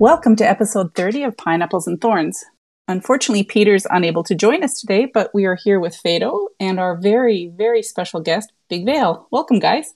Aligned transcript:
Welcome 0.00 0.34
to 0.36 0.48
episode 0.48 0.94
30 0.94 1.24
of 1.24 1.36
Pineapples 1.36 1.86
and 1.86 2.00
Thorns. 2.00 2.42
Unfortunately, 2.88 3.42
Peter's 3.42 3.86
unable 3.90 4.22
to 4.22 4.34
join 4.34 4.64
us 4.64 4.80
today, 4.80 5.04
but 5.04 5.30
we 5.34 5.44
are 5.44 5.58
here 5.62 5.78
with 5.78 5.94
Fado 6.02 6.46
and 6.58 6.80
our 6.80 6.98
very, 6.98 7.52
very 7.54 7.82
special 7.82 8.18
guest, 8.18 8.50
Big 8.70 8.86
Vale. 8.86 9.28
Welcome, 9.30 9.58
guys. 9.58 9.92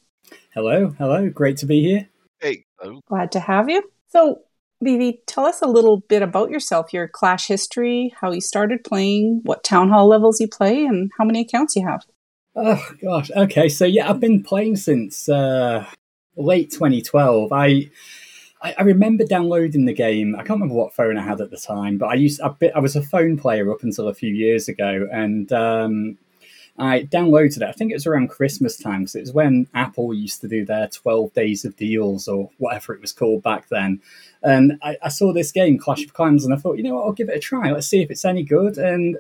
Hello, 0.53 0.95
hello. 0.99 1.31
Great 1.31 1.57
to 1.57 1.65
be 1.65 1.81
here. 1.81 2.07
Hey. 2.39 2.67
Hello. 2.79 3.01
Glad 3.09 3.33
to 3.33 3.41
have 3.41 3.71
you. 3.71 3.83
So, 4.09 4.41
Vivi, 4.83 5.23
tell 5.27 5.47
us 5.47 5.63
a 5.63 5.67
little 5.67 6.01
bit 6.01 6.21
about 6.21 6.51
yourself, 6.51 6.93
your 6.93 7.09
Clash 7.09 7.47
history, 7.47 8.13
how 8.21 8.31
you 8.31 8.43
started 8.43 8.85
playing, 8.85 9.41
what 9.45 9.65
town 9.65 9.89
hall 9.89 10.07
levels 10.07 10.39
you 10.39 10.49
play, 10.49 10.85
and 10.85 11.11
how 11.17 11.25
many 11.25 11.41
accounts 11.41 11.77
you 11.77 11.89
have. 11.89 12.03
Oh 12.55 12.87
gosh. 13.03 13.31
Okay. 13.35 13.71
So 13.71 13.87
yeah, 13.87 14.11
I've 14.11 14.21
been 14.21 14.43
playing 14.43 14.77
since 14.77 15.31
uh, 15.31 15.87
late 16.37 16.71
2012. 16.73 17.51
I 17.55 17.89
I, 18.65 18.75
I 18.79 18.83
remember 18.83 19.25
downloading 19.25 19.85
the 19.85 19.93
game. 19.93 20.35
I 20.35 20.39
can't 20.39 20.59
remember 20.61 20.75
what 20.75 20.95
phone 20.95 21.19
I 21.19 21.23
had 21.23 21.41
at 21.41 21.51
the 21.51 21.59
time, 21.59 21.99
but 21.99 22.07
I 22.07 22.15
used 22.15 22.41
I, 22.41 22.51
I 22.75 22.81
was 22.81 22.97
a 22.97 23.03
phone 23.03 23.37
player 23.37 23.71
up 23.71 23.83
until 23.83 24.09
a 24.09 24.15
few 24.15 24.33
years 24.33 24.69
ago, 24.69 25.07
and 25.13 25.53
um, 25.53 26.19
I 26.79 27.03
downloaded 27.03 27.59
it. 27.59 27.63
I 27.63 27.73
think 27.73 27.91
it 27.91 27.95
was 27.95 28.07
around 28.07 28.29
Christmas 28.29 28.79
time 28.79 29.01
because 29.01 29.17
it 29.17 29.21
was 29.21 29.33
when 29.35 29.69
Apple 29.75 30.15
used 30.15 30.41
to 30.41 30.49
do 30.49 30.65
their 30.65 30.89
12 30.89 31.35
days 31.35 31.65
of 31.67 31.77
deals 31.77 32.27
or 32.27 32.51
whatever 32.57 32.95
it 32.95 33.03
was 33.03 33.13
called 33.13 33.43
back 33.43 33.69
then. 33.69 34.01
And 34.43 34.79
I, 34.83 34.97
I 35.03 35.09
saw 35.11 35.33
this 35.33 35.53
game, 35.53 35.79
Clash 35.79 36.05
of 36.05 36.15
Clans, 36.15 36.45
and 36.45 36.55
I 36.55 36.57
thought, 36.57 36.79
you 36.79 36.83
know 36.83 36.95
what, 36.95 37.05
I'll 37.05 37.13
give 37.13 37.29
it 37.29 37.37
a 37.37 37.41
try. 37.41 37.71
Let's 37.71 37.87
see 37.87 38.03
if 38.03 38.11
it's 38.11 38.25
any 38.25 38.43
good. 38.43 38.79
And 38.79 39.19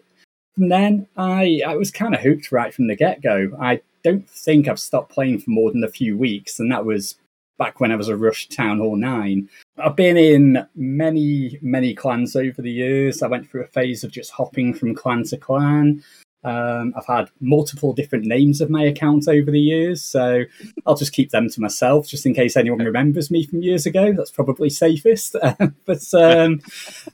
from 0.54 0.70
then, 0.70 1.06
I, 1.16 1.60
I 1.66 1.76
was 1.76 1.90
kind 1.90 2.14
of 2.14 2.22
hooked 2.22 2.50
right 2.50 2.72
from 2.72 2.86
the 2.86 2.96
get 2.96 3.22
go. 3.22 3.50
I 3.60 3.82
don't 4.02 4.28
think 4.28 4.68
I've 4.68 4.80
stopped 4.80 5.12
playing 5.12 5.40
for 5.40 5.50
more 5.50 5.70
than 5.70 5.84
a 5.84 5.88
few 5.88 6.16
weeks, 6.16 6.58
and 6.58 6.72
that 6.72 6.84
was 6.84 7.16
back 7.58 7.80
when 7.80 7.92
I 7.92 7.96
was 7.96 8.08
a 8.08 8.16
Rush 8.16 8.48
Town 8.48 8.78
Hall 8.78 8.96
9. 8.96 9.48
I've 9.78 9.96
been 9.96 10.16
in 10.16 10.66
many, 10.74 11.58
many 11.62 11.94
clans 11.94 12.36
over 12.36 12.60
the 12.60 12.70
years. 12.70 13.22
I 13.22 13.28
went 13.28 13.50
through 13.50 13.64
a 13.64 13.68
phase 13.68 14.04
of 14.04 14.10
just 14.10 14.30
hopping 14.30 14.74
from 14.74 14.94
clan 14.94 15.24
to 15.24 15.36
clan. 15.36 16.02
Um, 16.44 16.92
I've 16.96 17.06
had 17.06 17.30
multiple 17.40 17.94
different 17.94 18.26
names 18.26 18.60
of 18.60 18.68
my 18.68 18.82
account 18.82 19.28
over 19.28 19.50
the 19.50 19.60
years, 19.60 20.02
so 20.02 20.44
I'll 20.84 20.96
just 20.96 21.14
keep 21.14 21.30
them 21.30 21.48
to 21.48 21.60
myself 21.60 22.06
just 22.06 22.26
in 22.26 22.34
case 22.34 22.56
anyone 22.56 22.80
remembers 22.80 23.30
me 23.30 23.46
from 23.46 23.62
years 23.62 23.86
ago. 23.86 24.12
That's 24.12 24.30
probably 24.30 24.68
safest. 24.68 25.36
but 25.86 26.14
um, 26.14 26.60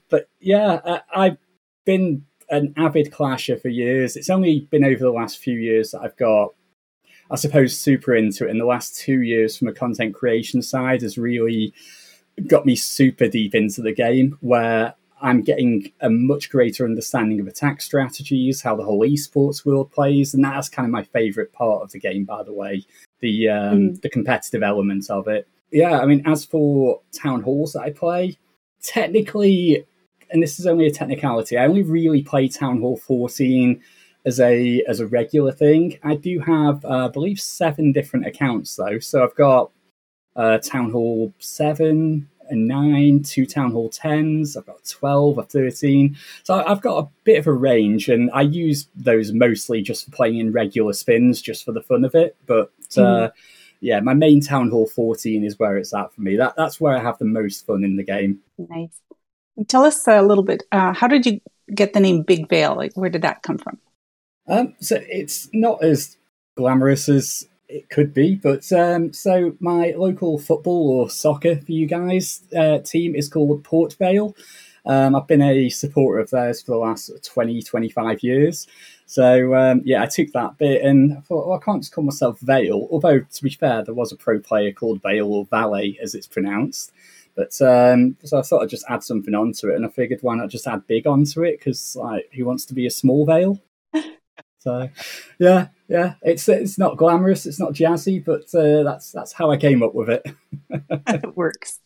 but 0.08 0.28
yeah, 0.40 1.00
I, 1.14 1.24
have 1.28 1.38
been 1.84 2.24
an 2.48 2.74
avid 2.76 3.12
clasher 3.12 3.56
for 3.60 3.68
years. 3.68 4.16
It's 4.16 4.30
only 4.30 4.66
been 4.70 4.84
over 4.84 4.98
the 4.98 5.12
last 5.12 5.38
few 5.38 5.58
years 5.58 5.92
that 5.92 6.00
I've 6.00 6.16
got 6.16 6.52
I 7.30 7.36
suppose, 7.36 7.78
super 7.78 8.14
into 8.14 8.46
it. 8.46 8.50
In 8.50 8.58
the 8.58 8.64
last 8.64 8.96
two 8.96 9.22
years, 9.22 9.56
from 9.56 9.68
a 9.68 9.72
content 9.72 10.14
creation 10.14 10.62
side, 10.62 11.02
has 11.02 11.16
really 11.16 11.72
got 12.46 12.66
me 12.66 12.74
super 12.74 13.28
deep 13.28 13.54
into 13.54 13.82
the 13.82 13.92
game 13.92 14.36
where 14.40 14.94
I'm 15.22 15.42
getting 15.42 15.92
a 16.00 16.08
much 16.08 16.50
greater 16.50 16.84
understanding 16.84 17.40
of 17.40 17.46
attack 17.46 17.82
strategies, 17.82 18.62
how 18.62 18.74
the 18.74 18.84
whole 18.84 19.00
esports 19.00 19.64
world 19.64 19.90
plays, 19.92 20.34
and 20.34 20.42
that's 20.42 20.68
kind 20.68 20.86
of 20.86 20.92
my 20.92 21.04
favorite 21.04 21.52
part 21.52 21.82
of 21.82 21.92
the 21.92 22.00
game, 22.00 22.24
by 22.24 22.42
the 22.42 22.52
way, 22.52 22.84
the 23.20 23.48
um, 23.48 23.78
mm. 23.78 24.02
the 24.02 24.08
competitive 24.08 24.62
element 24.62 25.10
of 25.10 25.28
it. 25.28 25.46
Yeah, 25.70 26.00
I 26.00 26.06
mean, 26.06 26.22
as 26.26 26.44
for 26.44 27.00
town 27.12 27.42
halls 27.42 27.74
that 27.74 27.82
I 27.82 27.90
play, 27.90 28.38
technically, 28.82 29.84
and 30.30 30.42
this 30.42 30.58
is 30.58 30.66
only 30.66 30.86
a 30.86 30.90
technicality, 30.90 31.56
I 31.56 31.66
only 31.66 31.82
really 31.82 32.22
play 32.22 32.48
Town 32.48 32.80
Hall 32.80 32.96
14 32.96 33.80
as 34.24 34.40
a 34.40 34.82
as 34.88 35.00
a 35.00 35.06
regular 35.06 35.52
thing. 35.52 35.98
I 36.02 36.14
do 36.14 36.40
have, 36.40 36.84
uh, 36.84 37.06
I 37.06 37.08
believe, 37.08 37.40
seven 37.40 37.92
different 37.92 38.26
accounts 38.26 38.76
though. 38.76 38.98
So 38.98 39.22
I've 39.22 39.34
got 39.34 39.70
uh, 40.36 40.58
Town 40.58 40.90
Hall 40.90 41.32
seven 41.38 42.28
and 42.48 42.66
nine, 42.66 43.22
two 43.22 43.46
Town 43.46 43.70
Hall 43.70 43.88
tens. 43.88 44.56
I've 44.56 44.66
got 44.66 44.84
twelve 44.84 45.38
or 45.38 45.44
thirteen. 45.44 46.16
So 46.42 46.54
I've 46.54 46.80
got 46.80 47.04
a 47.04 47.08
bit 47.24 47.38
of 47.38 47.46
a 47.46 47.52
range, 47.52 48.08
and 48.08 48.30
I 48.32 48.42
use 48.42 48.88
those 48.96 49.32
mostly 49.32 49.82
just 49.82 50.04
for 50.04 50.10
playing 50.10 50.38
in 50.38 50.52
regular 50.52 50.92
spins, 50.92 51.40
just 51.40 51.64
for 51.64 51.72
the 51.72 51.82
fun 51.82 52.04
of 52.04 52.14
it. 52.14 52.36
But 52.46 52.72
uh, 52.96 53.00
mm. 53.00 53.32
yeah, 53.80 54.00
my 54.00 54.14
main 54.14 54.40
Town 54.40 54.70
Hall 54.70 54.86
fourteen 54.86 55.44
is 55.44 55.58
where 55.58 55.76
it's 55.76 55.94
at 55.94 56.12
for 56.12 56.20
me. 56.20 56.36
That 56.36 56.54
that's 56.56 56.80
where 56.80 56.96
I 56.96 57.00
have 57.00 57.18
the 57.18 57.24
most 57.24 57.66
fun 57.66 57.84
in 57.84 57.96
the 57.96 58.04
game. 58.04 58.40
Nice. 58.58 59.00
Tell 59.68 59.84
us 59.84 60.06
a 60.08 60.22
little 60.22 60.44
bit. 60.44 60.62
Uh, 60.72 60.92
how 60.92 61.06
did 61.06 61.26
you 61.26 61.40
get 61.74 61.92
the 61.92 62.00
name 62.00 62.22
Big 62.22 62.48
Vale? 62.48 62.74
Like, 62.74 62.94
where 62.94 63.10
did 63.10 63.22
that 63.22 63.42
come 63.42 63.58
from? 63.58 63.78
Um, 64.50 64.74
so 64.80 64.98
it's 65.08 65.48
not 65.52 65.82
as 65.82 66.16
glamorous 66.56 67.08
as 67.08 67.48
it 67.68 67.88
could 67.88 68.12
be, 68.12 68.34
but 68.34 68.70
um, 68.72 69.12
so 69.12 69.56
my 69.60 69.94
local 69.96 70.38
football 70.38 70.90
or 70.90 71.08
soccer 71.08 71.56
for 71.56 71.70
you 71.70 71.86
guys 71.86 72.42
uh, 72.56 72.78
team 72.78 73.14
is 73.14 73.28
called 73.28 73.62
Port 73.62 73.94
Vale. 73.94 74.34
Um, 74.84 75.14
I've 75.14 75.28
been 75.28 75.42
a 75.42 75.68
supporter 75.68 76.18
of 76.18 76.30
theirs 76.30 76.62
for 76.62 76.72
the 76.72 76.78
last 76.78 77.12
20, 77.24 77.62
25 77.62 78.24
years. 78.24 78.66
So, 79.06 79.54
um, 79.54 79.82
yeah, 79.84 80.02
I 80.02 80.06
took 80.06 80.32
that 80.32 80.58
bit 80.58 80.82
and 80.82 81.18
I 81.18 81.20
thought, 81.20 81.46
well, 81.46 81.58
I 81.60 81.64
can't 81.64 81.82
just 81.82 81.92
call 81.92 82.04
myself 82.04 82.40
Vale. 82.40 82.88
Although, 82.90 83.20
to 83.20 83.42
be 83.42 83.50
fair, 83.50 83.84
there 83.84 83.94
was 83.94 84.10
a 84.10 84.16
pro 84.16 84.40
player 84.40 84.72
called 84.72 85.02
Vale 85.02 85.32
or 85.32 85.44
Valet, 85.44 85.96
as 86.02 86.16
it's 86.16 86.26
pronounced. 86.26 86.92
But 87.36 87.60
um, 87.62 88.16
so 88.24 88.38
I 88.38 88.42
thought 88.42 88.62
I'd 88.62 88.68
just 88.68 88.86
add 88.88 89.04
something 89.04 89.34
onto 89.34 89.68
it, 89.68 89.76
and 89.76 89.86
I 89.86 89.88
figured 89.88 90.18
why 90.22 90.34
not 90.34 90.50
just 90.50 90.66
add 90.66 90.86
big 90.88 91.06
onto 91.06 91.44
it 91.44 91.58
because 91.58 91.94
like 91.94 92.28
who 92.34 92.44
wants 92.44 92.64
to 92.66 92.74
be 92.74 92.86
a 92.86 92.90
small 92.90 93.24
Vale? 93.24 93.60
So, 94.60 94.88
yeah, 95.38 95.68
yeah, 95.88 96.14
it's 96.22 96.48
it's 96.48 96.78
not 96.78 96.96
glamorous, 96.96 97.46
it's 97.46 97.58
not 97.58 97.72
jazzy, 97.72 98.24
but 98.24 98.54
uh, 98.54 98.82
that's 98.82 99.10
that's 99.10 99.32
how 99.32 99.50
I 99.50 99.56
came 99.56 99.82
up 99.82 99.94
with 99.94 100.10
it. 100.10 100.26
it 100.70 101.36
works. 101.36 101.80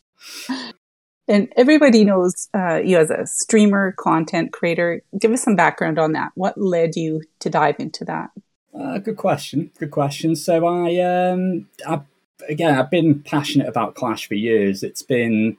And 1.27 1.53
everybody 1.57 2.05
knows 2.05 2.49
uh, 2.55 2.81
you 2.84 2.99
as 2.99 3.11
a 3.11 3.27
streamer, 3.27 3.93
content 3.93 4.53
creator. 4.53 5.03
Give 5.19 5.33
us 5.33 5.43
some 5.43 5.57
background 5.57 5.99
on 5.99 6.13
that. 6.13 6.33
What 6.34 6.59
led 6.59 6.97
you 6.97 7.23
to 7.41 7.49
dive 7.49 7.77
into 7.79 8.05
that? 8.05 8.31
Uh, 8.79 8.99
good 8.99 9.17
question. 9.17 9.71
Good 9.79 9.91
question. 9.91 10.37
So 10.37 10.67
I, 10.67 10.99
um, 11.01 11.69
I 11.87 12.03
again, 12.49 12.79
I've 12.79 12.91
been 12.91 13.21
passionate 13.21 13.69
about 13.69 13.95
Clash 13.95 14.27
for 14.27 14.34
years. 14.34 14.83
It's 14.83 15.03
been 15.03 15.57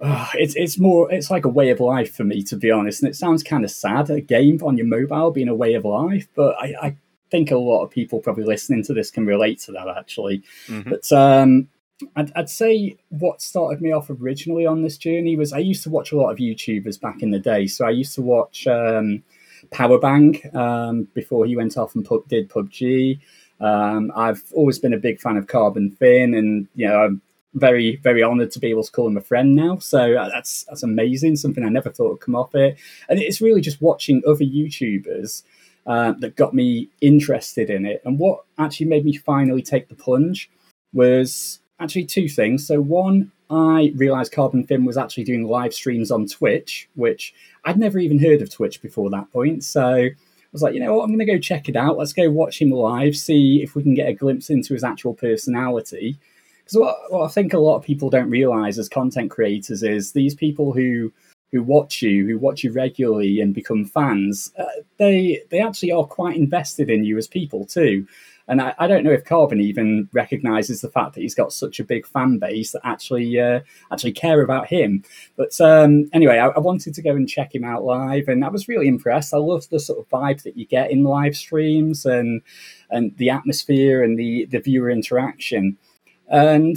uh, 0.00 0.28
it's 0.34 0.54
it's 0.56 0.78
more 0.78 1.10
it's 1.10 1.30
like 1.30 1.44
a 1.44 1.48
way 1.50 1.70
of 1.70 1.80
life 1.80 2.14
for 2.14 2.24
me 2.24 2.42
to 2.42 2.56
be 2.56 2.70
honest, 2.70 3.02
and 3.02 3.10
it 3.10 3.16
sounds 3.16 3.42
kind 3.42 3.64
of 3.64 3.70
sad 3.70 4.10
a 4.10 4.20
game 4.20 4.60
on 4.62 4.76
your 4.76 4.86
mobile 4.86 5.30
being 5.30 5.48
a 5.48 5.54
way 5.54 5.74
of 5.74 5.84
life, 5.84 6.28
but 6.34 6.54
I, 6.60 6.74
I 6.82 6.96
think 7.30 7.50
a 7.50 7.56
lot 7.56 7.82
of 7.82 7.90
people 7.90 8.20
probably 8.20 8.44
listening 8.44 8.82
to 8.84 8.94
this 8.94 9.10
can 9.10 9.26
relate 9.26 9.60
to 9.60 9.72
that 9.72 9.88
actually. 9.88 10.42
Mm-hmm. 10.68 10.90
But 10.90 11.12
um, 11.12 11.68
I'd, 12.14 12.32
I'd, 12.36 12.50
say 12.50 12.96
what 13.08 13.40
started 13.40 13.80
me 13.80 13.92
off 13.92 14.10
originally 14.10 14.66
on 14.66 14.82
this 14.82 14.98
journey 14.98 15.36
was 15.36 15.52
I 15.52 15.58
used 15.58 15.82
to 15.84 15.90
watch 15.90 16.12
a 16.12 16.16
lot 16.16 16.30
of 16.30 16.38
YouTubers 16.38 17.00
back 17.00 17.22
in 17.22 17.30
the 17.30 17.38
day. 17.38 17.66
So 17.66 17.86
I 17.86 17.90
used 17.90 18.14
to 18.16 18.22
watch 18.22 18.66
um, 18.66 19.22
Powerbang 19.70 20.54
um, 20.54 21.04
before 21.14 21.46
he 21.46 21.56
went 21.56 21.76
off 21.76 21.94
and 21.94 22.06
did 22.28 22.50
PUBG. 22.50 23.18
Um, 23.60 24.12
I've 24.14 24.44
always 24.52 24.78
been 24.78 24.92
a 24.92 24.98
big 24.98 25.20
fan 25.20 25.38
of 25.38 25.46
Carbon 25.46 25.90
Fin, 25.90 26.34
and 26.34 26.68
you 26.74 26.86
know 26.86 27.00
I'm 27.00 27.22
very 27.56 27.96
very 27.96 28.22
honoured 28.22 28.50
to 28.52 28.60
be 28.60 28.68
able 28.68 28.84
to 28.84 28.92
call 28.92 29.08
him 29.08 29.16
a 29.16 29.20
friend 29.20 29.54
now. 29.54 29.78
So 29.78 30.14
uh, 30.16 30.28
that's 30.28 30.64
that's 30.64 30.82
amazing. 30.82 31.36
Something 31.36 31.64
I 31.64 31.68
never 31.68 31.90
thought 31.90 32.10
would 32.10 32.20
come 32.20 32.36
off 32.36 32.54
it, 32.54 32.78
and 33.08 33.18
it's 33.18 33.40
really 33.40 33.60
just 33.60 33.82
watching 33.82 34.22
other 34.26 34.44
YouTubers. 34.44 35.42
Uh, 35.86 36.10
that 36.18 36.34
got 36.34 36.52
me 36.52 36.88
interested 37.00 37.70
in 37.70 37.86
it. 37.86 38.02
And 38.04 38.18
what 38.18 38.40
actually 38.58 38.86
made 38.86 39.04
me 39.04 39.16
finally 39.16 39.62
take 39.62 39.88
the 39.88 39.94
plunge 39.94 40.50
was 40.92 41.60
actually 41.78 42.06
two 42.06 42.28
things. 42.28 42.66
So, 42.66 42.80
one, 42.80 43.30
I 43.50 43.92
realized 43.94 44.32
Carbon 44.32 44.66
Fin 44.66 44.84
was 44.84 44.96
actually 44.96 45.22
doing 45.22 45.44
live 45.44 45.72
streams 45.72 46.10
on 46.10 46.26
Twitch, 46.26 46.88
which 46.96 47.34
I'd 47.64 47.78
never 47.78 48.00
even 48.00 48.18
heard 48.18 48.42
of 48.42 48.50
Twitch 48.50 48.82
before 48.82 49.10
that 49.10 49.30
point. 49.32 49.62
So, 49.62 49.94
I 49.94 50.14
was 50.52 50.62
like, 50.62 50.74
you 50.74 50.80
know 50.80 50.94
what, 50.94 51.04
I'm 51.04 51.10
going 51.10 51.18
to 51.20 51.32
go 51.32 51.38
check 51.38 51.68
it 51.68 51.76
out. 51.76 51.98
Let's 51.98 52.12
go 52.12 52.30
watch 52.30 52.60
him 52.60 52.70
live, 52.70 53.14
see 53.16 53.62
if 53.62 53.74
we 53.74 53.82
can 53.82 53.94
get 53.94 54.08
a 54.08 54.14
glimpse 54.14 54.50
into 54.50 54.74
his 54.74 54.82
actual 54.84 55.14
personality. 55.14 56.18
Because 56.66 56.80
what, 56.80 56.96
what 57.10 57.24
I 57.24 57.28
think 57.28 57.54
a 57.54 57.58
lot 57.58 57.76
of 57.76 57.84
people 57.84 58.10
don't 58.10 58.28
realize 58.28 58.76
as 58.76 58.88
content 58.88 59.30
creators 59.30 59.84
is 59.84 60.12
these 60.12 60.34
people 60.34 60.72
who 60.72 61.12
who 61.52 61.62
watch 61.62 62.02
you, 62.02 62.26
who 62.26 62.38
watch 62.38 62.64
you 62.64 62.72
regularly 62.72 63.40
and 63.40 63.54
become 63.54 63.84
fans, 63.84 64.52
uh, 64.58 64.64
they 64.98 65.42
they 65.50 65.60
actually 65.60 65.92
are 65.92 66.04
quite 66.04 66.36
invested 66.36 66.90
in 66.90 67.04
you 67.04 67.16
as 67.18 67.28
people 67.28 67.64
too. 67.64 68.04
And 68.48 68.60
I, 68.60 68.74
I, 68.78 68.86
don't 68.86 69.02
know 69.02 69.12
if 69.12 69.24
Carbon 69.24 69.60
even 69.60 70.08
recognizes 70.12 70.80
the 70.80 70.88
fact 70.88 71.14
that 71.14 71.20
he's 71.20 71.34
got 71.34 71.52
such 71.52 71.80
a 71.80 71.84
big 71.84 72.06
fan 72.06 72.38
base 72.38 72.72
that 72.72 72.82
actually 72.84 73.40
uh, 73.40 73.60
actually 73.92 74.12
care 74.12 74.40
about 74.40 74.68
him. 74.68 75.02
But 75.36 75.60
um, 75.60 76.08
anyway, 76.12 76.38
I, 76.38 76.48
I, 76.48 76.60
wanted 76.60 76.94
to 76.94 77.02
go 77.02 77.10
and 77.10 77.28
check 77.28 77.54
him 77.54 77.64
out 77.64 77.84
live, 77.84 78.28
and 78.28 78.44
I 78.44 78.48
was 78.48 78.68
really 78.68 78.86
impressed. 78.86 79.34
I 79.34 79.38
love 79.38 79.68
the 79.68 79.80
sort 79.80 79.98
of 79.98 80.08
vibe 80.08 80.42
that 80.44 80.56
you 80.56 80.64
get 80.64 80.90
in 80.90 81.02
live 81.02 81.36
streams 81.36 82.06
and 82.06 82.42
and 82.90 83.16
the 83.16 83.30
atmosphere 83.30 84.02
and 84.02 84.18
the 84.18 84.46
the 84.46 84.60
viewer 84.60 84.90
interaction. 84.90 85.76
And 86.28 86.76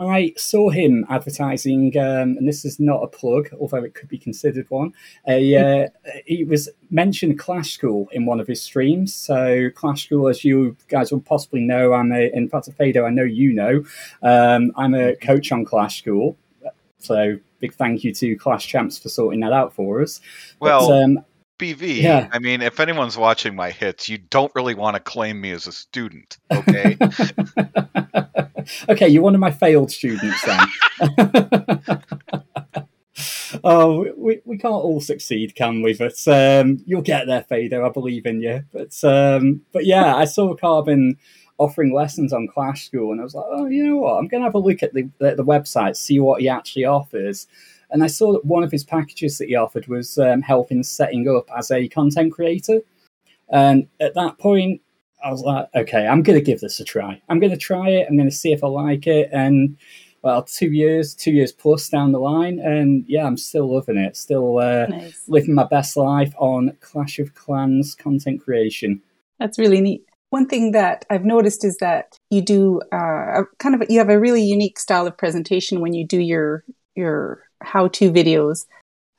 I 0.00 0.32
saw 0.36 0.70
him 0.70 1.04
advertising, 1.10 1.96
um, 1.98 2.38
and 2.38 2.48
this 2.48 2.64
is 2.64 2.80
not 2.80 3.02
a 3.02 3.06
plug, 3.06 3.50
although 3.60 3.84
it 3.84 3.94
could 3.94 4.08
be 4.08 4.16
considered 4.16 4.66
one. 4.70 4.94
A, 5.28 5.56
uh, 5.84 5.88
he 6.24 6.44
was 6.44 6.70
mentioned 6.90 7.38
Clash 7.38 7.72
School 7.72 8.08
in 8.12 8.24
one 8.24 8.40
of 8.40 8.46
his 8.46 8.62
streams. 8.62 9.14
So 9.14 9.68
Clash 9.74 10.06
School, 10.06 10.28
as 10.28 10.42
you 10.42 10.76
guys 10.88 11.12
will 11.12 11.20
possibly 11.20 11.60
know, 11.60 11.92
I'm 11.92 12.12
a, 12.12 12.30
in 12.32 12.48
fact, 12.48 12.70
Fado, 12.78 13.06
I 13.06 13.10
know 13.10 13.24
you 13.24 13.52
know, 13.52 13.84
um, 14.22 14.72
I'm 14.76 14.94
a 14.94 15.16
coach 15.16 15.52
on 15.52 15.66
Clash 15.66 15.98
School. 15.98 16.36
So 16.98 17.38
big 17.60 17.74
thank 17.74 18.02
you 18.02 18.14
to 18.14 18.36
Clash 18.36 18.66
Champs 18.66 18.98
for 18.98 19.10
sorting 19.10 19.40
that 19.40 19.52
out 19.52 19.74
for 19.74 20.00
us. 20.00 20.20
Well, 20.60 20.88
but, 20.88 21.02
um, 21.02 21.24
BV, 21.60 22.02
yeah. 22.02 22.28
I 22.32 22.38
mean, 22.38 22.62
if 22.62 22.80
anyone's 22.80 23.18
watching 23.18 23.54
my 23.54 23.70
hits, 23.70 24.08
you 24.08 24.18
don't 24.18 24.52
really 24.54 24.74
want 24.74 24.96
to 24.96 25.00
claim 25.00 25.40
me 25.40 25.50
as 25.50 25.66
a 25.66 25.72
student, 25.72 26.38
okay? 26.50 26.96
okay, 28.88 29.08
you're 29.08 29.22
one 29.22 29.34
of 29.34 29.40
my 29.40 29.50
failed 29.50 29.90
students 29.90 30.42
then. 30.44 32.02
oh, 33.64 34.06
we, 34.16 34.40
we 34.44 34.56
can't 34.56 34.72
all 34.72 35.00
succeed, 35.00 35.54
can 35.54 35.82
we? 35.82 35.94
But 35.94 36.16
um, 36.26 36.82
you'll 36.86 37.02
get 37.02 37.26
there, 37.26 37.42
Fader. 37.42 37.84
I 37.84 37.90
believe 37.90 38.26
in 38.26 38.40
you. 38.40 38.64
But 38.72 39.02
um, 39.04 39.62
but 39.72 39.84
yeah, 39.84 40.16
I 40.16 40.24
saw 40.24 40.54
Carbon 40.54 41.18
offering 41.58 41.92
lessons 41.92 42.32
on 42.32 42.48
Clash 42.48 42.86
School, 42.86 43.12
and 43.12 43.20
I 43.20 43.24
was 43.24 43.34
like, 43.34 43.44
oh, 43.48 43.66
you 43.66 43.86
know 43.86 43.96
what? 43.96 44.14
I'm 44.14 44.28
going 44.28 44.40
to 44.40 44.46
have 44.46 44.54
a 44.54 44.58
look 44.58 44.82
at 44.82 44.94
the, 44.94 45.10
the, 45.18 45.34
the 45.36 45.44
website, 45.44 45.96
see 45.96 46.18
what 46.18 46.40
he 46.40 46.48
actually 46.48 46.86
offers. 46.86 47.46
And 47.90 48.02
I 48.04 48.06
saw 48.06 48.32
that 48.32 48.44
one 48.44 48.62
of 48.62 48.70
his 48.70 48.84
packages 48.84 49.38
that 49.38 49.48
he 49.48 49.56
offered 49.56 49.86
was 49.86 50.18
um, 50.18 50.42
helping 50.42 50.82
setting 50.82 51.28
up 51.28 51.48
as 51.56 51.70
a 51.70 51.88
content 51.88 52.32
creator. 52.32 52.80
And 53.48 53.88
at 54.00 54.14
that 54.14 54.38
point, 54.38 54.80
I 55.22 55.30
was 55.30 55.42
like, 55.42 55.68
okay, 55.74 56.06
I'm 56.06 56.22
going 56.22 56.38
to 56.38 56.44
give 56.44 56.60
this 56.60 56.80
a 56.80 56.84
try. 56.84 57.20
I'm 57.28 57.40
going 57.40 57.52
to 57.52 57.58
try 57.58 57.88
it. 57.88 58.06
I'm 58.08 58.16
going 58.16 58.30
to 58.30 58.34
see 58.34 58.52
if 58.52 58.64
I 58.64 58.68
like 58.68 59.06
it. 59.06 59.28
And 59.32 59.76
well, 60.22 60.42
two 60.42 60.70
years, 60.70 61.14
two 61.14 61.32
years 61.32 61.52
plus 61.52 61.88
down 61.88 62.12
the 62.12 62.18
line, 62.18 62.58
and 62.58 63.04
yeah, 63.08 63.26
I'm 63.26 63.38
still 63.38 63.74
loving 63.74 63.96
it. 63.96 64.16
Still 64.16 64.58
uh, 64.58 64.86
nice. 64.86 65.22
living 65.28 65.54
my 65.54 65.64
best 65.64 65.96
life 65.96 66.34
on 66.38 66.76
Clash 66.80 67.18
of 67.18 67.34
Clans 67.34 67.94
content 67.94 68.42
creation. 68.42 69.00
That's 69.38 69.58
really 69.58 69.80
neat. 69.80 70.04
One 70.28 70.46
thing 70.46 70.72
that 70.72 71.06
I've 71.10 71.24
noticed 71.24 71.64
is 71.64 71.78
that 71.78 72.16
you 72.30 72.42
do 72.42 72.80
uh, 72.92 73.42
kind 73.58 73.74
of 73.74 73.90
you 73.90 73.98
have 73.98 74.10
a 74.10 74.20
really 74.20 74.42
unique 74.42 74.78
style 74.78 75.06
of 75.06 75.16
presentation 75.16 75.80
when 75.80 75.94
you 75.94 76.06
do 76.06 76.20
your 76.20 76.64
your 76.94 77.42
how-to 77.62 78.10
videos 78.12 78.66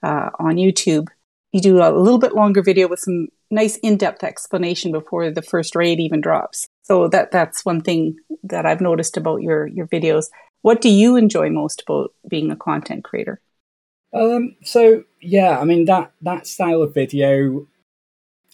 uh, 0.04 0.30
on 0.40 0.56
YouTube. 0.56 1.08
You 1.52 1.62
do 1.62 1.78
a 1.82 1.92
little 1.92 2.20
bit 2.20 2.34
longer 2.34 2.62
video 2.62 2.88
with 2.88 3.00
some 3.00 3.28
nice 3.50 3.78
in-depth 3.78 4.24
explanation 4.24 4.92
before 4.92 5.30
the 5.30 5.42
first 5.42 5.76
raid 5.76 6.00
even 6.00 6.22
drops. 6.22 6.68
So 6.84 7.08
that 7.10 7.32
that's 7.32 7.66
one 7.66 7.82
thing 7.82 8.18
that 8.44 8.66
I've 8.66 8.82
noticed 8.82 9.18
about 9.18 9.42
your 9.42 9.68
your 9.68 9.88
videos. 9.88 10.28
What 10.62 10.82
do 10.82 10.90
you 10.90 11.16
enjoy 11.16 11.50
most 11.50 11.84
about 11.88 12.14
being 12.28 12.52
a 12.52 12.56
content 12.56 13.04
creator? 13.04 13.42
Um, 14.14 14.56
so 14.64 15.04
yeah, 15.22 15.60
I 15.60 15.66
mean 15.66 15.86
that 15.86 16.12
that 16.22 16.48
style 16.48 16.82
of 16.82 16.94
video, 16.94 17.68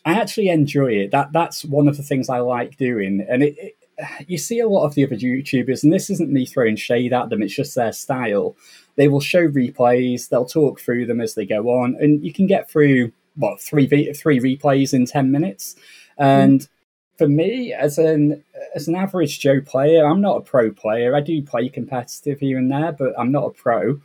I 0.05 0.13
actually 0.13 0.49
enjoy 0.49 0.93
it. 0.93 1.11
That 1.11 1.31
that's 1.33 1.65
one 1.65 1.87
of 1.87 1.97
the 1.97 2.03
things 2.03 2.29
I 2.29 2.39
like 2.39 2.77
doing, 2.77 3.25
and 3.27 3.43
it, 3.43 3.57
it 3.57 3.76
you 4.27 4.37
see 4.37 4.59
a 4.59 4.67
lot 4.67 4.85
of 4.85 4.95
the 4.95 5.05
other 5.05 5.15
YouTubers, 5.15 5.83
and 5.83 5.91
this 5.91 6.09
isn't 6.09 6.31
me 6.31 6.45
throwing 6.45 6.75
shade 6.75 7.13
at 7.13 7.29
them, 7.29 7.41
it's 7.41 7.55
just 7.55 7.75
their 7.75 7.91
style. 7.93 8.55
They 8.95 9.07
will 9.07 9.21
show 9.21 9.47
replays, 9.47 10.29
they'll 10.29 10.45
talk 10.45 10.79
through 10.79 11.05
them 11.05 11.21
as 11.21 11.35
they 11.35 11.45
go 11.45 11.69
on, 11.69 11.95
and 11.99 12.23
you 12.23 12.33
can 12.33 12.47
get 12.47 12.69
through 12.69 13.11
what 13.35 13.61
three 13.61 13.87
three 14.13 14.39
replays 14.39 14.93
in 14.93 15.05
ten 15.05 15.31
minutes. 15.31 15.75
And 16.17 16.61
mm. 16.61 16.69
for 17.17 17.27
me, 17.27 17.73
as 17.73 17.97
an 17.97 18.43
as 18.75 18.87
an 18.87 18.95
average 18.95 19.39
Joe 19.39 19.61
player, 19.61 20.05
I'm 20.05 20.21
not 20.21 20.37
a 20.37 20.41
pro 20.41 20.71
player. 20.71 21.15
I 21.15 21.21
do 21.21 21.41
play 21.43 21.69
competitive 21.69 22.39
here 22.39 22.57
and 22.57 22.71
there, 22.71 22.91
but 22.91 23.13
I'm 23.17 23.31
not 23.31 23.45
a 23.45 23.51
pro. 23.51 23.99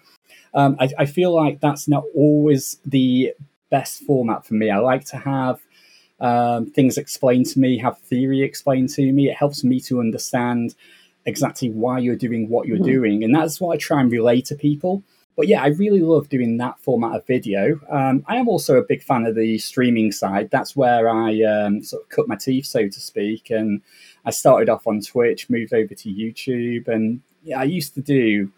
Um, 0.54 0.76
I, 0.78 0.90
I 0.98 1.06
feel 1.06 1.34
like 1.34 1.60
that's 1.60 1.88
not 1.88 2.04
always 2.14 2.78
the 2.84 3.32
best 3.70 4.02
format 4.04 4.44
for 4.44 4.52
me. 4.54 4.70
I 4.70 4.78
like 4.78 5.06
to 5.06 5.16
have 5.16 5.60
um, 6.22 6.70
things 6.70 6.96
explained 6.96 7.46
to 7.46 7.58
me, 7.58 7.76
have 7.78 7.98
theory 7.98 8.42
explained 8.42 8.88
to 8.90 9.12
me. 9.12 9.28
It 9.28 9.36
helps 9.36 9.64
me 9.64 9.80
to 9.80 10.00
understand 10.00 10.74
exactly 11.26 11.68
why 11.70 11.98
you're 11.98 12.16
doing 12.16 12.48
what 12.48 12.66
you're 12.66 12.76
mm-hmm. 12.76 12.86
doing. 12.86 13.24
And 13.24 13.34
that's 13.34 13.60
what 13.60 13.74
I 13.74 13.76
try 13.76 14.00
and 14.00 14.10
relay 14.10 14.40
to 14.42 14.54
people. 14.54 15.02
But 15.36 15.48
yeah, 15.48 15.62
I 15.62 15.68
really 15.68 16.00
love 16.00 16.28
doing 16.28 16.58
that 16.58 16.78
format 16.78 17.16
of 17.16 17.26
video. 17.26 17.80
Um, 17.90 18.22
I 18.28 18.36
am 18.36 18.48
also 18.48 18.76
a 18.76 18.84
big 18.84 19.02
fan 19.02 19.26
of 19.26 19.34
the 19.34 19.58
streaming 19.58 20.12
side. 20.12 20.50
That's 20.50 20.76
where 20.76 21.08
I 21.08 21.42
um, 21.42 21.82
sort 21.82 22.04
of 22.04 22.08
cut 22.10 22.28
my 22.28 22.36
teeth, 22.36 22.66
so 22.66 22.86
to 22.86 23.00
speak. 23.00 23.50
And 23.50 23.80
I 24.24 24.30
started 24.30 24.68
off 24.68 24.86
on 24.86 25.00
Twitch, 25.00 25.50
moved 25.50 25.74
over 25.74 25.94
to 25.94 26.08
YouTube, 26.12 26.86
and 26.86 27.20
yeah, 27.42 27.60
I 27.60 27.64
used 27.64 27.94
to 27.94 28.02
do. 28.02 28.52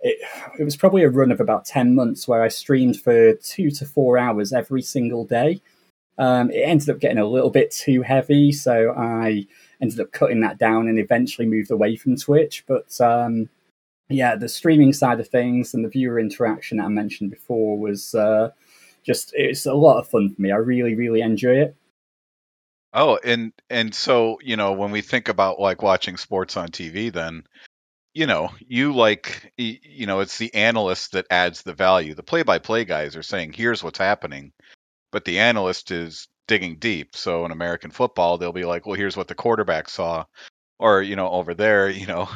It, 0.00 0.18
it 0.58 0.64
was 0.64 0.76
probably 0.76 1.02
a 1.02 1.10
run 1.10 1.30
of 1.30 1.40
about 1.40 1.66
10 1.66 1.94
months 1.94 2.26
where 2.26 2.42
I 2.42 2.48
streamed 2.48 3.00
for 3.00 3.34
two 3.34 3.70
to 3.72 3.84
four 3.84 4.18
hours 4.18 4.52
every 4.52 4.82
single 4.82 5.24
day. 5.24 5.60
Um, 6.18 6.50
it 6.50 6.60
ended 6.60 6.88
up 6.90 6.98
getting 6.98 7.18
a 7.18 7.26
little 7.26 7.50
bit 7.50 7.70
too 7.70 8.02
heavy, 8.02 8.52
so 8.52 8.92
I 8.96 9.46
ended 9.80 10.00
up 10.00 10.12
cutting 10.12 10.40
that 10.40 10.58
down 10.58 10.88
and 10.88 10.98
eventually 10.98 11.46
moved 11.46 11.70
away 11.70 11.96
from 11.96 12.16
Twitch. 12.16 12.64
But 12.66 12.98
um, 13.00 13.48
yeah, 14.08 14.36
the 14.36 14.48
streaming 14.48 14.92
side 14.92 15.20
of 15.20 15.28
things 15.28 15.74
and 15.74 15.84
the 15.84 15.88
viewer 15.88 16.18
interaction 16.18 16.78
that 16.78 16.84
I 16.84 16.88
mentioned 16.88 17.30
before 17.30 17.78
was 17.78 18.14
uh, 18.14 18.50
just 19.04 19.32
it's 19.34 19.66
a 19.66 19.74
lot 19.74 19.98
of 19.98 20.08
fun 20.08 20.34
for 20.34 20.40
me. 20.40 20.52
I 20.52 20.56
really, 20.56 20.94
really 20.94 21.20
enjoy 21.20 21.58
it. 21.58 21.76
Oh, 22.92 23.18
and 23.22 23.52
and 23.68 23.94
so 23.94 24.38
you 24.42 24.56
know 24.56 24.72
when 24.72 24.90
we 24.90 25.02
think 25.02 25.28
about 25.28 25.60
like 25.60 25.82
watching 25.82 26.16
sports 26.16 26.56
on 26.56 26.68
TV, 26.68 27.12
then 27.12 27.44
you 28.14 28.26
know 28.26 28.50
you 28.66 28.94
like 28.94 29.52
you 29.58 30.06
know 30.06 30.20
it's 30.20 30.38
the 30.38 30.54
analyst 30.54 31.12
that 31.12 31.26
adds 31.30 31.62
the 31.62 31.74
value. 31.74 32.14
The 32.14 32.22
play-by-play 32.22 32.84
guys 32.86 33.16
are 33.16 33.22
saying 33.22 33.52
here's 33.52 33.84
what's 33.84 33.98
happening, 33.98 34.52
but 35.16 35.24
the 35.24 35.38
analyst 35.38 35.90
is 35.90 36.28
digging 36.46 36.76
deep. 36.76 37.16
So 37.16 37.46
in 37.46 37.50
American 37.50 37.90
football, 37.90 38.36
they'll 38.36 38.52
be 38.52 38.66
like, 38.66 38.84
well, 38.84 38.96
here's 38.96 39.16
what 39.16 39.28
the 39.28 39.34
quarterback 39.34 39.88
saw, 39.88 40.26
or 40.78 41.00
you 41.00 41.16
know 41.16 41.30
over 41.30 41.54
there, 41.54 41.88
you 42.02 42.06
know. 42.06 42.28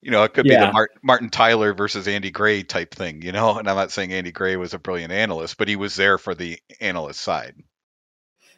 You 0.00 0.12
know, 0.12 0.22
it 0.22 0.32
could 0.32 0.46
yeah. 0.46 0.60
be 0.60 0.66
the 0.66 0.72
Mart- 0.72 0.98
Martin 1.02 1.28
Tyler 1.28 1.74
versus 1.74 2.08
Andy 2.08 2.30
Gray 2.30 2.62
type 2.62 2.94
thing, 2.94 3.20
you 3.20 3.32
know. 3.32 3.54
And 3.58 3.68
I'm 3.68 3.76
not 3.76 3.90
saying 3.90 4.14
Andy 4.14 4.32
Gray 4.32 4.56
was 4.56 4.72
a 4.72 4.78
brilliant 4.78 5.12
analyst, 5.12 5.58
but 5.58 5.68
he 5.68 5.76
was 5.76 5.94
there 5.94 6.16
for 6.16 6.34
the 6.34 6.58
analyst 6.80 7.20
side. 7.20 7.54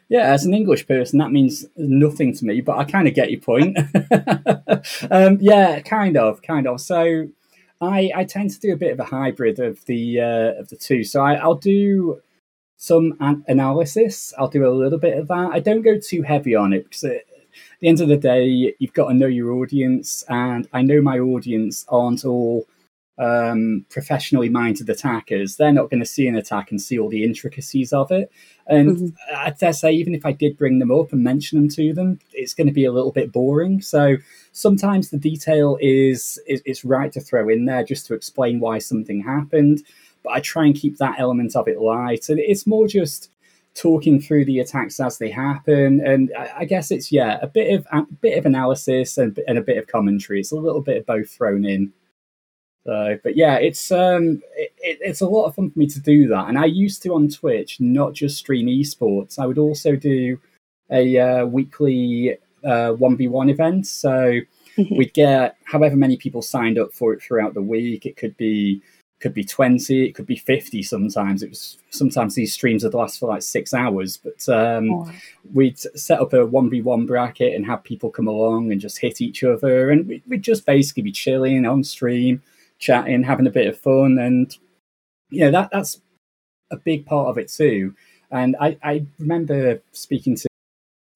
Yeah, 0.07 0.31
as 0.31 0.45
an 0.45 0.53
English 0.53 0.87
person, 0.87 1.19
that 1.19 1.33
means 1.33 1.65
nothing 1.75 2.33
to 2.35 2.45
me, 2.45 2.61
but 2.61 2.77
I 2.77 2.85
kind 2.85 3.09
of 3.09 3.13
get 3.13 3.29
your 3.29 3.41
point. 3.41 3.77
um, 5.11 5.37
yeah, 5.41 5.81
kind 5.81 6.15
of, 6.15 6.41
kind 6.41 6.65
of. 6.65 6.79
So, 6.79 7.27
I 7.81 8.11
I 8.15 8.23
tend 8.23 8.51
to 8.51 8.59
do 8.59 8.71
a 8.71 8.77
bit 8.77 8.93
of 8.93 9.01
a 9.01 9.05
hybrid 9.05 9.59
of 9.59 9.83
the 9.85 10.21
uh, 10.21 10.61
of 10.61 10.69
the 10.69 10.77
two. 10.77 11.03
So 11.03 11.21
I, 11.21 11.33
I'll 11.33 11.55
do 11.55 12.21
some 12.81 13.13
an- 13.19 13.43
analysis. 13.47 14.33
I'll 14.37 14.47
do 14.47 14.65
a 14.65 14.71
little 14.71 14.97
bit 14.97 15.17
of 15.17 15.27
that. 15.27 15.51
I 15.51 15.59
don't 15.59 15.81
go 15.81 15.99
too 15.99 16.23
heavy 16.23 16.55
on 16.55 16.71
it 16.73 16.85
because 16.85 17.03
at 17.03 17.25
the 17.81 17.87
end 17.89 17.99
of 17.99 18.07
the 18.07 18.17
day, 18.17 18.73
you've 18.79 18.93
got 18.93 19.09
to 19.09 19.13
know 19.13 19.27
your 19.27 19.51
audience, 19.51 20.23
and 20.29 20.67
I 20.73 20.81
know 20.81 21.01
my 21.01 21.19
audience 21.19 21.85
aren't 21.89 22.25
all 22.25 22.65
um, 23.19 23.85
professionally 23.89 24.47
minded 24.47 24.89
attackers, 24.89 25.57
they're 25.57 25.73
not 25.73 25.89
going 25.89 25.99
to 25.99 26.05
see 26.05 26.25
an 26.27 26.37
attack 26.37 26.71
and 26.71 26.81
see 26.81 26.97
all 26.97 27.09
the 27.09 27.25
intricacies 27.25 27.91
of 27.91 28.11
it. 28.11 28.31
And 28.65 28.97
mm-hmm. 28.97 29.35
I 29.35 29.49
dare 29.49 29.73
say, 29.73 29.91
even 29.91 30.15
if 30.15 30.25
I 30.25 30.31
did 30.31 30.57
bring 30.57 30.79
them 30.79 30.91
up 30.91 31.11
and 31.11 31.21
mention 31.21 31.59
them 31.59 31.69
to 31.69 31.93
them, 31.93 32.19
it's 32.31 32.53
going 32.53 32.67
to 32.67 32.73
be 32.73 32.85
a 32.85 32.93
little 32.93 33.11
bit 33.11 33.33
boring. 33.33 33.81
So 33.81 34.15
sometimes 34.53 35.09
the 35.09 35.17
detail 35.17 35.77
is, 35.81 36.39
is 36.47 36.61
it's 36.65 36.85
right 36.85 37.11
to 37.11 37.19
throw 37.19 37.49
in 37.49 37.65
there 37.65 37.83
just 37.83 38.07
to 38.07 38.13
explain 38.13 38.61
why 38.61 38.79
something 38.79 39.21
happened. 39.21 39.83
But 40.23 40.33
I 40.33 40.39
try 40.39 40.65
and 40.65 40.75
keep 40.75 40.97
that 40.97 41.19
element 41.19 41.55
of 41.55 41.67
it 41.67 41.79
light, 41.79 42.29
and 42.29 42.39
it's 42.39 42.67
more 42.67 42.87
just 42.87 43.31
talking 43.75 44.19
through 44.19 44.45
the 44.45 44.59
attacks 44.59 44.99
as 44.99 45.17
they 45.17 45.29
happen. 45.29 46.01
And 46.05 46.31
I, 46.37 46.51
I 46.59 46.65
guess 46.65 46.91
it's 46.91 47.11
yeah, 47.11 47.39
a 47.41 47.47
bit 47.47 47.73
of 47.73 47.87
a 47.91 48.01
bit 48.21 48.37
of 48.37 48.45
analysis 48.45 49.17
and, 49.17 49.39
and 49.47 49.57
a 49.57 49.61
bit 49.61 49.77
of 49.77 49.87
commentary. 49.87 50.39
It's 50.39 50.51
a 50.51 50.55
little 50.55 50.81
bit 50.81 50.97
of 50.97 51.05
both 51.05 51.29
thrown 51.29 51.65
in. 51.65 51.93
So, 52.85 53.19
but 53.23 53.35
yeah, 53.37 53.55
it's 53.55 53.91
um, 53.91 54.41
it, 54.55 54.71
it's 54.79 55.21
a 55.21 55.27
lot 55.27 55.45
of 55.45 55.55
fun 55.55 55.69
for 55.69 55.79
me 55.79 55.87
to 55.87 55.99
do 55.99 56.27
that. 56.29 56.47
And 56.47 56.57
I 56.57 56.65
used 56.65 57.03
to 57.03 57.13
on 57.13 57.29
Twitch 57.29 57.79
not 57.79 58.13
just 58.13 58.37
stream 58.37 58.67
esports. 58.67 59.37
I 59.37 59.45
would 59.45 59.57
also 59.57 59.95
do 59.95 60.39
a 60.91 61.17
uh, 61.17 61.45
weekly 61.45 62.37
uh, 62.63 62.93
one 62.93 63.15
v 63.15 63.27
one 63.27 63.49
event. 63.49 63.85
So 63.85 64.39
mm-hmm. 64.77 64.95
we'd 64.97 65.13
get 65.13 65.57
however 65.65 65.95
many 65.95 66.17
people 66.17 66.41
signed 66.41 66.79
up 66.79 66.91
for 66.93 67.13
it 67.13 67.21
throughout 67.21 67.53
the 67.53 67.61
week. 67.61 68.05
It 68.05 68.17
could 68.17 68.35
be 68.37 68.81
could 69.19 69.33
be 69.33 69.43
20 69.43 70.05
it 70.05 70.13
could 70.13 70.25
be 70.25 70.37
50 70.37 70.81
sometimes 70.81 71.43
it 71.43 71.49
was 71.49 71.77
sometimes 71.89 72.35
these 72.35 72.53
streams 72.53 72.83
would 72.83 72.93
last 72.93 73.19
for 73.19 73.27
like 73.27 73.41
six 73.41 73.73
hours 73.73 74.17
but 74.17 74.47
um, 74.47 74.91
oh. 74.91 75.11
we'd 75.53 75.77
set 75.77 76.21
up 76.21 76.31
a 76.31 76.37
1v1 76.37 77.05
bracket 77.05 77.53
and 77.53 77.65
have 77.65 77.83
people 77.83 78.09
come 78.09 78.27
along 78.27 78.71
and 78.71 78.79
just 78.79 78.97
hit 78.97 79.19
each 79.19 79.43
other 79.43 79.89
and 79.89 80.21
we'd 80.27 80.41
just 80.41 80.65
basically 80.65 81.03
be 81.03 81.11
chilling 81.11 81.65
on 81.65 81.83
stream 81.83 82.41
chatting, 82.79 83.23
having 83.23 83.45
a 83.45 83.51
bit 83.51 83.67
of 83.67 83.77
fun, 83.77 84.17
and 84.17 84.55
you 85.29 85.41
know 85.41 85.51
that 85.51 85.69
that's 85.71 86.01
a 86.71 86.77
big 86.77 87.05
part 87.05 87.27
of 87.27 87.37
it 87.37 87.49
too. 87.49 87.93
And 88.31 88.55
I, 88.59 88.77
I 88.83 89.05
remember 89.19 89.81
speaking 89.91 90.35
to 90.37 90.47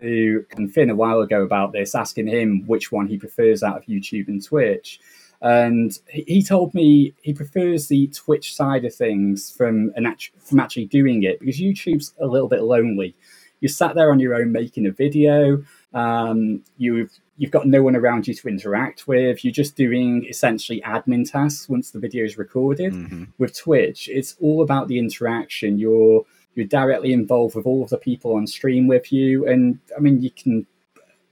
to 0.01 0.45
Fin 0.73 0.89
a 0.89 0.95
while 0.95 1.21
ago 1.21 1.43
about 1.43 1.71
this, 1.71 1.95
asking 1.95 2.27
him 2.27 2.63
which 2.67 2.91
one 2.91 3.07
he 3.07 3.17
prefers 3.17 3.63
out 3.63 3.77
of 3.77 3.85
YouTube 3.85 4.27
and 4.27 4.43
Twitch. 4.43 4.99
And 5.43 5.91
he 6.07 6.41
told 6.41 6.73
me 6.73 7.13
he 7.21 7.33
prefers 7.33 7.87
the 7.89 8.07
Twitch 8.07 8.55
side 8.55 8.85
of 8.85 8.95
things 8.95 9.51
from 9.51 9.91
an 9.97 10.05
act- 10.05 10.31
from 10.39 10.59
actually 10.61 10.85
doing 10.85 11.23
it 11.23 11.39
because 11.39 11.59
YouTube's 11.59 12.13
a 12.19 12.25
little 12.27 12.47
bit 12.47 12.63
lonely. 12.63 13.13
You 13.59 13.67
sat 13.67 13.93
there 13.95 14.09
on 14.11 14.19
your 14.19 14.35
own 14.35 14.51
making 14.53 14.85
a 14.87 14.91
video. 14.91 15.63
Um, 15.93 16.63
you've 16.77 17.11
you've 17.37 17.51
got 17.51 17.67
no 17.67 17.83
one 17.83 17.95
around 17.95 18.27
you 18.27 18.33
to 18.33 18.47
interact 18.47 19.05
with. 19.07 19.43
You're 19.43 19.51
just 19.51 19.75
doing 19.75 20.25
essentially 20.29 20.81
admin 20.81 21.29
tasks 21.29 21.67
once 21.67 21.91
the 21.91 21.99
video 21.99 22.23
is 22.23 22.37
recorded. 22.37 22.93
Mhm. 22.93 23.27
With 23.37 23.57
Twitch, 23.57 24.07
it's 24.09 24.35
all 24.39 24.61
about 24.61 24.87
the 24.87 24.97
interaction. 24.97 25.77
You're 25.77 26.25
you're 26.55 26.67
directly 26.67 27.11
involved 27.11 27.55
with 27.55 27.65
all 27.65 27.83
of 27.83 27.89
the 27.89 27.97
people 27.97 28.33
on 28.35 28.47
stream 28.47 28.87
with 28.87 29.11
you, 29.11 29.45
and 29.45 29.79
I 29.97 29.99
mean 29.99 30.21
you 30.21 30.31
can 30.31 30.65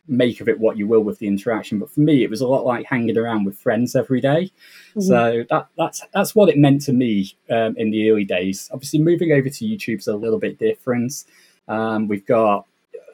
make 0.08 0.42
of 0.42 0.50
it 0.50 0.60
what 0.60 0.78
you 0.78 0.88
will 0.88 1.04
with 1.04 1.20
the 1.20 1.28
interaction. 1.28 1.80
But 1.80 1.90
for 1.90 2.02
me, 2.02 2.24
it 2.24 2.30
was 2.30 2.42
a 2.42 2.48
lot 2.48 2.66
like 2.66 2.86
hanging 2.86 3.18
around 3.18 3.46
with 3.46 3.58
friends 3.58 3.96
every 3.96 4.20
day. 4.20 4.52
So 5.00 5.44
that 5.50 5.68
that's 5.78 6.02
that's 6.14 6.36
what 6.36 6.50
it 6.50 6.58
meant 6.58 6.82
to 6.84 6.94
me 6.94 7.36
um, 7.50 7.76
in 7.78 7.92
the 7.92 8.10
early 8.10 8.26
days. 8.26 8.70
Obviously, 8.74 9.00
moving 9.00 9.32
over 9.32 9.50
to 9.50 9.66
YouTube's 9.66 10.08
a 10.08 10.16
little 10.16 10.40
bit 10.40 10.60
different. 10.60 11.24
Um, 11.68 12.08
we've 12.08 12.26
got 12.26 12.66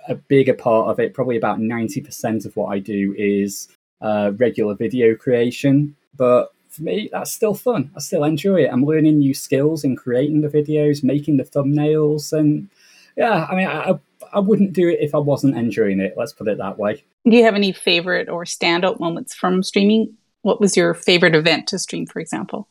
a 0.10 0.15
bigger 0.15 0.53
part 0.53 0.89
of 0.89 1.00
it. 1.00 1.13
Probably 1.13 1.38
about 1.38 1.60
ninety 1.60 2.01
percent 2.01 2.46
of 2.46 2.56
what 2.56 2.67
I 2.67 2.79
do 2.79 3.13
is 3.17 3.67
uh, 4.01 4.32
regular 4.38 4.74
video 4.74 5.15
creation. 5.15 5.96
But 6.15 6.51
for 6.70 6.84
me, 6.84 7.10
that's 7.12 7.32
still 7.32 7.53
fun. 7.53 7.91
I 7.96 8.00
still 8.00 8.24
enjoy 8.24 8.63
it. 8.63 8.70
I'm 8.72 8.86
learning 8.86 9.20
new 9.20 9.34
skills 9.34 9.84
in 9.84 9.96
creating 9.96 10.41
the 10.41 10.50
videos, 10.50 11.03
making 11.03 11.38
the 11.38 11.44
thumbnails, 11.44 12.34
and 12.34 12.70
yeah, 13.15 13.46
I 13.50 13.56
mean, 13.56 13.67
I, 13.67 14.00
I 14.34 14.39
wouldn't 14.39 14.74
do 14.74 14.89
it 14.89 15.00
if 15.01 15.13
I 15.15 15.19
wasn't 15.19 15.57
enjoying 15.57 16.00
it. 16.00 16.13
Let's 16.17 16.34
put 16.34 16.48
it 16.48 16.57
that 16.57 16.77
way. 16.77 17.03
Do 17.29 17.36
you 17.36 17.43
have 17.43 17.55
any 17.55 17.72
favorite 17.72 18.29
or 18.29 18.43
standout 18.46 19.00
moments 19.00 19.34
from 19.36 19.63
streaming? 19.63 20.15
What 20.41 20.62
was 20.62 20.77
your 20.77 20.93
favorite 20.93 21.36
event 21.36 21.67
to 21.69 21.79
stream, 21.79 22.05
for 22.05 22.19
example? 22.19 22.67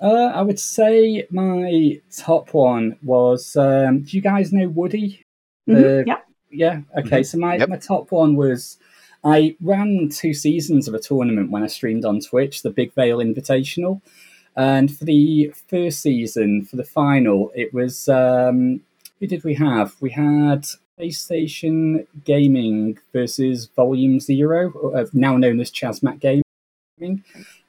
Uh, 0.00 0.30
I 0.34 0.42
would 0.42 0.60
say 0.60 1.26
my 1.30 2.00
top 2.16 2.52
one 2.54 2.96
was. 3.02 3.56
Um, 3.56 4.02
do 4.02 4.16
you 4.16 4.22
guys 4.22 4.52
know 4.52 4.68
Woody? 4.68 5.24
Mhm, 5.68 5.74
The- 5.74 6.04
yeah. 6.06 6.18
Yeah. 6.50 6.80
Okay. 6.98 7.22
So 7.22 7.38
my, 7.38 7.56
Yep. 7.56 7.68
my 7.68 7.76
top 7.76 8.12
one 8.12 8.36
was 8.36 8.78
I 9.24 9.56
ran 9.60 10.08
two 10.10 10.32
seasons 10.32 10.86
of 10.86 10.94
a 10.94 10.98
tournament 11.00 11.50
when 11.50 11.62
I 11.62 11.66
streamed 11.66 12.04
on 12.04 12.20
Twitch, 12.20 12.62
the 12.62 12.70
Big 12.70 12.92
Vale 12.94 13.18
Invitational, 13.18 14.00
and 14.54 14.94
for 14.96 15.04
the 15.04 15.52
first 15.68 16.00
season, 16.00 16.64
for 16.64 16.76
the 16.76 16.84
final, 16.84 17.50
it 17.54 17.74
was 17.74 18.08
um, 18.08 18.80
who 19.18 19.26
did 19.26 19.42
we 19.42 19.54
have? 19.54 19.96
We 20.00 20.10
had 20.10 20.66
PlayStation 20.98 22.06
Gaming 22.24 22.98
versus 23.12 23.66
Volume 23.76 24.20
Zero, 24.20 25.06
now 25.12 25.36
known 25.36 25.60
as 25.60 25.70
Chasmat 25.70 26.20
Gaming. 26.20 26.45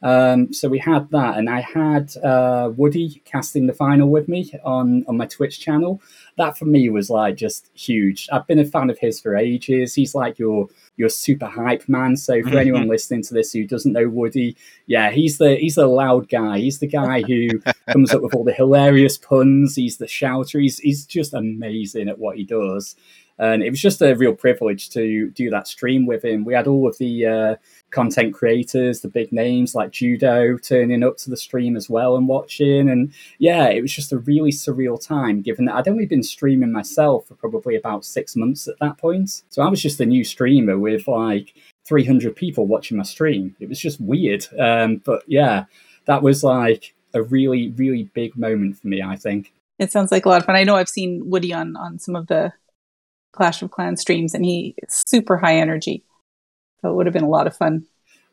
Um, 0.01 0.53
so 0.53 0.69
we 0.69 0.79
had 0.79 1.12
that, 1.12 1.38
and 1.38 1.50
I 1.50 1.60
had 1.60 2.15
uh, 2.24 2.72
Woody 2.75 3.22
casting 3.25 3.67
the 3.67 3.74
final 3.74 4.10
with 4.10 4.29
me 4.29 4.53
on 4.63 5.03
on 5.07 5.17
my 5.17 5.25
Twitch 5.25 5.60
channel. 5.60 6.01
That 6.38 6.57
for 6.57 6.65
me 6.65 6.89
was 6.89 7.10
like 7.10 7.36
just 7.36 7.69
huge. 7.74 8.29
I've 8.31 8.48
been 8.48 8.60
a 8.60 8.65
fan 8.65 8.89
of 8.89 9.00
his 9.00 9.19
for 9.19 9.36
ages. 9.36 9.96
He's 9.96 10.15
like 10.15 10.39
your 10.39 10.67
your 10.96 11.10
super 11.10 11.48
hype 11.48 11.89
man. 11.89 12.15
So 12.15 12.41
for 12.41 12.57
anyone 12.57 12.88
listening 12.88 13.24
to 13.24 13.34
this 13.34 13.51
who 13.51 13.67
doesn't 13.67 13.91
know 13.91 14.07
Woody, 14.07 14.55
yeah, 14.86 15.12
he's 15.12 15.39
the 15.39 15.55
he's 15.55 15.75
the 15.75 15.88
loud 15.88 16.29
guy. 16.29 16.60
He's 16.60 16.79
the 16.79 16.88
guy 16.88 17.22
who 17.22 17.60
comes 17.89 18.13
up 18.13 18.22
with 18.22 18.34
all 18.34 18.46
the 18.46 18.53
hilarious 18.53 19.17
puns. 19.17 19.75
He's 19.75 19.98
the 19.98 20.07
shouter. 20.07 20.60
He's 20.60 20.79
he's 20.79 21.05
just 21.05 21.34
amazing 21.34 22.07
at 22.07 22.19
what 22.19 22.38
he 22.38 22.46
does. 22.46 22.96
And 23.39 23.62
it 23.62 23.69
was 23.69 23.81
just 23.81 24.01
a 24.01 24.15
real 24.15 24.34
privilege 24.34 24.89
to 24.91 25.29
do 25.29 25.50
that 25.51 25.67
stream 25.67 26.07
with 26.07 26.25
him. 26.25 26.43
We 26.43 26.55
had 26.55 26.65
all 26.65 26.88
of 26.88 26.98
the 26.98 27.25
uh, 27.25 27.55
content 27.91 28.34
creators, 28.34 29.01
the 29.01 29.08
big 29.08 29.32
names 29.32 29.74
like 29.74 29.91
Judo 29.91 30.58
turning 30.58 31.03
up 31.03 31.17
to 31.17 31.29
the 31.29 31.38
stream 31.38 31.75
as 31.75 31.89
well 31.89 32.15
and 32.17 32.27
watching. 32.27 32.89
And 32.89 33.13
yeah, 33.39 33.70
it 33.70 33.82
was 33.82 33.94
just 33.94 34.12
a 34.12 34.17
really 34.17 34.51
surreal 34.51 35.01
time 35.01 35.41
given 35.41 35.65
that 35.65 35.75
I'd 35.75 35.88
only 35.88 36.06
been 36.06 36.24
streaming 36.24 36.72
myself 36.72 37.27
for 37.27 37.36
probably 37.36 37.75
about 37.75 38.06
six 38.06 38.36
months 38.36 38.67
at 38.67 38.79
that 38.79 38.98
point. 38.98 39.44
So 39.50 39.62
I 39.62 39.70
was 39.70 39.82
just 39.82 40.01
a 40.01 40.06
new 40.06 40.24
streamer 40.24 40.77
with 40.77 41.08
like 41.08 41.53
300 41.88 42.36
people 42.36 42.67
watching 42.67 42.98
my 42.98 43.03
stream. 43.03 43.56
It 43.60 43.70
was 43.70 43.79
just 43.79 44.01
weird. 44.01 44.46
Um, 44.60 45.01
but 45.06 45.24
yeah, 45.27 45.65
that 46.06 46.22
was 46.22 46.44
like 46.44 46.94
a 47.13 47.24
really, 47.24 47.70
really 47.70 48.03
big 48.13 48.36
moment 48.38 48.77
for 48.77 48.88
me, 48.88 49.01
I 49.01 49.15
think. 49.15 49.53
It 49.79 49.91
sounds 49.91 50.12
like 50.12 50.25
a 50.25 50.29
lot 50.29 50.41
of 50.41 50.46
fun. 50.46 50.56
I 50.56 50.63
know 50.63 50.75
I've 50.75 50.89
seen 50.89 51.29
Woody 51.29 51.53
on 51.53 51.75
on 51.75 52.00
some 52.00 52.15
of 52.15 52.27
the 52.27 52.51
Clash 53.32 53.62
of 53.62 53.72
Clans 53.72 54.01
streams, 54.01 54.34
and 54.34 54.44
he's 54.44 54.74
super 54.88 55.38
high 55.38 55.58
energy. 55.58 56.03
So 56.81 56.91
it 56.91 56.96
would 56.96 57.05
have 57.05 57.13
been 57.13 57.24
a 57.24 57.29
lot 57.29 57.48
of 57.48 57.55
fun. 57.55 57.86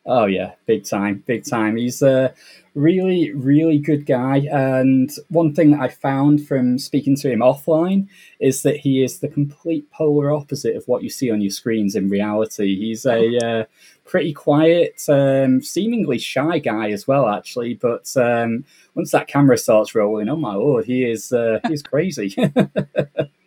Oh 0.07 0.27
yeah, 0.27 0.53
big 0.67 0.85
time, 0.85 1.25
big 1.27 1.45
time. 1.45 1.77
He's 1.77 2.03
a 2.03 2.35
really, 2.75 3.33
really 3.33 3.79
good 3.79 4.05
guy. 4.05 4.47
And 4.51 5.11
one 5.29 5.55
thing 5.55 5.71
that 5.71 5.81
I 5.81 5.89
found 5.89 6.47
from 6.47 6.79
speaking 6.79 7.17
to 7.17 7.31
him 7.31 7.39
offline 7.39 8.09
is 8.39 8.63
that 8.63 8.77
he 8.77 9.03
is 9.03 9.21
the 9.21 9.29
complete 9.29 9.91
polar 9.91 10.31
opposite 10.31 10.77
of 10.77 10.87
what 10.87 11.03
you 11.03 11.09
see 11.09 11.31
on 11.31 11.41
your 11.41 11.51
screens 11.51 11.97
in 11.97 12.11
reality. 12.11 12.77
He's 12.77 13.07
a 13.07 13.39
uh, 13.39 13.65
pretty 14.05 14.35
quiet, 14.35 15.03
um, 15.09 15.63
seemingly 15.63 16.19
shy 16.19 16.59
guy 16.59 16.91
as 16.91 17.09
well, 17.09 17.27
actually. 17.29 17.73
But 17.73 18.15
um, 18.17 18.67
once 18.95 19.13
that 19.13 19.29
camera 19.29 19.57
starts 19.57 19.95
rolling, 19.95 20.29
oh 20.29 20.37
my 20.37 20.55
lord, 20.55 20.85
he 20.85 21.09
is 21.09 21.33
uh, 21.33 21.61
he's 21.67 21.83
crazy. 21.91 22.35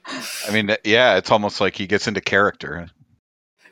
I 0.09 0.51
mean, 0.51 0.75
yeah, 0.83 1.17
it's 1.17 1.29
almost 1.29 1.61
like 1.61 1.75
he 1.75 1.85
gets 1.85 2.07
into 2.07 2.21
character. 2.21 2.89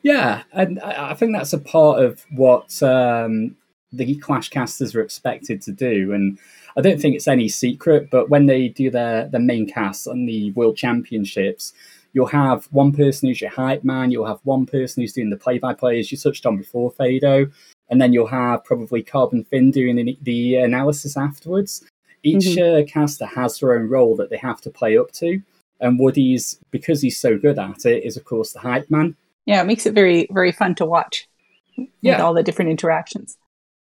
Yeah, 0.06 0.44
and 0.52 0.80
I 0.82 1.16
think 1.16 1.34
that's 1.34 1.54
a 1.54 1.58
part 1.58 2.04
of 2.04 2.24
what 2.30 2.84
um, 2.84 3.56
the 3.92 4.14
Clash 4.18 4.50
casters 4.50 4.94
are 4.94 5.02
expected 5.02 5.64
to 5.64 5.72
do. 5.72 6.14
And 6.14 6.38
I 6.78 6.82
don't 6.82 7.02
think 7.02 7.16
it's 7.16 7.28
any 7.28 7.50
secret, 7.50 8.12
but 8.12 8.30
when 8.30 8.46
they 8.46 8.68
do 8.68 8.92
their, 8.92 9.28
their 9.28 9.42
main 9.42 9.68
cast 9.68 10.08
on 10.08 10.28
the 10.28 10.52
World 10.52 10.78
Championships, 10.78 11.74
you'll 12.14 12.28
have 12.28 12.66
one 12.66 12.92
person 12.92 13.30
who's 13.30 13.42
your 13.42 13.50
hype 13.50 13.84
man, 13.84 14.12
you'll 14.12 14.28
have 14.28 14.42
one 14.44 14.68
person 14.68 15.02
who's 15.02 15.14
doing 15.14 15.32
the 15.32 15.38
play 15.38 15.58
by 15.58 15.74
play, 15.74 15.98
as 15.98 16.12
you 16.12 16.20
touched 16.20 16.46
on 16.46 16.58
before, 16.58 16.92
Fado, 16.92 17.52
and 17.90 18.00
then 18.00 18.14
you'll 18.14 18.28
have 18.28 18.64
probably 18.64 19.02
Carbon 19.02 19.44
Fin 19.46 19.72
doing 19.72 19.96
the, 19.96 20.16
the 20.22 20.58
analysis 20.58 21.18
afterwards. 21.18 21.84
Each 22.22 22.60
uh, 22.60 22.84
caster 22.84 23.26
has 23.26 23.58
their 23.58 23.74
own 23.74 23.90
role 23.90 24.16
that 24.18 24.30
they 24.30 24.38
have 24.38 24.62
to 24.62 24.70
play 24.70 25.00
up 25.00 25.14
to. 25.14 25.42
And 25.80 26.00
Woody's, 26.00 26.60
because 26.70 27.02
he's 27.02 27.20
so 27.20 27.40
good 27.40 27.58
at 27.58 27.88
it, 27.88 28.04
is 28.04 28.18
of 28.18 28.24
course 28.24 28.54
the 28.54 28.60
hype 28.60 28.92
man. 28.92 29.16
Yeah, 29.46 29.62
it 29.62 29.66
makes 29.66 29.86
it 29.86 29.94
very 29.94 30.28
very 30.32 30.52
fun 30.52 30.76
to 30.76 30.86
watch. 30.86 31.28
With 31.78 31.90
Yeah. 32.02 32.22
all 32.22 32.34
the 32.34 32.44
different 32.44 32.72
interactions. 32.72 33.38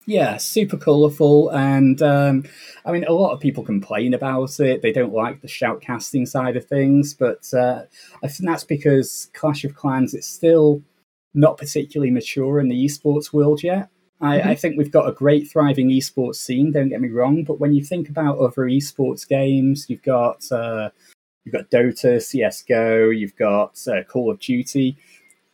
Yeah, 0.07 0.39
super 0.39 0.77
colourful. 0.77 1.51
And 1.51 2.01
um, 2.03 2.45
I 2.85 2.93
mean, 2.93 3.05
a 3.05 3.13
lot 3.13 3.33
of 3.33 3.41
people 3.41 3.63
complain 3.65 4.15
about 4.15 4.59
it. 4.61 4.83
They 4.83 4.93
don't 4.93 5.13
like 5.13 5.41
the 5.41 5.49
shoutcasting 5.49 6.27
side 6.27 6.57
of 6.57 6.67
things. 6.67 7.15
But 7.15 7.53
uh, 7.55 7.83
I 8.23 8.29
think 8.29 8.49
that's 8.49 8.65
because 8.65 9.29
Clash 9.35 9.65
of 9.65 9.75
Clans, 9.75 10.15
it's 10.15 10.27
still 10.27 10.83
not 11.35 11.59
particularly 11.59 12.11
mature 12.11 12.59
in 12.61 12.69
the 12.69 12.85
esports 12.85 13.33
world 13.33 13.63
yet. 13.63 13.89
I, 14.23 14.41
I 14.51 14.55
think 14.55 14.77
we've 14.77 14.91
got 14.91 15.09
a 15.09 15.13
great 15.13 15.51
thriving 15.51 15.89
esports 15.91 16.37
scene, 16.37 16.73
don't 16.73 16.89
get 16.89 17.01
me 17.01 17.09
wrong. 17.09 17.45
But 17.45 17.61
when 17.61 17.73
you 17.73 17.83
think 17.85 18.09
about 18.11 18.39
other 18.39 18.63
esports 18.63 19.27
games, 19.29 19.87
you've 19.89 20.03
got. 20.03 20.51
Uh, 20.53 20.91
You've 21.47 21.55
got 21.55 21.71
Dota, 21.71 22.17
CSGO, 22.19 23.19
you've 23.19 23.35
got 23.35 23.79
uh, 23.89 24.03
Call 24.05 24.31
of 24.31 24.39
Duty. 24.41 24.99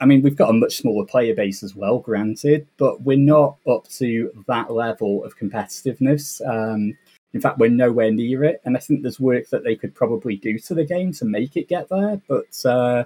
I 0.00 0.04
mean, 0.06 0.22
we've 0.22 0.36
got 0.36 0.50
a 0.50 0.54
much 0.54 0.76
smaller 0.76 1.06
player 1.06 1.34
base 1.34 1.62
as 1.62 1.74
well, 1.74 1.98
granted, 1.98 2.66
but 2.76 3.00
we're 3.02 3.16
not 3.16 3.56
up 3.66 3.88
to 3.98 4.30
that 4.46 4.70
level 4.70 5.24
of 5.24 5.38
competitiveness. 5.38 6.46
Um, 6.46 6.96
in 7.32 7.40
fact, 7.40 7.58
we're 7.58 7.70
nowhere 7.70 8.10
near 8.10 8.44
it, 8.44 8.60
and 8.64 8.76
I 8.76 8.80
think 8.80 9.02
there's 9.02 9.20
work 9.20 9.48
that 9.50 9.64
they 9.64 9.74
could 9.76 9.94
probably 9.94 10.36
do 10.36 10.58
to 10.58 10.74
the 10.74 10.84
game 10.84 11.12
to 11.14 11.24
make 11.24 11.56
it 11.56 11.68
get 11.68 11.88
there. 11.88 12.20
But 12.28 12.54
uh, 12.64 13.04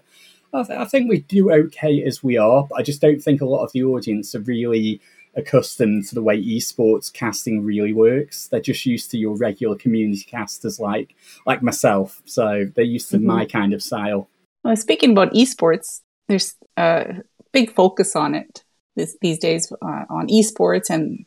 I, 0.52 0.62
th- 0.64 0.78
I 0.78 0.84
think 0.84 1.08
we 1.08 1.20
do 1.20 1.52
okay 1.52 2.02
as 2.04 2.22
we 2.24 2.36
are. 2.36 2.66
But 2.68 2.76
I 2.76 2.82
just 2.82 3.00
don't 3.00 3.20
think 3.20 3.40
a 3.40 3.46
lot 3.46 3.64
of 3.64 3.72
the 3.72 3.84
audience 3.84 4.34
are 4.34 4.40
really 4.40 5.00
accustomed 5.36 6.06
to 6.08 6.14
the 6.16 6.22
way 6.22 6.42
esports 6.42 7.12
casting 7.12 7.62
really 7.64 7.92
works. 7.92 8.48
They're 8.48 8.60
just 8.60 8.84
used 8.84 9.12
to 9.12 9.18
your 9.18 9.36
regular 9.36 9.76
community 9.76 10.24
casters 10.24 10.80
like 10.80 11.14
like 11.46 11.62
myself. 11.62 12.20
So 12.24 12.66
they're 12.74 12.84
used 12.84 13.10
to 13.12 13.18
Mhm. 13.18 13.22
my 13.24 13.44
kind 13.46 13.72
of 13.72 13.80
style. 13.82 14.28
Well, 14.64 14.76
speaking 14.76 15.12
about 15.12 15.32
esports, 15.32 16.00
there's 16.30 16.54
a 16.76 17.16
big 17.52 17.74
focus 17.74 18.14
on 18.16 18.34
it 18.34 18.64
this, 18.96 19.16
these 19.20 19.38
days 19.38 19.70
uh, 19.82 20.04
on 20.08 20.28
esports 20.28 20.88
and 20.88 21.26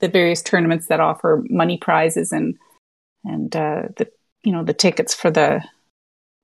the 0.00 0.08
various 0.08 0.42
tournaments 0.42 0.86
that 0.88 1.00
offer 1.00 1.42
money 1.48 1.78
prizes 1.78 2.30
and 2.30 2.56
and 3.24 3.56
uh, 3.56 3.84
the 3.96 4.10
you 4.42 4.52
know 4.52 4.62
the 4.62 4.74
tickets 4.74 5.14
for 5.14 5.30
the 5.30 5.64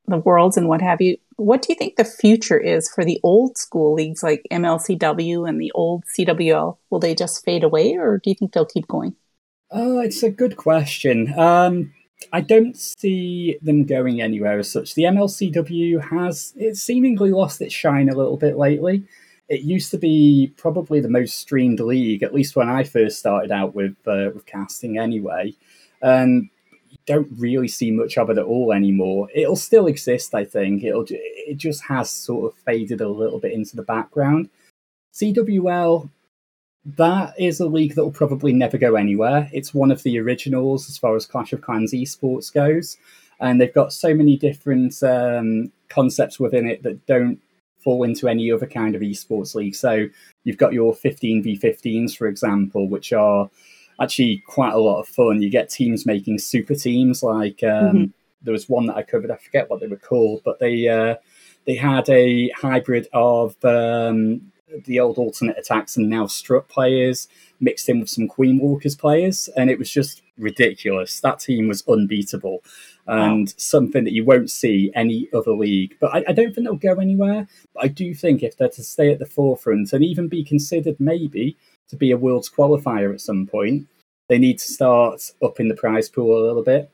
the 0.06 0.18
worlds 0.18 0.56
and 0.56 0.68
what 0.68 0.80
have 0.80 1.00
you. 1.00 1.16
What 1.36 1.62
do 1.62 1.66
you 1.70 1.76
think 1.76 1.96
the 1.96 2.04
future 2.04 2.58
is 2.58 2.90
for 2.90 3.04
the 3.04 3.20
old 3.22 3.56
school 3.56 3.94
leagues 3.94 4.22
like 4.22 4.46
MLCW 4.50 5.48
and 5.48 5.60
the 5.60 5.70
old 5.72 6.04
CWL? 6.18 6.78
Will 6.88 6.98
they 6.98 7.14
just 7.14 7.44
fade 7.44 7.64
away, 7.64 7.96
or 7.96 8.18
do 8.18 8.30
you 8.30 8.34
think 8.34 8.52
they'll 8.52 8.66
keep 8.66 8.88
going? 8.88 9.14
Oh, 9.70 10.00
it's 10.00 10.22
a 10.22 10.30
good 10.30 10.56
question. 10.56 11.32
Um, 11.38 11.92
I 12.32 12.40
don't 12.40 12.76
see 12.76 13.58
them 13.62 13.84
going 13.84 14.20
anywhere 14.20 14.58
as 14.58 14.70
such. 14.70 14.94
The 14.94 15.04
MLCW 15.04 16.10
has 16.10 16.52
it 16.56 16.76
seemingly 16.76 17.30
lost 17.30 17.60
its 17.60 17.74
shine 17.74 18.08
a 18.08 18.16
little 18.16 18.36
bit 18.36 18.56
lately. 18.56 19.04
It 19.48 19.62
used 19.62 19.90
to 19.90 19.98
be 19.98 20.52
probably 20.56 21.00
the 21.00 21.08
most 21.08 21.38
streamed 21.38 21.80
league, 21.80 22.22
at 22.22 22.34
least 22.34 22.54
when 22.54 22.68
I 22.68 22.84
first 22.84 23.18
started 23.18 23.50
out 23.50 23.74
with 23.74 23.96
uh, 24.06 24.30
with 24.34 24.46
casting. 24.46 24.98
Anyway, 24.98 25.54
and 26.02 26.48
don't 27.06 27.28
really 27.36 27.68
see 27.68 27.90
much 27.90 28.16
of 28.18 28.30
it 28.30 28.38
at 28.38 28.44
all 28.44 28.72
anymore. 28.72 29.28
It'll 29.34 29.56
still 29.56 29.86
exist, 29.86 30.34
I 30.34 30.44
think. 30.44 30.84
It'll 30.84 31.06
it 31.08 31.56
just 31.56 31.82
has 31.84 32.10
sort 32.10 32.52
of 32.52 32.58
faded 32.60 33.00
a 33.00 33.08
little 33.08 33.40
bit 33.40 33.52
into 33.52 33.76
the 33.76 33.82
background. 33.82 34.50
CWL, 35.12 36.08
that 36.84 37.34
is 37.38 37.60
a 37.60 37.66
league 37.66 37.94
that 37.94 38.04
will 38.04 38.10
probably 38.10 38.52
never 38.52 38.78
go 38.78 38.94
anywhere. 38.94 39.48
It's 39.52 39.74
one 39.74 39.90
of 39.90 40.02
the 40.02 40.18
originals 40.18 40.88
as 40.88 40.96
far 40.96 41.14
as 41.14 41.26
Clash 41.26 41.52
of 41.52 41.60
Clans 41.60 41.92
esports 41.92 42.52
goes, 42.52 42.96
and 43.38 43.60
they've 43.60 43.72
got 43.72 43.92
so 43.92 44.14
many 44.14 44.36
different 44.36 45.02
um, 45.02 45.72
concepts 45.88 46.40
within 46.40 46.66
it 46.66 46.82
that 46.82 47.04
don't 47.06 47.40
fall 47.82 48.02
into 48.02 48.28
any 48.28 48.50
other 48.50 48.66
kind 48.66 48.94
of 48.94 49.02
esports 49.02 49.54
league. 49.54 49.74
So 49.74 50.06
you've 50.44 50.58
got 50.58 50.72
your 50.72 50.94
15v15s, 50.94 52.16
for 52.16 52.26
example, 52.26 52.88
which 52.88 53.12
are 53.12 53.50
actually 54.00 54.42
quite 54.46 54.72
a 54.72 54.78
lot 54.78 55.00
of 55.00 55.08
fun. 55.08 55.42
You 55.42 55.50
get 55.50 55.68
teams 55.68 56.06
making 56.06 56.38
super 56.38 56.74
teams. 56.74 57.22
Like 57.22 57.62
um, 57.62 57.68
mm-hmm. 57.70 58.04
there 58.42 58.52
was 58.52 58.68
one 58.68 58.86
that 58.86 58.96
I 58.96 59.02
covered. 59.02 59.30
I 59.30 59.36
forget 59.36 59.68
what 59.68 59.80
they 59.80 59.86
were 59.86 59.96
called, 59.96 60.42
but 60.44 60.58
they 60.58 60.88
uh, 60.88 61.16
they 61.66 61.74
had 61.74 62.08
a 62.08 62.48
hybrid 62.50 63.08
of 63.12 63.62
um, 63.64 64.52
the 64.84 65.00
old 65.00 65.18
alternate 65.18 65.58
attacks 65.58 65.96
and 65.96 66.08
now 66.08 66.26
strut 66.26 66.68
players 66.68 67.28
mixed 67.60 67.88
in 67.88 68.00
with 68.00 68.08
some 68.08 68.28
Queen 68.28 68.58
Walkers 68.58 68.96
players, 68.96 69.48
and 69.56 69.70
it 69.70 69.78
was 69.78 69.90
just 69.90 70.22
ridiculous. 70.38 71.20
That 71.20 71.40
team 71.40 71.68
was 71.68 71.86
unbeatable 71.86 72.62
and 73.06 73.48
wow. 73.48 73.54
something 73.56 74.04
that 74.04 74.12
you 74.12 74.24
won't 74.24 74.50
see 74.50 74.90
any 74.94 75.28
other 75.34 75.52
league. 75.52 75.96
But 76.00 76.14
I, 76.14 76.24
I, 76.28 76.32
don't 76.32 76.54
think 76.54 76.66
they'll 76.66 76.76
go 76.76 77.00
anywhere. 77.00 77.48
But 77.74 77.84
I 77.84 77.88
do 77.88 78.14
think 78.14 78.42
if 78.42 78.56
they're 78.56 78.68
to 78.68 78.82
stay 78.82 79.12
at 79.12 79.18
the 79.18 79.26
forefront 79.26 79.92
and 79.92 80.04
even 80.04 80.28
be 80.28 80.44
considered 80.44 80.96
maybe 81.00 81.56
to 81.88 81.96
be 81.96 82.12
a 82.12 82.16
world's 82.16 82.50
qualifier 82.50 83.12
at 83.12 83.20
some 83.20 83.46
point, 83.46 83.88
they 84.28 84.38
need 84.38 84.58
to 84.60 84.68
start 84.68 85.32
upping 85.42 85.68
the 85.68 85.74
prize 85.74 86.08
pool 86.08 86.38
a 86.38 86.46
little 86.46 86.62
bit. 86.62 86.90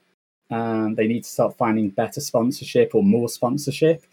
Um, 0.51 0.95
they 0.95 1.07
need 1.07 1.25
to 1.25 1.31
start 1.31 1.59
finding 1.59 1.91
better 1.91 2.21
sponsorship 2.21 2.95
or 2.95 3.03
more 3.03 3.29
sponsorship. 3.29 4.05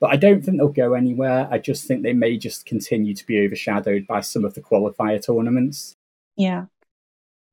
But 0.00 0.10
I 0.10 0.16
don't 0.16 0.42
think 0.42 0.56
they'll 0.56 0.68
go 0.68 0.94
anywhere. 0.94 1.46
I 1.50 1.58
just 1.58 1.86
think 1.86 2.02
they 2.02 2.14
may 2.14 2.38
just 2.38 2.64
continue 2.64 3.14
to 3.14 3.26
be 3.26 3.44
overshadowed 3.44 4.06
by 4.06 4.20
some 4.20 4.46
of 4.46 4.54
the 4.54 4.62
qualifier 4.62 5.24
tournaments. 5.24 5.94
Yeah. 6.36 6.66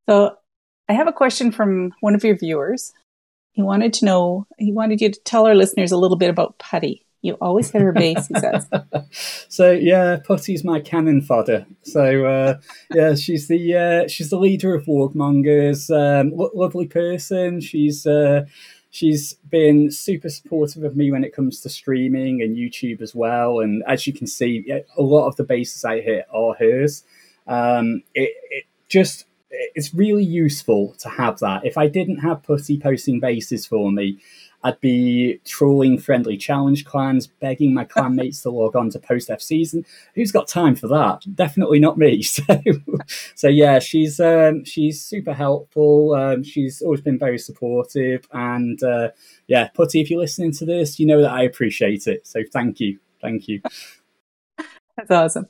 So 0.09 0.37
I 0.87 0.93
have 0.93 1.07
a 1.07 1.13
question 1.13 1.51
from 1.51 1.93
one 1.99 2.15
of 2.15 2.23
your 2.23 2.37
viewers. 2.37 2.93
He 3.51 3.61
wanted 3.61 3.91
to 3.93 4.05
know, 4.05 4.47
he 4.57 4.71
wanted 4.71 5.01
you 5.01 5.11
to 5.11 5.19
tell 5.21 5.45
our 5.45 5.55
listeners 5.55 5.91
a 5.91 5.97
little 5.97 6.15
bit 6.15 6.29
about 6.29 6.57
Putty. 6.57 7.03
You 7.21 7.33
always 7.41 7.71
hit 7.71 7.81
her 7.81 7.91
base, 7.91 8.27
he 8.27 8.39
says. 8.39 8.69
so 9.49 9.71
yeah, 9.71 10.17
Putty's 10.23 10.63
my 10.63 10.79
cannon 10.79 11.21
fodder. 11.21 11.65
So 11.81 12.25
uh, 12.25 12.59
yeah, 12.93 13.15
she's 13.15 13.47
the 13.47 13.75
uh, 13.75 14.07
she's 14.07 14.29
the 14.29 14.37
leader 14.37 14.75
of 14.75 14.85
Wargmongers. 14.85 15.89
Um, 15.89 16.31
lo- 16.33 16.51
lovely 16.53 16.87
person. 16.87 17.59
She's 17.59 18.05
uh, 18.05 18.45
she's 18.97 19.33
been 19.49 19.91
super 19.91 20.27
supportive 20.29 20.83
of 20.83 20.95
me 20.95 21.11
when 21.11 21.23
it 21.23 21.35
comes 21.35 21.61
to 21.61 21.69
streaming 21.69 22.41
and 22.41 22.57
YouTube 22.57 22.99
as 23.01 23.13
well. 23.13 23.59
And 23.59 23.83
as 23.87 24.07
you 24.07 24.13
can 24.13 24.25
see, 24.25 24.65
a 24.97 25.01
lot 25.01 25.27
of 25.27 25.35
the 25.35 25.43
bases 25.43 25.85
I 25.85 26.01
hit 26.01 26.25
are 26.33 26.55
hers. 26.55 27.03
Um, 27.45 28.01
it, 28.15 28.33
it 28.49 28.63
just 28.89 29.25
it's 29.49 29.93
really 29.93 30.23
useful 30.23 30.95
to 30.99 31.09
have 31.09 31.39
that. 31.39 31.63
If 31.63 31.77
I 31.77 31.87
didn't 31.87 32.17
have 32.17 32.43
Putty 32.43 32.79
posting 32.79 33.19
bases 33.19 33.65
for 33.67 33.91
me, 33.91 34.17
I'd 34.63 34.79
be 34.81 35.39
trolling 35.45 35.97
friendly 35.99 36.35
challenge 36.35 36.85
clans, 36.85 37.27
begging 37.27 37.73
my 37.73 37.85
clanmates 37.85 38.41
to 38.41 38.49
log 38.49 38.75
on 38.75 38.89
to 38.89 38.99
post 38.99 39.29
F 39.29 39.41
season. 39.41 39.85
Who's 40.15 40.31
got 40.31 40.47
time 40.47 40.75
for 40.75 40.87
that? 40.87 41.23
Definitely 41.35 41.79
not 41.79 41.97
me. 41.97 42.23
So, 42.37 42.61
so 43.35 43.47
yeah, 43.47 43.79
she's 43.79 44.19
um, 44.19 44.63
she's 44.63 45.01
super 45.01 45.33
helpful. 45.33 46.13
Um, 46.13 46.43
she's 46.43 46.81
always 46.81 47.01
been 47.01 47.17
very 47.17 47.37
supportive, 47.37 48.27
and 48.31 48.81
uh, 48.83 49.09
yeah, 49.47 49.69
Putty, 49.69 50.01
if 50.01 50.09
you're 50.09 50.19
listening 50.19 50.51
to 50.53 50.65
this, 50.65 50.99
you 50.99 51.05
know 51.05 51.21
that 51.21 51.31
I 51.31 51.43
appreciate 51.43 52.07
it. 52.07 52.27
So 52.27 52.41
thank 52.51 52.79
you, 52.79 52.99
thank 53.21 53.47
you. 53.47 53.61
That's 54.97 55.11
awesome. 55.11 55.47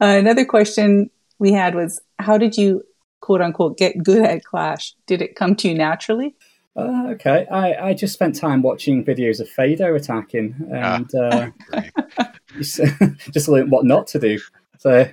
Uh, 0.00 0.16
another 0.18 0.44
question 0.44 1.10
we 1.38 1.52
had 1.52 1.74
was, 1.74 2.00
how 2.18 2.38
did 2.38 2.56
you 2.56 2.82
quote 3.20 3.40
unquote 3.40 3.78
get 3.78 4.02
good 4.02 4.24
at 4.24 4.44
Clash? 4.44 4.94
Did 5.06 5.22
it 5.22 5.36
come 5.36 5.54
to 5.56 5.68
you 5.68 5.74
naturally? 5.74 6.34
Uh, 6.76 7.08
okay, 7.08 7.46
I, 7.50 7.88
I 7.88 7.94
just 7.94 8.12
spent 8.12 8.36
time 8.36 8.60
watching 8.60 9.02
videos 9.04 9.40
of 9.40 9.48
Fado 9.48 9.96
attacking 9.96 10.54
and 10.70 11.10
ah, 11.16 11.50
uh, 11.72 11.82
just, 12.58 12.80
just 13.32 13.48
learned 13.48 13.70
what 13.70 13.86
not 13.86 14.06
to 14.08 14.18
do. 14.18 14.38
So 14.78 15.08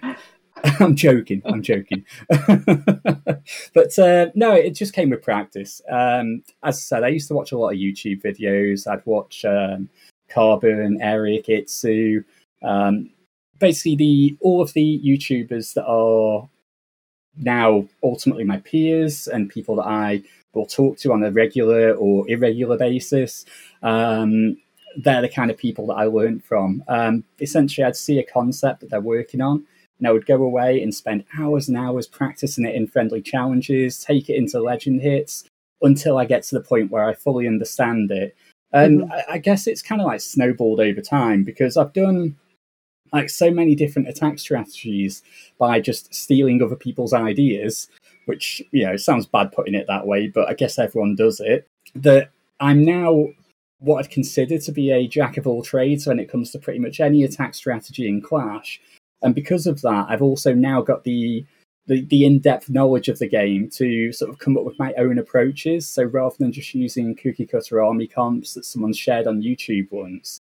I'm 0.79 0.95
joking, 0.95 1.41
I'm 1.45 1.61
joking. 1.61 2.05
but 2.27 3.97
uh, 3.97 4.27
no, 4.35 4.51
it 4.51 4.71
just 4.71 4.93
came 4.93 5.09
with 5.09 5.23
practice. 5.23 5.81
Um, 5.89 6.43
as 6.63 6.77
I 6.77 6.79
said, 6.79 7.03
I 7.03 7.09
used 7.09 7.29
to 7.29 7.33
watch 7.33 7.53
a 7.53 7.57
lot 7.57 7.73
of 7.73 7.79
YouTube 7.79 8.21
videos. 8.21 8.85
I'd 8.85 9.05
watch 9.05 9.45
um, 9.45 9.89
Carbon, 10.29 10.99
Eric, 11.01 11.45
iTzu, 11.45 12.25
um, 12.61 13.09
basically 13.59 13.95
the 13.95 14.37
all 14.41 14.61
of 14.61 14.73
the 14.73 15.01
YouTubers 15.05 15.73
that 15.75 15.85
are 15.85 16.49
now 17.37 17.87
ultimately 18.03 18.43
my 18.43 18.57
peers 18.57 19.27
and 19.27 19.49
people 19.49 19.75
that 19.77 19.87
I 19.87 20.23
will 20.53 20.65
talk 20.65 20.97
to 20.99 21.11
on 21.11 21.23
a 21.23 21.31
regular 21.31 21.93
or 21.93 22.29
irregular 22.29 22.77
basis. 22.77 23.45
Um, 23.81 24.57
they're 24.97 25.21
the 25.21 25.29
kind 25.29 25.49
of 25.49 25.57
people 25.57 25.87
that 25.87 25.95
I 25.95 26.05
learned 26.05 26.43
from. 26.43 26.83
Um, 26.87 27.23
essentially, 27.41 27.83
I'd 27.83 27.95
see 27.95 28.19
a 28.19 28.23
concept 28.23 28.81
that 28.81 28.91
they're 28.91 29.01
working 29.01 29.41
on, 29.41 29.65
and 29.97 30.07
I 30.07 30.11
would 30.11 30.25
go 30.25 30.35
away 30.35 30.81
and 30.81 30.93
spend 30.93 31.25
hours 31.39 31.67
and 31.67 31.77
hours 31.77 32.07
practicing 32.07 32.65
it 32.65 32.75
in 32.75 32.87
friendly 32.87 33.21
challenges, 33.21 34.03
take 34.03 34.29
it 34.29 34.35
into 34.35 34.61
legend 34.61 35.01
hits 35.01 35.45
until 35.81 36.17
I 36.17 36.25
get 36.25 36.43
to 36.43 36.55
the 36.55 36.63
point 36.63 36.91
where 36.91 37.05
I 37.05 37.13
fully 37.13 37.47
understand 37.47 38.11
it. 38.11 38.35
And 38.71 39.01
mm-hmm. 39.01 39.11
I, 39.11 39.33
I 39.33 39.37
guess 39.39 39.67
it's 39.67 39.81
kind 39.81 40.01
of 40.01 40.07
like 40.07 40.21
snowballed 40.21 40.79
over 40.79 41.01
time 41.01 41.43
because 41.43 41.77
I've 41.77 41.93
done 41.93 42.35
like 43.13 43.29
so 43.29 43.51
many 43.51 43.75
different 43.75 44.09
attack 44.09 44.39
strategies 44.39 45.23
by 45.57 45.79
just 45.79 46.13
stealing 46.13 46.61
other 46.61 46.75
people's 46.75 47.13
ideas 47.13 47.87
which 48.25 48.61
you 48.71 48.85
know 48.85 48.95
sounds 48.95 49.25
bad 49.25 49.51
putting 49.51 49.75
it 49.75 49.87
that 49.87 50.07
way, 50.07 50.27
but 50.27 50.49
I 50.49 50.53
guess 50.53 50.79
everyone 50.79 51.15
does 51.15 51.39
it. 51.39 51.67
That 51.95 52.29
I'm 52.59 52.83
now 52.83 53.27
what 53.79 53.99
I'd 53.99 54.11
consider 54.11 54.57
to 54.57 54.71
be 54.71 54.91
a 54.91 55.07
jack 55.07 55.37
of 55.37 55.45
all 55.45 55.61
trades 55.61 56.07
when 56.07 56.19
it 56.19 56.29
comes 56.29 56.51
to 56.51 56.59
pretty 56.59 56.79
much 56.79 56.99
any 56.99 57.23
attack 57.23 57.53
strategy 57.53 58.07
in 58.07 58.21
Clash, 58.21 58.81
and 59.21 59.35
because 59.35 59.67
of 59.67 59.81
that, 59.81 60.07
I've 60.09 60.21
also 60.21 60.53
now 60.53 60.81
got 60.81 61.03
the 61.03 61.45
the, 61.85 62.05
the 62.05 62.23
in-depth 62.23 62.69
knowledge 62.69 63.09
of 63.09 63.19
the 63.19 63.27
game 63.27 63.69
to 63.71 64.13
sort 64.13 64.31
of 64.31 64.39
come 64.39 64.57
up 64.57 64.63
with 64.63 64.79
my 64.79 64.93
own 64.93 65.17
approaches. 65.19 65.85
So 65.85 66.03
rather 66.03 66.35
than 66.39 66.53
just 66.53 66.73
using 66.73 67.13
cookie 67.13 67.45
cutter 67.45 67.83
army 67.83 68.07
comps 68.07 68.53
that 68.53 68.63
someone 68.63 68.93
shared 68.93 69.27
on 69.27 69.41
YouTube 69.41 69.91
once, 69.91 70.39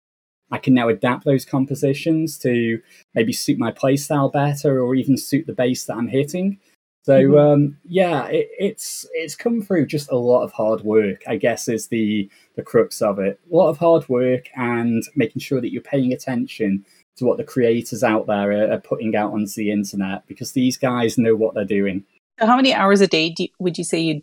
I 0.52 0.58
can 0.58 0.74
now 0.74 0.88
adapt 0.88 1.24
those 1.24 1.44
compositions 1.44 2.38
to 2.38 2.80
maybe 3.14 3.32
suit 3.32 3.58
my 3.58 3.72
playstyle 3.72 4.30
better 4.30 4.80
or 4.80 4.94
even 4.94 5.16
suit 5.16 5.46
the 5.46 5.54
base 5.54 5.86
that 5.86 5.96
I'm 5.96 6.08
hitting. 6.08 6.60
So 7.04 7.20
mm-hmm. 7.20 7.38
um, 7.38 7.78
yeah, 7.84 8.26
it, 8.26 8.48
it's 8.58 9.06
it's 9.12 9.34
come 9.34 9.60
through 9.62 9.86
just 9.86 10.12
a 10.12 10.16
lot 10.16 10.44
of 10.44 10.52
hard 10.52 10.82
work. 10.82 11.22
I 11.26 11.36
guess 11.36 11.68
is 11.68 11.88
the 11.88 12.30
the 12.54 12.62
crux 12.62 13.02
of 13.02 13.18
it. 13.18 13.40
A 13.50 13.56
lot 13.56 13.70
of 13.70 13.78
hard 13.78 14.08
work 14.08 14.48
and 14.54 15.02
making 15.16 15.40
sure 15.40 15.60
that 15.60 15.72
you're 15.72 15.82
paying 15.82 16.12
attention 16.12 16.84
to 17.16 17.24
what 17.24 17.38
the 17.38 17.44
creators 17.44 18.04
out 18.04 18.26
there 18.26 18.52
are, 18.52 18.72
are 18.72 18.80
putting 18.80 19.16
out 19.16 19.32
onto 19.32 19.52
the 19.56 19.70
internet 19.70 20.26
because 20.26 20.52
these 20.52 20.76
guys 20.76 21.18
know 21.18 21.34
what 21.34 21.54
they're 21.54 21.64
doing. 21.64 22.04
How 22.38 22.56
many 22.56 22.72
hours 22.72 23.00
a 23.00 23.06
day 23.06 23.34
you, 23.36 23.48
would 23.58 23.78
you 23.78 23.84
say 23.84 24.00
you 24.00 24.22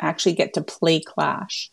actually 0.00 0.34
get 0.34 0.54
to 0.54 0.62
play 0.62 1.00
Clash? 1.00 1.70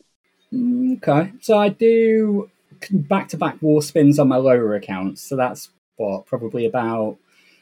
Mm, 0.54 0.98
okay, 0.98 1.32
so 1.42 1.58
I 1.58 1.70
do 1.70 2.50
back 2.92 3.28
to 3.30 3.38
back 3.38 3.62
war 3.62 3.82
spins 3.82 4.20
on 4.20 4.28
my 4.28 4.38
lower 4.38 4.76
accounts. 4.76 5.22
So 5.22 5.36
that's 5.36 5.70
what 5.98 6.26
probably 6.26 6.66
about 6.66 7.18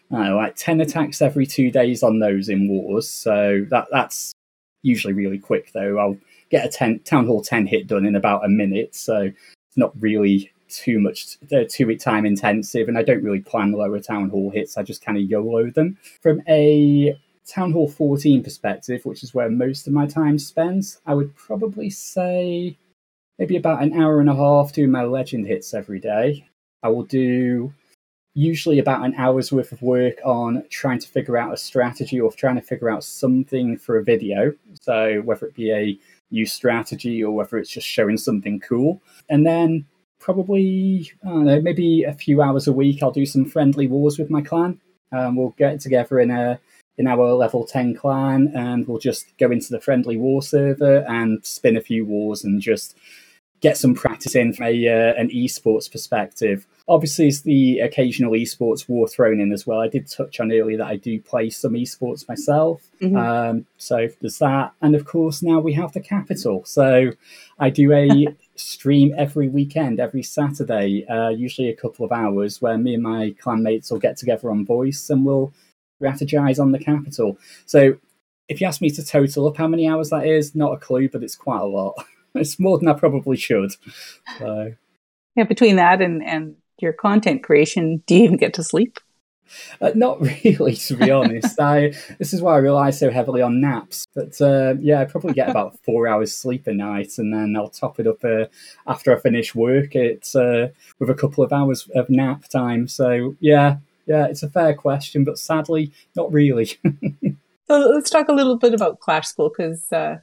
know, 0.09 0.35
like 0.35 0.55
10 0.55 0.81
attacks 0.81 1.21
every 1.21 1.45
two 1.45 1.71
days 1.71 2.03
on 2.03 2.19
those 2.19 2.49
in 2.49 2.67
wars. 2.67 3.09
So 3.09 3.65
that 3.69 3.87
that's 3.91 4.33
usually 4.81 5.13
really 5.13 5.39
quick, 5.39 5.71
though. 5.73 5.97
I'll 5.97 6.17
get 6.49 6.65
a 6.65 6.69
10, 6.69 6.99
Town 6.99 7.25
Hall 7.25 7.41
10 7.41 7.65
hit 7.67 7.87
done 7.87 8.05
in 8.05 8.15
about 8.15 8.45
a 8.45 8.49
minute. 8.49 8.95
So 8.95 9.21
it's 9.23 9.77
not 9.77 9.93
really 9.99 10.51
too 10.69 10.99
much, 10.99 11.37
uh, 11.51 11.63
too 11.67 11.95
time 11.97 12.25
intensive. 12.25 12.87
And 12.87 12.97
I 12.97 13.03
don't 13.03 13.23
really 13.23 13.41
plan 13.41 13.71
lower 13.71 13.99
Town 13.99 14.29
Hall 14.29 14.51
hits. 14.51 14.77
I 14.77 14.83
just 14.83 15.03
kind 15.03 15.17
of 15.17 15.23
YOLO 15.23 15.71
them. 15.71 15.97
From 16.21 16.41
a 16.47 17.17
Town 17.47 17.71
Hall 17.71 17.87
14 17.87 18.43
perspective, 18.43 19.05
which 19.05 19.23
is 19.23 19.33
where 19.33 19.49
most 19.49 19.87
of 19.87 19.93
my 19.93 20.05
time 20.05 20.39
spends, 20.39 20.99
I 21.05 21.13
would 21.13 21.35
probably 21.35 21.89
say 21.89 22.77
maybe 23.39 23.57
about 23.57 23.83
an 23.83 23.93
hour 23.99 24.19
and 24.19 24.29
a 24.29 24.35
half 24.35 24.73
doing 24.73 24.91
my 24.91 25.03
legend 25.03 25.47
hits 25.47 25.73
every 25.73 25.99
day. 25.99 26.47
I 26.83 26.89
will 26.89 27.03
do 27.03 27.73
usually 28.33 28.79
about 28.79 29.05
an 29.05 29.15
hour's 29.15 29.51
worth 29.51 29.71
of 29.71 29.81
work 29.81 30.15
on 30.25 30.63
trying 30.69 30.99
to 30.99 31.07
figure 31.07 31.37
out 31.37 31.53
a 31.53 31.57
strategy 31.57 32.19
or 32.19 32.31
trying 32.31 32.55
to 32.55 32.61
figure 32.61 32.89
out 32.89 33.03
something 33.03 33.77
for 33.77 33.97
a 33.97 34.03
video. 34.03 34.53
So 34.81 35.21
whether 35.21 35.47
it 35.47 35.55
be 35.55 35.71
a 35.71 35.97
new 36.31 36.45
strategy 36.45 37.23
or 37.23 37.31
whether 37.31 37.57
it's 37.57 37.69
just 37.69 37.87
showing 37.87 38.17
something 38.17 38.59
cool. 38.59 39.01
And 39.29 39.45
then 39.45 39.85
probably, 40.19 41.11
I 41.23 41.29
don't 41.29 41.45
know, 41.45 41.61
maybe 41.61 42.03
a 42.03 42.13
few 42.13 42.41
hours 42.41 42.67
a 42.67 42.73
week, 42.73 43.01
I'll 43.01 43.11
do 43.11 43.25
some 43.25 43.45
friendly 43.45 43.87
wars 43.87 44.19
with 44.19 44.29
my 44.29 44.41
clan. 44.41 44.81
Um, 45.11 45.37
we'll 45.37 45.55
get 45.57 45.79
together 45.79 46.19
in 46.19 46.31
a 46.31 46.59
in 46.97 47.07
our 47.07 47.33
level 47.33 47.65
10 47.65 47.93
clan 47.93 48.51
and 48.55 48.87
we'll 48.87 48.99
just 48.99 49.37
go 49.37 49.51
into 49.51 49.69
the 49.69 49.81
friendly 49.81 50.15
war 50.15 50.41
server 50.41 50.99
and 51.09 51.45
spin 51.45 51.75
a 51.75 51.81
few 51.81 52.05
wars 52.05 52.43
and 52.43 52.61
just 52.61 52.95
get 53.61 53.77
some 53.77 53.95
practice 53.95 54.35
in 54.35 54.53
from 54.53 54.67
a, 54.67 54.87
uh, 54.87 55.13
an 55.15 55.29
esports 55.29 55.91
perspective. 55.91 56.67
Obviously, 56.87 57.27
it's 57.27 57.41
the 57.41 57.79
occasional 57.79 58.33
esports 58.33 58.87
war 58.87 59.07
thrown 59.07 59.39
in 59.39 59.51
as 59.51 59.65
well. 59.65 59.79
I 59.79 59.87
did 59.87 60.09
touch 60.09 60.39
on 60.39 60.51
earlier 60.51 60.77
that 60.77 60.87
I 60.87 60.97
do 60.97 61.19
play 61.19 61.49
some 61.49 61.73
esports 61.73 62.27
myself. 62.27 62.83
Mm-hmm. 63.01 63.17
Um, 63.17 63.65
so 63.77 64.07
there's 64.21 64.37
that. 64.39 64.73
And 64.81 64.95
of 64.95 65.05
course, 65.05 65.41
now 65.41 65.59
we 65.59 65.73
have 65.73 65.93
the 65.93 65.99
capital. 66.01 66.63
So 66.65 67.11
I 67.57 67.69
do 67.69 67.91
a 67.91 68.27
stream 68.55 69.15
every 69.17 69.47
weekend, 69.47 69.99
every 69.99 70.23
Saturday, 70.23 71.05
uh, 71.07 71.29
usually 71.29 71.69
a 71.69 71.75
couple 71.75 72.05
of 72.05 72.11
hours, 72.11 72.61
where 72.61 72.77
me 72.77 72.93
and 72.93 73.03
my 73.03 73.35
clanmates 73.41 73.91
will 73.91 73.99
get 73.99 74.17
together 74.17 74.51
on 74.51 74.65
voice 74.65 75.09
and 75.09 75.25
we'll 75.25 75.53
strategize 76.01 76.59
on 76.59 76.71
the 76.71 76.79
capital. 76.79 77.37
So 77.65 77.97
if 78.47 78.61
you 78.61 78.67
ask 78.67 78.81
me 78.81 78.89
to 78.91 79.03
total 79.03 79.47
up 79.47 79.57
how 79.57 79.67
many 79.67 79.87
hours 79.87 80.09
that 80.11 80.27
is, 80.27 80.55
not 80.55 80.73
a 80.73 80.77
clue, 80.77 81.09
but 81.09 81.23
it's 81.23 81.35
quite 81.35 81.61
a 81.61 81.65
lot. 81.65 81.95
it's 82.41 82.59
more 82.59 82.77
than 82.77 82.87
I 82.87 82.93
probably 82.93 83.37
should. 83.37 83.71
So. 84.39 84.73
Yeah, 85.35 85.43
between 85.43 85.75
that 85.77 86.01
and, 86.01 86.23
and 86.23 86.55
your 86.79 86.93
content 86.93 87.43
creation, 87.43 88.03
do 88.05 88.15
you 88.15 88.23
even 88.23 88.37
get 88.37 88.53
to 88.55 88.63
sleep? 88.63 88.99
Uh, 89.81 89.91
not 89.95 90.21
really, 90.43 90.75
to 90.75 90.95
be 90.95 91.11
honest. 91.11 91.59
I 91.59 91.93
this 92.17 92.33
is 92.33 92.41
why 92.41 92.55
I 92.55 92.57
rely 92.57 92.89
so 92.89 93.09
heavily 93.11 93.41
on 93.41 93.61
naps. 93.61 94.07
But 94.15 94.39
uh, 94.41 94.75
yeah, 94.79 95.01
I 95.01 95.05
probably 95.05 95.33
get 95.33 95.49
about 95.49 95.79
four 95.83 96.07
hours 96.07 96.35
sleep 96.35 96.67
a 96.67 96.73
night, 96.73 97.17
and 97.17 97.33
then 97.33 97.55
I'll 97.55 97.69
top 97.69 97.99
it 97.99 98.07
up 98.07 98.23
uh, 98.23 98.45
after 98.87 99.15
I 99.15 99.19
finish 99.19 99.53
work. 99.53 99.95
It's 99.95 100.35
uh, 100.35 100.69
with 100.99 101.09
a 101.09 101.15
couple 101.15 101.43
of 101.43 101.53
hours 101.53 101.87
of 101.95 102.09
nap 102.09 102.47
time. 102.47 102.87
So 102.87 103.35
yeah, 103.39 103.77
yeah, 104.05 104.25
it's 104.25 104.43
a 104.43 104.49
fair 104.49 104.73
question, 104.73 105.23
but 105.23 105.37
sadly, 105.37 105.91
not 106.15 106.31
really. 106.31 106.77
so 107.67 107.79
let's 107.79 108.09
talk 108.09 108.29
a 108.29 108.33
little 108.33 108.57
bit 108.57 108.73
about 108.73 108.99
Clash 108.99 109.27
School 109.27 109.51
because 109.55 109.91
uh, 109.91 110.17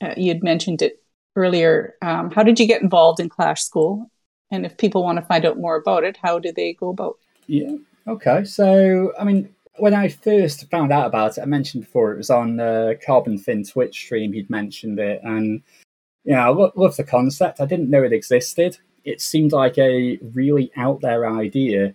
uh, 0.00 0.14
you 0.16 0.28
had 0.28 0.42
mentioned 0.42 0.82
it 0.82 1.03
earlier. 1.36 1.94
Um, 2.02 2.30
how 2.30 2.42
did 2.42 2.60
you 2.60 2.66
get 2.66 2.82
involved 2.82 3.20
in 3.20 3.28
Clash 3.28 3.62
School? 3.62 4.10
And 4.50 4.64
if 4.64 4.76
people 4.76 5.02
want 5.02 5.18
to 5.18 5.24
find 5.24 5.44
out 5.44 5.58
more 5.58 5.76
about 5.76 6.04
it, 6.04 6.16
how 6.22 6.38
do 6.38 6.52
they 6.52 6.74
go 6.74 6.90
about? 6.90 7.18
Yeah. 7.46 7.76
Okay. 8.06 8.44
So, 8.44 9.12
I 9.18 9.24
mean, 9.24 9.54
when 9.76 9.94
I 9.94 10.08
first 10.08 10.70
found 10.70 10.92
out 10.92 11.06
about 11.06 11.36
it, 11.36 11.42
I 11.42 11.46
mentioned 11.46 11.84
before 11.84 12.12
it 12.12 12.18
was 12.18 12.30
on 12.30 12.60
uh, 12.60 12.94
Carbon 13.04 13.38
Fin 13.38 13.64
Twitch 13.64 13.96
stream. 13.96 14.32
He'd 14.32 14.50
mentioned 14.50 14.98
it, 14.98 15.20
and 15.24 15.62
yeah, 16.24 16.48
you 16.48 16.54
know, 16.54 16.62
I 16.62 16.64
lo- 16.64 16.72
love 16.76 16.96
the 16.96 17.04
concept. 17.04 17.60
I 17.60 17.66
didn't 17.66 17.90
know 17.90 18.02
it 18.02 18.12
existed. 18.12 18.78
It 19.04 19.20
seemed 19.20 19.52
like 19.52 19.76
a 19.76 20.18
really 20.32 20.70
out 20.76 21.00
there 21.00 21.28
idea. 21.28 21.94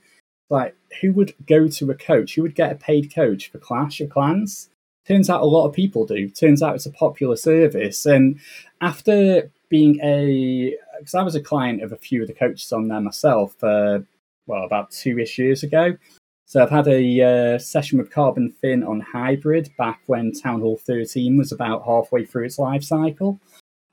Like, 0.49 0.75
who 1.01 1.13
would 1.13 1.33
go 1.47 1.67
to 1.67 1.91
a 1.91 1.95
coach? 1.95 2.35
Who 2.35 2.41
would 2.41 2.55
get 2.55 2.71
a 2.71 2.75
paid 2.75 3.13
coach 3.13 3.49
for 3.49 3.59
Clash 3.59 4.01
of 4.01 4.09
Clans? 4.09 4.69
Turns 5.07 5.29
out 5.29 5.41
a 5.41 5.45
lot 5.45 5.65
of 5.65 5.73
people 5.73 6.05
do. 6.05 6.29
Turns 6.29 6.61
out 6.61 6.75
it's 6.75 6.85
a 6.85 6.91
popular 6.91 7.35
service. 7.35 8.05
And 8.05 8.39
after 8.81 9.49
being 9.69 9.99
a, 10.03 10.75
because 10.99 11.15
I 11.15 11.23
was 11.23 11.35
a 11.35 11.41
client 11.41 11.81
of 11.81 11.91
a 11.91 11.97
few 11.97 12.21
of 12.21 12.27
the 12.27 12.33
coaches 12.33 12.71
on 12.71 12.87
there 12.87 13.01
myself, 13.01 13.55
uh, 13.63 13.99
well, 14.45 14.63
about 14.63 14.91
two 14.91 15.19
ish 15.19 15.37
years 15.37 15.63
ago. 15.63 15.97
So 16.45 16.63
I've 16.63 16.71
had 16.71 16.87
a 16.87 17.21
uh, 17.55 17.59
session 17.59 17.99
with 17.99 18.09
Carbon 18.09 18.51
Fin 18.51 18.83
on 18.83 19.01
Hybrid 19.01 19.71
back 19.77 20.01
when 20.07 20.31
Town 20.31 20.61
Hall 20.61 20.77
13 20.83 21.37
was 21.37 21.51
about 21.51 21.85
halfway 21.85 22.25
through 22.25 22.45
its 22.45 22.57
life 22.57 22.83
cycle. 22.83 23.39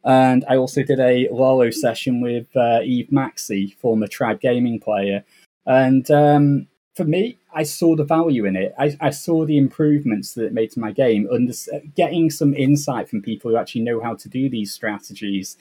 And 0.04 0.44
I 0.48 0.56
also 0.56 0.82
did 0.82 1.00
a 1.00 1.28
Lalo 1.30 1.70
session 1.70 2.20
with 2.20 2.46
uh, 2.56 2.80
Eve 2.82 3.08
Maxi, 3.08 3.76
former 3.76 4.06
Tribe 4.06 4.40
Gaming 4.40 4.80
player. 4.80 5.24
And 5.66 6.10
um, 6.10 6.68
for 6.96 7.04
me, 7.04 7.36
I 7.52 7.62
saw 7.62 7.94
the 7.94 8.04
value 8.04 8.46
in 8.46 8.56
it. 8.56 8.74
I, 8.78 8.96
I, 9.00 9.10
saw 9.10 9.44
the 9.44 9.58
improvements 9.58 10.32
that 10.32 10.46
it 10.46 10.54
made 10.54 10.70
to 10.72 10.80
my 10.80 10.92
game, 10.92 11.28
under, 11.30 11.52
getting 11.94 12.30
some 12.30 12.54
insight 12.54 13.08
from 13.08 13.20
people 13.20 13.50
who 13.50 13.58
actually 13.58 13.82
know 13.82 14.00
how 14.00 14.14
to 14.14 14.28
do 14.30 14.48
these 14.48 14.72
strategies. 14.72 15.58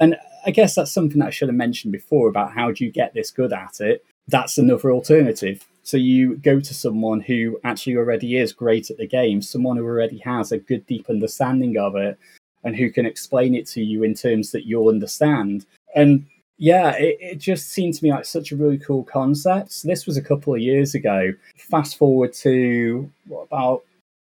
And 0.00 0.16
I 0.46 0.50
guess 0.50 0.74
that's 0.74 0.90
something 0.90 1.18
that 1.18 1.28
I 1.28 1.30
should 1.30 1.50
have 1.50 1.56
mentioned 1.56 1.92
before 1.92 2.28
about 2.28 2.54
how 2.54 2.72
do 2.72 2.86
you 2.86 2.90
get 2.90 3.12
this 3.12 3.30
good 3.30 3.52
at 3.52 3.80
it. 3.80 4.02
That's 4.28 4.56
another 4.56 4.90
alternative. 4.90 5.66
So 5.82 5.98
you 5.98 6.36
go 6.36 6.58
to 6.58 6.74
someone 6.74 7.20
who 7.20 7.60
actually 7.64 7.96
already 7.96 8.38
is 8.38 8.52
great 8.54 8.90
at 8.90 8.96
the 8.96 9.06
game, 9.06 9.42
someone 9.42 9.76
who 9.76 9.84
already 9.84 10.18
has 10.18 10.52
a 10.52 10.58
good, 10.58 10.86
deep 10.86 11.10
understanding 11.10 11.76
of 11.76 11.96
it, 11.96 12.18
and 12.64 12.74
who 12.74 12.90
can 12.90 13.04
explain 13.04 13.54
it 13.54 13.66
to 13.68 13.82
you 13.82 14.04
in 14.04 14.14
terms 14.14 14.52
that 14.52 14.64
you'll 14.64 14.88
understand. 14.88 15.66
And 15.94 16.26
yeah, 16.58 16.90
it, 16.96 17.16
it 17.20 17.38
just 17.38 17.70
seemed 17.70 17.94
to 17.94 18.04
me 18.04 18.10
like 18.10 18.24
such 18.24 18.50
a 18.50 18.56
really 18.56 18.78
cool 18.78 19.04
concept. 19.04 19.72
So 19.72 19.88
this 19.88 20.06
was 20.06 20.16
a 20.16 20.22
couple 20.22 20.52
of 20.54 20.60
years 20.60 20.94
ago. 20.94 21.32
Fast 21.56 21.96
forward 21.96 22.32
to 22.34 23.10
what 23.26 23.42
about 23.42 23.84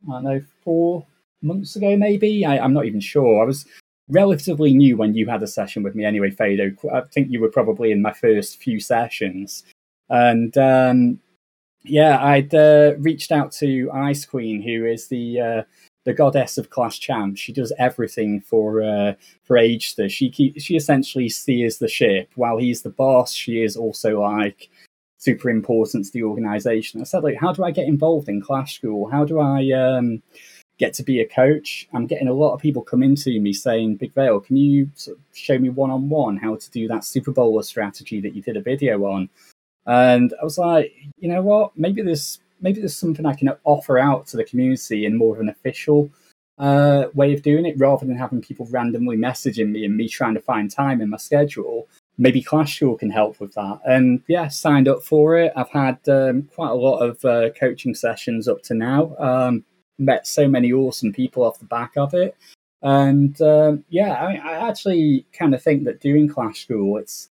I 0.08 0.14
don't 0.14 0.24
know 0.24 0.42
four 0.64 1.06
months 1.42 1.76
ago, 1.76 1.98
maybe. 1.98 2.46
I, 2.46 2.64
am 2.64 2.74
not 2.74 2.86
even 2.86 3.02
sure. 3.02 3.44
I 3.44 3.46
was 3.46 3.66
relatively 4.08 4.74
new 4.74 4.96
when 4.96 5.16
you 5.16 5.28
had 5.28 5.44
a 5.44 5.48
session 5.48 5.84
with 5.84 5.96
me, 5.96 6.06
anyway, 6.06 6.32
Fado. 6.32 6.74
I 6.94 7.02
think 7.14 7.30
you 7.30 7.42
were 7.42 7.50
probably 7.50 7.92
in 7.92 8.02
my 8.02 8.14
first 8.14 8.58
few 8.58 8.80
sessions, 8.80 9.64
and 10.10 10.58
um, 10.58 11.20
yeah, 11.84 12.24
I'd 12.24 12.56
uh, 12.56 12.94
reached 13.00 13.34
out 13.34 13.52
to 13.54 13.92
Ice 13.92 14.26
Queen, 14.26 14.62
who 14.62 14.86
is 14.86 15.08
the 15.08 15.40
uh, 15.40 15.64
the 16.06 16.14
goddess 16.14 16.58
of 16.58 16.70
Clash 16.70 17.00
Champs. 17.00 17.40
She 17.40 17.54
does 17.54 17.74
everything 17.80 18.42
for 18.42 18.82
uh, 18.84 19.14
for 19.44 19.58
Aegster. 19.58 20.10
She 20.10 20.30
keep, 20.30 20.60
she 20.60 20.76
essentially 20.76 21.30
steers 21.30 21.78
the 21.78 21.88
ship. 21.88 22.32
While 22.36 22.58
he's 22.58 22.82
the 22.82 22.90
boss, 22.90 23.32
she 23.32 23.64
is 23.64 23.78
also 23.78 24.22
like 24.22 24.70
super 25.18 25.50
important 25.50 26.06
to 26.06 26.12
the 26.12 26.24
organization. 26.24 27.00
I 27.00 27.06
said, 27.06 27.24
like, 27.24 27.38
how 27.40 27.54
do 27.54 27.64
I 27.64 27.72
get 27.72 27.88
involved 27.88 28.28
in 28.28 28.42
Clash 28.42 28.76
School? 28.76 29.10
How 29.10 29.24
do 29.24 29.40
I 29.40 29.72
um, 29.72 30.22
get 30.78 30.94
to 30.96 31.04
be 31.04 31.22
a 31.22 31.28
coach? 31.28 31.88
I'm 31.94 32.08
getting 32.08 32.28
a 32.28 32.34
lot 32.34 32.54
of 32.54 32.60
people 32.60 32.82
coming 32.82 33.16
to 33.16 33.40
me 33.40 33.54
saying, 33.54 33.96
Big 33.96 34.14
Vale, 34.14 34.42
can 34.42 34.58
you 34.58 34.90
sort 34.96 35.18
of 35.18 35.24
show 35.34 35.58
me 35.58 35.70
one 35.70 35.92
on 35.92 36.10
one 36.10 36.36
how 36.36 36.56
to 36.56 36.72
do 36.72 36.88
that 36.90 37.06
Super 37.06 37.32
Bowler 37.32 37.64
strategy 37.64 38.20
that 38.20 38.36
you 38.36 38.42
did 38.42 38.58
a 38.58 38.62
video 38.62 39.06
on? 39.06 39.30
And 39.86 40.34
I 40.42 40.44
was 40.44 40.58
like, 40.58 40.94
you 41.18 41.30
know 41.30 41.42
what? 41.42 41.78
Maybe 41.78 42.02
there's 42.02 42.40
maybe 42.64 42.80
there's 42.80 42.96
something 42.96 43.26
I 43.26 43.36
can 43.36 43.52
offer 43.66 44.00
out 44.00 44.26
to 44.28 44.38
the 44.38 44.44
community 44.44 45.06
in 45.06 45.16
more 45.16 45.36
of 45.36 45.42
an 45.42 45.50
official 45.50 46.10
uh, 46.58 47.06
way 47.14 47.34
of 47.34 47.42
doing 47.42 47.66
it 47.66 47.78
rather 47.78 48.06
than 48.06 48.18
having 48.18 48.42
people 48.42 48.68
randomly 48.72 49.18
messaging 49.18 49.70
me 49.70 49.86
and 49.86 49.96
me 49.96 50.08
trying 50.08 50.34
to 50.34 50.42
find 50.42 50.72
time 50.72 51.02
in 51.02 51.10
my 51.10 51.18
schedule. 51.18 51.88
Maybe 52.18 52.42
Clash 52.42 52.78
School 52.78 52.98
can 52.98 53.10
help 53.10 53.40
with 53.40 53.54
that. 53.56 53.80
And 53.86 54.22
yeah, 54.28 54.48
signed 54.48 54.88
up 54.88 55.04
for 55.04 55.38
it. 55.38 55.52
I've 55.56 55.70
had 55.70 55.98
um, 56.08 56.44
quite 56.56 56.70
a 56.70 56.76
lot 56.76 57.00
of 57.00 57.26
uh, 57.26 57.50
coaching 57.60 57.96
sessions 57.96 58.48
up 58.48 58.62
to 58.64 58.74
now. 58.74 59.16
Um, 59.18 59.66
met 59.98 60.26
so 60.26 60.48
many 60.48 60.72
awesome 60.72 61.12
people 61.12 61.44
off 61.44 61.60
the 61.60 61.66
back 61.66 61.94
of 61.98 62.14
it. 62.14 62.36
And 62.82 63.40
um, 63.42 63.84
yeah, 63.90 64.14
I, 64.14 64.36
I 64.36 64.70
actually 64.70 65.26
kind 65.34 65.56
of 65.56 65.64
think 65.64 65.86
that 65.86 66.02
doing 66.02 66.28
Clash 66.28 66.62
School, 66.62 66.98
it's 66.98 67.30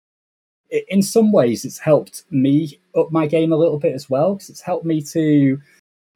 in 0.69 1.01
some 1.01 1.31
ways 1.31 1.65
it's 1.65 1.79
helped 1.79 2.23
me 2.31 2.79
up 2.95 3.11
my 3.11 3.27
game 3.27 3.51
a 3.51 3.57
little 3.57 3.79
bit 3.79 3.93
as 3.93 4.09
well 4.09 4.35
because 4.35 4.49
it's 4.49 4.61
helped 4.61 4.85
me 4.85 5.01
to 5.01 5.59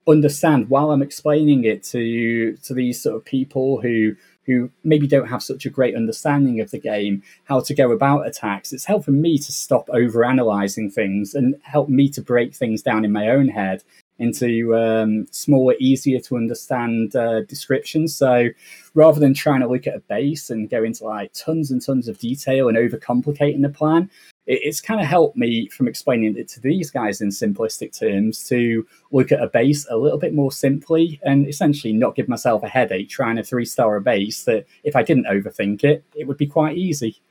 understand 0.07 0.69
while 0.69 0.91
I'm 0.91 1.01
explaining 1.01 1.65
it 1.65 1.83
to 1.83 2.57
to 2.57 2.73
these 2.73 3.01
sort 3.01 3.15
of 3.15 3.25
people 3.25 3.79
who 3.81 4.15
who 4.49 4.71
maybe 4.83 5.05
don't 5.05 5.27
have 5.27 5.43
such 5.43 5.67
a 5.67 5.69
great 5.69 5.95
understanding 5.95 6.59
of 6.59 6.71
the 6.71 6.79
game, 6.79 7.21
how 7.43 7.59
to 7.59 7.75
go 7.75 7.91
about 7.91 8.25
attacks. 8.25 8.73
It's 8.73 8.83
helping 8.83 9.21
me 9.21 9.37
to 9.37 9.51
stop 9.51 9.87
over 9.91 10.25
analyzing 10.25 10.89
things 10.89 11.35
and 11.35 11.55
help 11.61 11.87
me 11.87 12.09
to 12.09 12.21
break 12.21 12.55
things 12.55 12.81
down 12.81 13.05
in 13.05 13.11
my 13.11 13.29
own 13.29 13.47
head 13.47 13.83
into 14.17 14.75
um, 14.75 15.27
smaller, 15.29 15.75
easier 15.79 16.19
to 16.21 16.35
understand 16.35 17.15
uh, 17.15 17.41
descriptions. 17.41 18.15
So 18.15 18.49
rather 18.95 19.19
than 19.19 19.35
trying 19.35 19.61
to 19.61 19.67
look 19.67 19.85
at 19.85 19.95
a 19.95 19.99
base 19.99 20.49
and 20.49 20.67
go 20.67 20.83
into 20.83 21.05
like 21.05 21.31
tons 21.33 21.69
and 21.69 21.79
tons 21.79 22.07
of 22.07 22.17
detail 22.17 22.69
and 22.69 22.77
overcomplicating 22.77 23.61
the 23.61 23.69
plan, 23.69 24.09
it's 24.49 24.81
kind 24.81 24.99
of 24.99 25.05
helped 25.05 25.37
me 25.37 25.67
from 25.67 25.87
explaining 25.87 26.35
it 26.35 26.47
to 26.47 26.59
these 26.59 26.89
guys 26.89 27.21
in 27.21 27.29
simplistic 27.29 27.97
terms 27.97 28.43
to 28.45 28.85
look 29.11 29.31
at 29.31 29.43
a 29.43 29.47
base 29.47 29.85
a 29.91 29.95
little 29.95 30.17
bit 30.17 30.33
more 30.33 30.51
simply 30.51 31.19
and 31.23 31.47
essentially 31.47 31.93
not 31.93 32.15
give 32.15 32.27
myself 32.27 32.63
a 32.63 32.67
headache 32.67 33.09
trying 33.09 33.35
to 33.35 33.43
three 33.43 33.65
star 33.65 33.95
a 33.95 34.01
base 34.01 34.45
that 34.45 34.65
if 34.83 34.95
I 34.95 35.03
didn't 35.03 35.27
overthink 35.27 35.83
it, 35.83 36.03
it 36.15 36.27
would 36.27 36.37
be 36.37 36.47
quite 36.47 36.77
easy. 36.77 37.21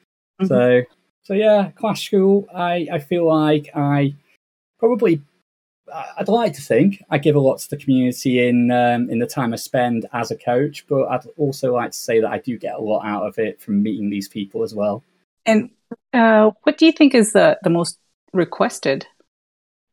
Mm-hmm. 0.41 0.47
So, 0.47 0.83
so 1.25 1.35
yeah, 1.35 1.73
Clash 1.75 2.07
School, 2.07 2.47
I, 2.55 2.87
I 2.93 2.99
feel 3.01 3.27
like 3.27 3.71
I 3.75 4.15
probably 4.79 5.21
I'd 6.19 6.29
like 6.29 6.53
to 6.53 6.63
think 6.63 7.03
I 7.11 7.19
give 7.19 7.35
a 7.35 7.41
lot 7.41 7.59
to 7.59 7.71
the 7.71 7.77
community 7.77 8.47
in 8.47 8.71
um, 8.71 9.11
in 9.11 9.19
the 9.19 9.27
time 9.27 9.53
I 9.53 9.57
spend 9.57 10.07
as 10.13 10.31
a 10.31 10.37
coach, 10.37 10.87
but 10.89 11.07
I'd 11.07 11.27
also 11.37 11.75
like 11.75 11.91
to 11.91 11.99
say 11.99 12.21
that 12.21 12.31
I 12.31 12.39
do 12.39 12.59
get 12.59 12.75
a 12.75 12.81
lot 12.81 13.05
out 13.05 13.27
of 13.27 13.39
it 13.39 13.61
from 13.61 13.83
meeting 13.83 14.09
these 14.09 14.29
people 14.29 14.63
as 14.63 14.75
well. 14.75 15.03
And 15.47 15.71
uh, 16.13 16.51
what 16.63 16.79
do 16.79 16.87
you 16.87 16.93
think 16.93 17.15
is 17.15 17.33
the, 17.33 17.59
the 17.63 17.71
most 17.71 17.99
requested 18.33 19.07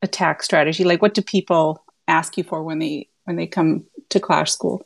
attack 0.02 0.44
strategy? 0.44 0.84
Like, 0.84 1.02
what 1.02 1.14
do 1.14 1.22
people 1.22 1.84
ask 2.08 2.38
you 2.38 2.44
for 2.44 2.64
when 2.64 2.80
they 2.80 3.10
when 3.26 3.36
they 3.36 3.48
come 3.48 3.86
to 4.10 4.20
Clash 4.20 4.52
School? 4.52 4.86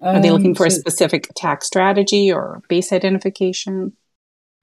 Are 0.00 0.20
they 0.20 0.30
looking 0.30 0.50
um, 0.50 0.54
for 0.54 0.68
so, 0.68 0.76
a 0.76 0.78
specific 0.78 1.30
attack 1.30 1.64
strategy 1.64 2.30
or 2.30 2.62
base 2.68 2.92
identification? 2.92 3.94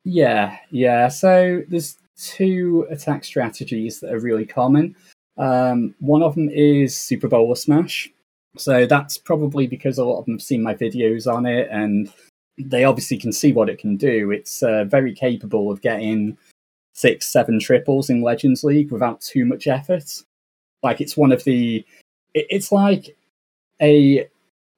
Yeah, 0.04 0.58
yeah. 0.69 1.08
So 1.08 1.63
there's 1.67 1.98
two 2.17 2.86
attack 2.89 3.24
strategies 3.24 4.00
that 4.00 4.13
are 4.13 4.19
really 4.19 4.46
common. 4.46 4.96
Um, 5.38 5.96
one 6.00 6.22
of 6.22 6.36
them 6.36 6.50
is 6.50 6.96
Super 6.96 7.28
Bowler 7.28 7.56
Smash. 7.56 8.10
So 8.58 8.86
that's 8.86 9.17
probably 9.17 9.65
because 9.65 9.98
a 9.98 10.06
lot 10.06 10.19
of 10.19 10.26
them 10.26 10.36
have 10.36 10.43
seen 10.43 10.62
my 10.62 10.76
videos 10.76 11.32
on 11.32 11.48
it 11.48 11.67
and 11.72 12.12
they 12.58 12.84
obviously 12.84 13.18
can 13.18 13.32
see 13.32 13.52
what 13.52 13.70
it 13.70 13.80
can 13.80 13.98
do. 13.98 14.32
It's 14.32 14.62
uh, 14.63 14.86
very 14.86 15.13
capable 15.13 15.72
of 15.72 15.82
getting 15.82 16.38
six, 16.94 17.28
seven 17.28 17.60
triples 17.60 18.10
in 18.10 18.22
Legends 18.22 18.63
League 18.63 18.92
without 18.92 19.22
too 19.22 19.46
much 19.46 19.68
effort. 19.68 20.22
Like 20.84 21.02
it's 21.02 21.18
one 21.18 21.32
of 21.32 21.44
the, 21.44 21.86
it, 22.34 22.48
it's 22.50 22.72
like 22.72 23.16
a, 23.82 24.28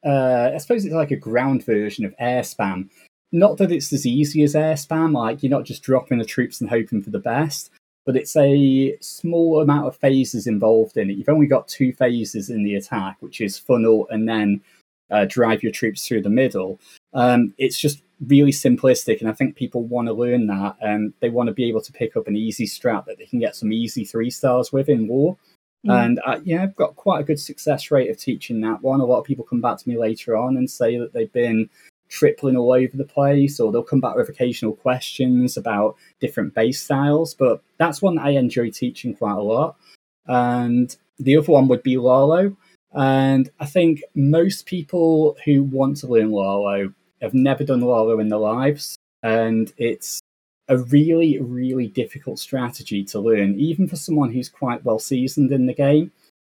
uh, 0.06 0.52
I 0.54 0.58
suppose 0.58 0.86
it's 0.86 0.94
like 0.94 1.12
a 1.12 1.18
ground 1.18 1.66
version 1.66 2.06
of 2.06 2.16
air 2.20 2.42
spam. 2.42 2.90
Not 3.32 3.58
that 3.58 3.72
it's 3.72 3.92
as 3.92 4.06
easy 4.06 4.44
as 4.44 4.56
air 4.56 4.76
spam, 4.76 5.14
like 5.14 5.44
you're 5.44 5.50
not 5.50 5.66
just 5.66 5.84
dropping 5.84 6.20
the 6.20 6.26
troops 6.26 6.62
and 6.62 6.70
hoping 6.70 7.02
for 7.02 7.10
the 7.10 7.20
best, 7.20 7.72
but 8.06 8.16
it's 8.16 8.36
a 8.38 8.96
small 9.02 9.62
amount 9.62 9.88
of 9.88 9.98
phases 9.98 10.48
involved 10.48 10.96
in 10.96 11.10
it. 11.10 11.18
You've 11.18 11.28
only 11.28 11.48
got 11.48 11.68
two 11.68 11.92
phases 11.92 12.50
in 12.50 12.64
the 12.64 12.76
attack, 12.76 13.18
which 13.20 13.42
is 13.42 13.58
funnel 13.58 14.08
and 14.10 14.30
then 14.30 14.62
uh, 15.12 15.26
drive 15.26 15.64
your 15.64 15.72
troops 15.72 16.08
through 16.08 16.22
the 16.22 16.30
middle. 16.30 16.80
Um, 17.14 17.54
it's 17.58 17.80
just 17.80 18.02
really 18.28 18.52
simplistic, 18.52 19.20
and 19.20 19.30
I 19.30 19.34
think 19.34 19.56
people 19.56 19.84
want 19.84 20.08
to 20.08 20.14
learn 20.14 20.48
that, 20.48 20.78
and 20.82 21.14
they 21.20 21.30
want 21.30 21.48
to 21.48 21.54
be 21.54 21.68
able 21.68 21.82
to 21.82 21.94
pick 21.94 22.16
up 22.16 22.28
an 22.28 22.36
easy 22.36 22.66
strat 22.66 23.06
that 23.06 23.18
they 23.18 23.26
can 23.26 23.40
get 23.40 23.56
some 23.56 23.72
easy 23.72 24.06
three 24.06 24.30
stars 24.30 24.72
with 24.72 24.90
in 24.90 25.08
war. 25.08 25.38
Mm. 25.86 26.06
And 26.06 26.22
uh, 26.26 26.40
yeah, 26.44 26.64
I've 26.64 26.76
got 26.76 26.96
quite 26.96 27.22
a 27.22 27.26
good 27.26 27.40
success 27.40 27.92
rate 27.92 28.10
of 28.10 28.18
teaching 28.18 28.62
that 28.62 28.82
one. 28.82 29.02
A 29.02 29.06
lot 29.06 29.20
of 29.20 29.26
people 29.26 29.46
come 29.46 29.62
back 29.62 29.78
to 29.78 29.90
me 29.90 29.98
later 29.98 30.36
on 30.36 30.58
and 30.58 30.70
say 30.70 30.98
that 30.98 31.14
they've 31.14 31.32
been 31.32 31.70
tripling 32.08 32.56
all 32.56 32.72
over 32.72 32.96
the 32.96 33.04
place, 33.04 33.60
or 33.60 33.72
they'll 33.72 33.84
come 33.84 34.02
back 34.02 34.16
with 34.16 34.30
occasional 34.30 34.74
questions 34.74 35.58
about 35.58 35.96
different 36.20 36.54
base 36.54 36.82
styles. 36.82 37.34
But 37.34 37.62
that's 37.78 38.02
one 38.02 38.16
that 38.16 38.26
I 38.26 38.32
enjoy 38.32 38.72
teaching 38.72 39.16
quite 39.16 39.38
a 39.38 39.42
lot. 39.42 39.76
And 40.28 40.96
the 41.20 41.38
other 41.38 41.52
one 41.52 41.68
would 41.68 41.84
be 41.84 41.98
Lalo. 41.98 42.56
And 42.96 43.50
I 43.60 43.66
think 43.66 44.04
most 44.16 44.66
people 44.66 45.38
who 45.46 45.64
want 45.64 45.98
to 45.98 46.08
learn 46.08 46.32
Lalo 46.32 46.94
have 47.22 47.34
never 47.34 47.64
done 47.64 47.82
Lalo 47.82 48.20
in 48.20 48.30
their 48.30 48.40
lives. 48.40 48.96
And 49.22 49.72
it's 49.78 50.22
a 50.68 50.78
really, 50.78 51.40
really 51.40 51.88
difficult 51.88 52.40
strategy 52.40 53.04
to 53.06 53.20
learn, 53.20 53.60
even 53.60 53.88
for 53.88 53.96
someone 53.96 54.32
who's 54.32 54.50
quite 54.50 54.84
well 54.86 55.00
seasoned 55.00 55.52
in 55.52 55.66
the 55.66 55.74
game 55.74 56.12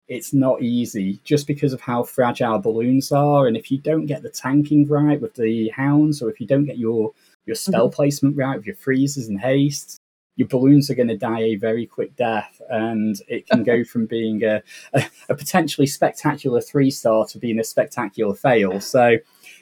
it's 0.08 0.32
not 0.32 0.62
easy 0.62 1.20
just 1.22 1.46
because 1.46 1.72
of 1.72 1.82
how 1.82 2.02
fragile 2.02 2.58
balloons 2.58 3.12
are. 3.12 3.46
And 3.46 3.56
if 3.56 3.70
you 3.70 3.78
don't 3.78 4.06
get 4.06 4.22
the 4.22 4.30
tanking 4.30 4.88
right 4.88 5.20
with 5.20 5.34
the 5.34 5.68
hounds, 5.68 6.22
or 6.22 6.30
if 6.30 6.40
you 6.40 6.46
don't 6.46 6.64
get 6.64 6.78
your 6.78 7.12
your 7.46 7.56
spell 7.56 7.86
mm-hmm. 7.86 7.96
placement 7.96 8.36
right 8.36 8.56
with 8.56 8.66
your 8.66 8.76
freezes 8.76 9.28
and 9.28 9.40
hastes, 9.40 9.98
your 10.38 10.46
balloons 10.46 10.88
are 10.88 10.94
going 10.94 11.08
to 11.08 11.16
die 11.16 11.40
a 11.40 11.56
very 11.56 11.84
quick 11.84 12.14
death, 12.14 12.62
and 12.70 13.20
it 13.26 13.48
can 13.48 13.64
go 13.64 13.82
from 13.82 14.06
being 14.06 14.44
a, 14.44 14.62
a, 14.94 15.04
a 15.28 15.34
potentially 15.34 15.86
spectacular 15.86 16.60
three 16.60 16.92
star 16.92 17.26
to 17.26 17.38
being 17.38 17.58
a 17.58 17.64
spectacular 17.64 18.36
fail. 18.36 18.80
So, 18.80 19.16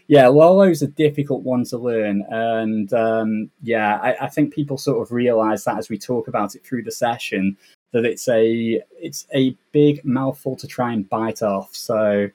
yeah, 0.07 0.29
Lalo's 0.29 0.83
a 0.83 0.87
difficult 0.87 1.43
one 1.43 1.65
to 1.65 1.79
learn, 1.79 2.27
and 2.29 2.93
um, 2.93 3.51
yeah, 3.63 3.99
I, 4.03 4.27
I, 4.27 4.29
think 4.29 4.53
people 4.53 4.77
sort 4.77 5.01
of 5.01 5.13
realize 5.13 5.65
that 5.65 5.79
as 5.79 5.89
we 5.89 5.97
talk 5.97 6.29
about 6.29 6.55
it 6.55 6.63
through 6.63 6.83
the 6.83 6.93
session 6.93 7.57
that 7.93 8.05
it's 8.05 8.29
a 8.29 8.83
it's 9.01 9.27
a 9.35 9.57
big 9.73 10.05
mouthful 10.05 10.57
to 10.57 10.67
try 10.67 10.93
and 10.93 11.09
bite 11.09 11.41
off. 11.41 11.75
So 11.75 12.29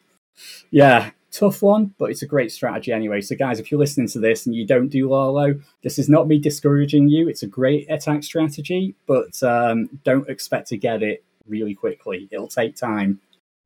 yeah, 0.72 1.12
tough 1.32 1.62
one, 1.62 1.94
but 1.98 2.12
it's 2.12 2.22
a 2.22 2.28
great 2.28 2.52
strategy 2.52 2.92
anyway. 2.92 3.22
So 3.22 3.36
guys, 3.36 3.60
if 3.60 3.72
you're 3.72 3.80
listening 3.80 4.08
to 4.10 4.20
this 4.20 4.46
and 4.46 4.54
you 4.54 4.66
don't 4.66 4.90
do 4.90 5.10
Lalo, 5.10 5.60
this 5.84 5.98
is 5.98 6.10
not 6.10 6.28
me 6.28 6.40
discouraging 6.40 7.08
you. 7.08 7.28
It's 7.28 7.44
a 7.44 7.48
great 7.48 7.90
attack 7.90 8.24
strategy, 8.24 8.96
but 9.08 9.42
um, 9.44 9.90
don't 10.04 10.30
expect 10.30 10.68
to 10.70 10.78
get 10.78 11.02
it 11.02 11.24
really 11.48 11.74
quickly. 11.74 12.28
It'll 12.32 12.48
take 12.48 12.76
time. 12.76 13.20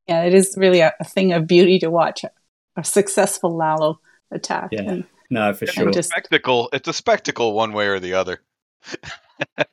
Yeah, 0.08 0.24
it 0.24 0.34
is 0.34 0.56
really 0.58 0.82
a, 0.82 0.94
a 1.00 1.04
thing 1.04 1.34
of 1.34 1.48
beauty 1.48 1.80
to 1.80 1.90
watch 1.90 2.24
a 2.76 2.84
successful 2.84 3.56
Lalo 3.56 4.00
attack. 4.32 4.70
Yeah. 4.72 4.82
And, 4.82 5.04
no, 5.30 5.54
for 5.54 5.66
sure. 5.66 5.90
It's 5.90 5.98
a 5.98 6.04
spectacle. 6.04 6.70
It's 6.72 6.88
a 6.88 6.94
spectacle 6.94 7.54
one 7.54 7.74
way 7.74 7.88
or 7.88 8.00
the 8.00 8.14
other. 8.14 8.42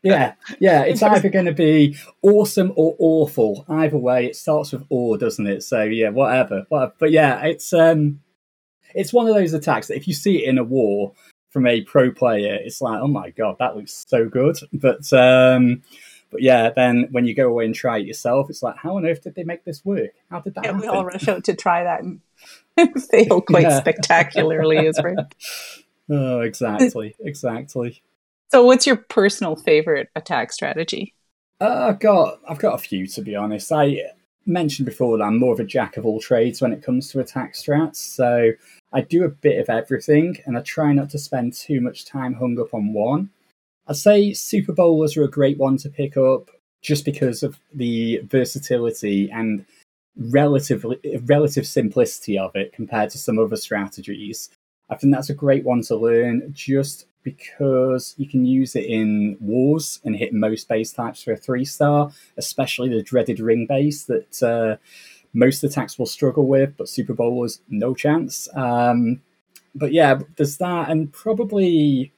yeah, 0.03 0.35
yeah. 0.61 0.83
It's 0.83 1.03
either 1.03 1.29
going 1.29 1.46
to 1.46 1.53
be 1.53 1.96
awesome 2.22 2.72
or 2.77 2.94
awful. 2.98 3.64
Either 3.68 3.98
way, 3.98 4.27
it 4.27 4.37
starts 4.37 4.72
with 4.72 4.85
awe, 4.90 5.16
doesn't 5.16 5.46
it? 5.46 5.62
So 5.62 5.83
yeah, 5.83 6.11
whatever, 6.11 6.66
whatever. 6.68 6.92
But 6.98 7.11
yeah, 7.11 7.42
it's 7.44 7.72
um, 7.72 8.20
it's 8.94 9.12
one 9.12 9.29
of 9.29 9.35
those 9.35 9.53
attacks 9.53 9.88
that 9.88 9.96
if 9.96 10.09
you 10.09 10.14
see 10.14 10.44
it 10.44 10.48
in 10.48 10.59
a 10.59 10.64
war 10.64 11.12
from 11.51 11.66
a 11.66 11.83
pro 11.83 12.11
player, 12.11 12.55
it's 12.55 12.81
like, 12.81 13.01
oh 13.01 13.09
my 13.09 13.31
god, 13.31 13.57
that 13.59 13.77
looks 13.77 14.05
so 14.09 14.29
good. 14.29 14.59
But 14.72 15.12
um, 15.12 15.83
but 16.33 16.42
yeah, 16.42 16.70
then 16.70 17.09
when 17.11 17.27
you 17.27 17.35
go 17.35 17.48
away 17.48 17.66
and 17.66 17.75
try 17.75 17.98
it 17.98 18.07
yourself, 18.07 18.48
it's 18.48 18.62
like, 18.62 18.77
how 18.79 18.96
on 18.96 19.07
earth 19.07 19.22
did 19.22 19.35
they 19.35 19.44
make 19.44 19.64
this 19.64 19.85
work? 19.85 20.12
How 20.31 20.40
did 20.40 20.55
that? 20.55 20.64
Yeah, 20.64 20.72
happen? 20.72 20.88
we 20.88 20.88
all 20.88 21.05
rush 21.05 21.29
out 21.29 21.44
to 21.44 21.55
try 21.55 21.85
that 21.85 22.03
and 22.03 22.20
fail 23.11 23.42
quite 23.42 23.64
yeah. 23.64 23.79
spectacularly, 23.79 24.79
is 24.87 24.98
right. 25.03 25.16
Oh, 26.11 26.40
exactly, 26.40 27.14
exactly. 27.20 28.03
So, 28.53 28.62
what's 28.62 28.87
your 28.87 28.97
personal 28.97 29.57
favorite 29.57 30.11
attack 30.15 30.53
strategy? 30.53 31.15
Uh, 31.59 31.87
I've 31.88 32.01
got 32.01 32.38
I've 32.47 32.59
got 32.59 32.75
a 32.75 32.79
few 32.79 33.07
to 33.07 33.23
be 33.23 33.35
honest. 33.35 33.73
I 33.73 34.03
mentioned 34.45 34.85
before 34.85 35.17
that 35.17 35.25
I'm 35.25 35.38
more 35.38 35.55
of 35.55 35.61
a 35.61 35.65
jack 35.65 35.97
of 35.97 36.05
all 36.05 36.21
trades 36.21 36.61
when 36.61 36.73
it 36.73 36.83
comes 36.83 37.09
to 37.11 37.21
attack 37.21 37.55
strats. 37.55 37.97
So 37.97 38.51
I 38.93 39.01
do 39.01 39.25
a 39.25 39.31
bit 39.31 39.59
of 39.59 39.71
everything, 39.71 40.37
and 40.45 40.59
I 40.59 40.61
try 40.61 40.93
not 40.93 41.09
to 41.11 41.19
spend 41.19 41.55
too 41.55 41.81
much 41.81 42.05
time 42.05 42.35
hung 42.35 42.61
up 42.61 42.75
on 42.75 42.93
one. 42.93 43.31
I'd 43.88 43.97
say 43.97 44.35
super 44.35 44.75
bowlers 44.75 45.17
are 45.17 45.25
a 45.25 45.31
great 45.31 45.57
one 45.57 45.79
to 45.79 45.88
pick 45.88 46.19
up 46.19 46.51
just 46.83 47.07
because 47.07 47.43
of 47.43 47.59
the 47.73 48.19
versatility 48.25 49.31
and 49.31 49.65
relative 50.19 50.85
relative 51.23 51.67
simplicity 51.67 52.37
of 52.37 52.55
it 52.55 52.75
compared 52.75 53.09
to 53.11 53.19
some 53.19 53.38
other 53.38 53.57
strategies. 53.57 54.51
I 54.91 54.97
think 54.97 55.15
that's 55.15 55.31
a 55.31 55.35
great 55.35 55.65
one 55.65 55.81
to 55.85 55.97
learn 55.97 56.53
just 56.53 57.07
because 57.23 58.15
you 58.19 58.29
can 58.29 58.45
use 58.45 58.75
it 58.75 58.85
in 58.85 59.37
wars 59.41 60.01
and 60.05 60.17
hit 60.17 60.33
most 60.33 60.69
base 60.69 60.93
types 60.93 61.23
for 61.23 61.33
a 61.33 61.37
three 61.37 61.65
star, 61.65 62.11
especially 62.37 62.89
the 62.89 63.03
dreaded 63.03 63.41
ring 63.41 63.67
base 63.67 64.05
that 64.05 64.43
uh, 64.43 64.77
most 65.33 65.65
attacks 65.65 65.99
will 65.99 66.07
struggle 66.07 66.47
with, 66.47 66.77
but 66.77 66.89
Super 66.89 67.15
Bowlers 67.15 67.61
no 67.69 67.95
chance. 67.95 68.49
Um, 68.55 69.23
but 69.75 69.93
yeah, 69.93 70.21
there's 70.37 70.59
that, 70.59 70.91
and 70.91 71.13
probably 71.13 72.13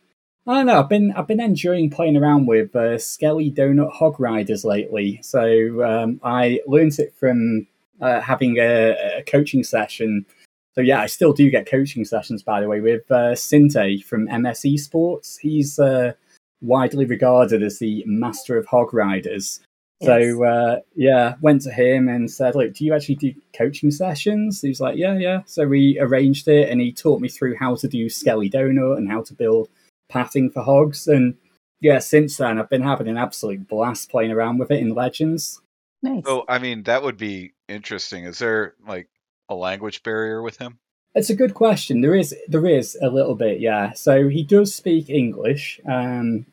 I 0.47 0.55
don't 0.55 0.67
know. 0.67 0.81
I've 0.81 0.89
been 0.89 1.13
I've 1.13 1.27
been 1.27 1.41
enjoying 1.41 1.91
playing 1.91 2.17
around 2.17 2.47
with 2.47 2.75
uh, 2.77 2.99
Skelly 2.99 3.51
Donut 3.51 3.93
Hog 3.93 4.21
Riders 4.21 4.65
lately. 4.65 5.21
So 5.23 5.85
um, 5.85 6.21
I 6.23 6.61
learned 6.67 6.99
it 6.99 7.15
from 7.17 7.67
uh, 8.01 8.21
having 8.21 8.59
a, 8.59 9.19
a 9.19 9.23
coaching 9.27 9.65
session 9.65 10.27
so 10.75 10.81
yeah, 10.81 11.01
I 11.01 11.07
still 11.07 11.33
do 11.33 11.51
get 11.51 11.71
coaching 11.71 12.05
sessions, 12.05 12.43
by 12.43 12.61
the 12.61 12.69
way, 12.69 12.81
with 12.81 13.11
uh, 13.11 13.35
Sinte 13.35 14.03
from 14.03 14.27
MSE 14.27 14.79
Sports. 14.79 15.39
He's 15.39 15.79
uh, 15.79 16.15
widely 16.61 17.05
regarded 17.05 17.63
as 17.63 17.79
the 17.79 18.03
master 18.07 18.59
of 18.59 18.67
hog 18.67 18.93
riders. 18.93 19.61
Yes. 20.01 20.09
So 20.09 20.45
uh, 20.45 20.81
yeah, 20.97 21.35
went 21.41 21.63
to 21.63 21.71
him 21.71 22.09
and 22.09 22.29
said, 22.29 22.57
"Look, 22.57 22.75
do 22.75 22.85
you 22.85 22.93
actually 22.93 23.15
do 23.15 23.35
coaching 23.57 23.93
sessions?" 23.93 24.61
He 24.61 24.69
was 24.69 24.81
like, 24.81 24.97
"Yeah, 24.97 25.17
yeah." 25.17 25.43
So 25.47 25.67
we 25.67 25.99
arranged 26.01 26.49
it, 26.49 26.69
and 26.69 26.81
he 26.81 26.93
taught 26.93 27.21
me 27.21 27.29
through 27.29 27.57
how 27.57 27.77
to 27.77 27.87
do 27.87 28.09
Skelly 28.09 28.51
Donut 28.51 28.97
and 28.97 29.09
how 29.09 29.23
to 29.23 29.35
build 29.35 29.69
pathing 30.09 30.51
for 30.51 30.63
hogs. 30.63 31.07
And 31.07 31.37
yeah, 31.81 32.01
since 32.01 32.37
then, 32.37 32.59
I've 32.59 32.69
been 32.69 32.83
having 32.83 33.07
an 33.07 33.17
absolute 33.17 33.69
blast 33.69 34.11
playing 34.11 34.33
around 34.33 34.59
with 34.59 34.73
it 34.73 34.81
in 34.81 34.95
Legends. 34.95 35.61
Nice. 36.03 36.25
So, 36.27 36.45
I 36.49 36.59
mean, 36.59 36.83
that 36.83 37.03
would 37.03 37.17
be 37.17 37.53
interesting. 37.69 38.25
Is 38.25 38.41
there 38.41 38.75
like 38.87 39.09
a 39.49 39.55
language 39.55 40.03
barrier 40.03 40.43
with 40.43 40.59
him? 40.59 40.79
It's 41.15 41.31
a 41.31 41.37
good 41.37 41.55
question. 41.55 42.01
There 42.01 42.15
is 42.15 42.35
there 42.49 42.67
is 42.67 42.99
a 43.01 43.09
little 43.09 43.37
bit, 43.37 43.61
yeah. 43.61 43.93
So 43.93 44.29
he 44.29 44.43
does 44.43 44.75
speak 44.75 45.09
English, 45.09 45.81
um, 45.87 46.47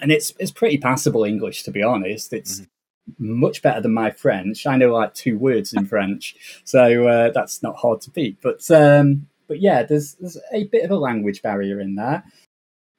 and 0.00 0.10
it's 0.10 0.32
it's 0.38 0.50
pretty 0.50 0.78
passable 0.78 1.24
English 1.24 1.64
to 1.64 1.70
be 1.70 1.82
honest. 1.82 2.32
It's 2.32 2.60
mm-hmm. 2.60 3.40
much 3.40 3.60
better 3.60 3.82
than 3.82 3.92
my 3.92 4.10
French. 4.10 4.66
I 4.66 4.76
know 4.76 4.94
like 4.94 5.12
two 5.12 5.38
words 5.38 5.74
in 5.74 5.84
French, 5.84 6.34
so 6.64 7.08
uh, 7.08 7.30
that's 7.30 7.62
not 7.62 7.76
hard 7.76 8.00
to 8.02 8.10
beat. 8.10 8.38
But 8.42 8.70
um, 8.70 9.28
but 9.48 9.60
yeah, 9.60 9.82
there's 9.82 10.14
there's 10.14 10.38
a 10.52 10.64
bit 10.64 10.84
of 10.84 10.90
a 10.90 10.96
language 10.96 11.42
barrier 11.42 11.78
in 11.78 11.96
there. 11.96 12.24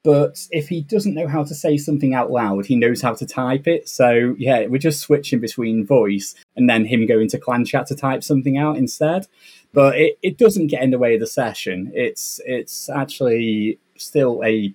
But 0.04 0.46
if 0.50 0.68
he 0.68 0.82
doesn't 0.82 1.14
know 1.14 1.28
how 1.28 1.44
to 1.44 1.54
say 1.54 1.76
something 1.76 2.12
out 2.12 2.30
loud, 2.30 2.66
he 2.66 2.74
knows 2.74 3.00
how 3.00 3.14
to 3.14 3.24
type 3.24 3.68
it. 3.68 3.88
So 3.88 4.34
yeah, 4.36 4.66
we're 4.66 4.78
just 4.78 5.00
switching 5.00 5.38
between 5.38 5.86
voice 5.86 6.34
and 6.56 6.68
then 6.68 6.84
him 6.84 7.06
going 7.06 7.28
to 7.28 7.38
clan 7.38 7.64
chat 7.64 7.86
to 7.86 7.94
type 7.94 8.24
something 8.24 8.58
out 8.58 8.76
instead. 8.76 9.28
But 9.72 9.96
it, 9.96 10.18
it 10.22 10.38
doesn't 10.38 10.66
get 10.66 10.82
in 10.82 10.90
the 10.90 10.98
way 10.98 11.14
of 11.14 11.20
the 11.20 11.26
session. 11.26 11.92
It's 11.94 12.40
it's 12.44 12.90
actually 12.90 13.78
still 13.96 14.42
a 14.44 14.74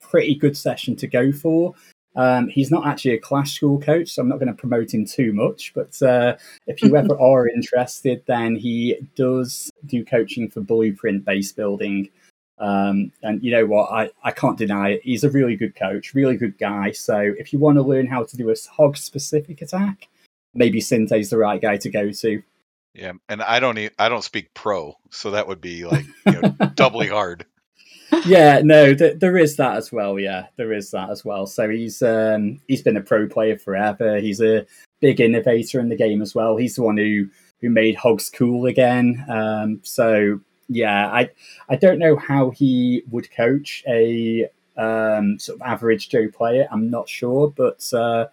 pretty 0.00 0.34
good 0.34 0.56
session 0.56 0.96
to 0.96 1.06
go 1.06 1.30
for. 1.30 1.74
Um, 2.16 2.48
he's 2.48 2.70
not 2.70 2.86
actually 2.86 3.14
a 3.14 3.18
Clash 3.18 3.54
School 3.54 3.80
coach, 3.80 4.10
so 4.10 4.22
I'm 4.22 4.28
not 4.28 4.38
going 4.38 4.48
to 4.48 4.54
promote 4.54 4.94
him 4.94 5.04
too 5.04 5.32
much. 5.32 5.72
But 5.74 6.00
uh, 6.00 6.36
if 6.66 6.82
you 6.82 6.96
ever 6.96 7.18
are 7.20 7.48
interested, 7.48 8.22
then 8.26 8.54
he 8.54 8.98
does 9.16 9.70
do 9.86 10.04
coaching 10.04 10.50
for 10.50 10.60
Blueprint 10.60 11.24
base 11.24 11.52
building. 11.52 12.10
Um, 12.58 13.10
and 13.22 13.42
you 13.42 13.50
know 13.50 13.66
what? 13.66 13.90
I, 13.90 14.10
I 14.22 14.30
can't 14.30 14.58
deny 14.58 14.90
it. 14.90 15.02
He's 15.02 15.24
a 15.24 15.30
really 15.30 15.56
good 15.56 15.74
coach, 15.74 16.14
really 16.14 16.36
good 16.36 16.56
guy. 16.58 16.92
So 16.92 17.18
if 17.18 17.52
you 17.52 17.58
want 17.58 17.76
to 17.78 17.82
learn 17.82 18.06
how 18.06 18.24
to 18.24 18.36
do 18.36 18.50
a 18.50 18.54
hog 18.70 18.96
specific 18.96 19.60
attack, 19.60 20.08
maybe 20.54 20.80
Sinte's 20.80 21.30
the 21.30 21.38
right 21.38 21.60
guy 21.60 21.76
to 21.78 21.90
go 21.90 22.10
to. 22.10 22.42
Yeah, 22.94 23.12
and 23.28 23.42
I 23.42 23.58
don't 23.58 23.76
e- 23.76 23.90
I 23.98 24.08
don't 24.08 24.22
speak 24.22 24.54
pro, 24.54 24.96
so 25.10 25.32
that 25.32 25.48
would 25.48 25.60
be 25.60 25.84
like 25.84 26.06
you 26.26 26.40
know, 26.40 26.48
doubly 26.74 27.08
hard. 27.08 27.44
Yeah, 28.24 28.60
no, 28.62 28.94
th- 28.94 29.18
there 29.18 29.36
is 29.36 29.56
that 29.56 29.76
as 29.76 29.90
well. 29.90 30.18
Yeah, 30.18 30.46
there 30.56 30.72
is 30.72 30.92
that 30.92 31.10
as 31.10 31.24
well. 31.24 31.48
So 31.48 31.68
he's 31.68 32.02
um, 32.02 32.60
he's 32.68 32.82
been 32.82 32.96
a 32.96 33.00
pro 33.00 33.26
player 33.26 33.58
forever. 33.58 34.18
He's 34.18 34.40
a 34.40 34.64
big 35.00 35.20
innovator 35.20 35.80
in 35.80 35.88
the 35.88 35.96
game 35.96 36.22
as 36.22 36.36
well. 36.36 36.56
He's 36.56 36.76
the 36.76 36.82
one 36.82 36.96
who 36.96 37.28
who 37.60 37.68
made 37.68 37.96
Hogs 37.96 38.30
cool 38.30 38.66
again. 38.66 39.24
Um, 39.28 39.80
so 39.82 40.40
yeah, 40.68 41.08
I 41.08 41.30
I 41.68 41.76
don't 41.76 41.98
know 41.98 42.16
how 42.16 42.50
he 42.50 43.02
would 43.10 43.30
coach 43.30 43.82
a 43.86 44.48
um, 44.76 45.38
sort 45.38 45.60
of 45.60 45.62
average 45.62 46.08
Joe 46.08 46.28
player. 46.28 46.66
I'm 46.70 46.90
not 46.90 47.08
sure, 47.08 47.48
but 47.48 47.92
uh, 47.92 48.26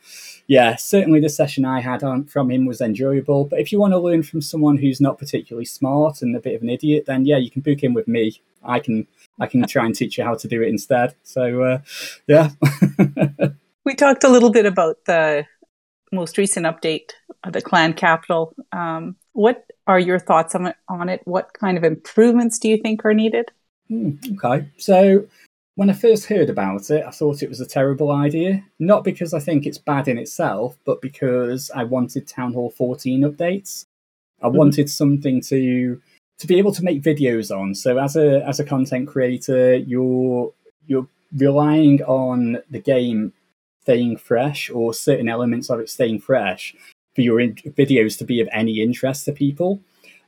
yeah, 0.48 0.76
certainly 0.76 1.20
the 1.20 1.30
session 1.30 1.65
I 1.65 1.82
had 1.82 2.04
on 2.04 2.26
from 2.26 2.50
him 2.50 2.65
was 2.65 2.82
enjoyable. 2.82 3.46
But 3.46 3.60
if 3.60 3.72
you 3.72 3.80
want 3.80 3.94
to 3.94 4.00
learn 4.00 4.24
from 4.24 4.41
someone 4.41 4.78
who's 4.78 5.02
not 5.02 5.17
particularly 5.17 5.65
smart 5.65 6.22
and 6.22 6.36
a 6.36 6.39
bit 6.39 6.56
of 6.56 6.62
an 6.62 6.70
idiot, 6.70 7.06
then 7.06 7.26
yeah, 7.26 7.38
you 7.38 7.52
can 7.52 7.62
book 7.62 7.84
in 7.84 7.94
with 7.94 8.08
me. 8.08 8.41
I 8.63 8.80
can 8.80 9.08
I 9.39 9.48
can 9.48 9.65
try 9.67 9.86
and 9.86 9.96
teach 9.96 10.17
you 10.17 10.24
how 10.24 10.36
to 10.36 10.48
do 10.48 10.62
it 10.62 10.70
instead. 10.70 11.15
So 11.24 11.63
uh, 11.63 11.80
yeah. 12.28 12.50
we 13.86 13.96
talked 13.96 14.24
a 14.24 14.30
little 14.30 14.52
bit 14.52 14.65
about 14.65 14.98
the 15.06 15.46
most 16.12 16.38
recent 16.38 16.65
update 16.65 17.12
of 17.44 17.54
the 17.54 17.62
clan 17.62 17.94
capital. 17.94 18.54
Um, 18.72 19.15
what 19.34 19.65
are 19.88 20.00
your 20.00 20.20
thoughts 20.20 20.56
on 20.56 20.67
it, 20.67 20.76
on 20.88 21.10
it? 21.10 21.22
What 21.26 21.54
kind 21.54 21.78
of 21.78 21.84
improvements 21.84 22.60
do 22.60 22.70
you 22.70 22.78
think 22.78 23.06
are 23.06 23.13
needed? 23.13 23.52
Hmm, 23.88 24.13
okay, 24.34 24.67
so 24.78 25.26
when 25.76 25.89
I 25.89 25.94
first 25.94 26.26
heard 26.26 26.50
about 26.50 26.89
it, 26.89 27.06
I 27.06 27.12
thought 27.12 27.41
it 27.41 27.50
was 27.50 27.62
a 27.62 27.65
terrible 27.65 28.12
idea. 28.12 28.63
Not 28.80 29.04
because 29.04 29.34
I 29.34 29.39
think 29.39 29.65
it's 29.65 29.78
bad 29.78 30.08
in 30.08 30.17
itself, 30.17 30.78
but 30.86 31.02
because 31.02 31.72
I 31.72 31.84
wanted 31.84 32.28
Town 32.28 32.54
Hall 32.54 32.70
14 32.72 33.22
updates. 33.22 33.86
I 34.41 34.48
mm-hmm. 34.48 34.58
wanted 34.58 34.89
something 34.89 35.41
to 35.41 36.02
to 36.39 36.48
be 36.48 36.58
able 36.58 36.72
to 36.72 36.84
make 36.84 37.04
videos 37.04 37.56
on. 37.56 37.76
So 37.76 37.98
as 37.98 38.15
a 38.15 38.46
as 38.48 38.60
a 38.60 38.65
content 38.65 39.08
creator, 39.08 39.76
you're 39.76 40.52
you're 40.88 41.08
relying 41.38 42.02
on 42.04 42.62
the 42.70 42.80
game 42.80 43.34
staying 43.84 44.17
fresh 44.17 44.70
or 44.70 44.94
certain 44.94 45.30
elements 45.30 45.70
of 45.70 45.80
it 45.80 45.89
staying 45.89 46.20
fresh 46.20 46.76
for 47.15 47.21
your 47.21 47.39
in- 47.39 47.56
videos 47.56 48.17
to 48.19 48.26
be 48.26 48.41
of 48.41 48.50
any 48.52 48.82
interest 48.82 49.26
to 49.26 49.32
people. 49.32 49.82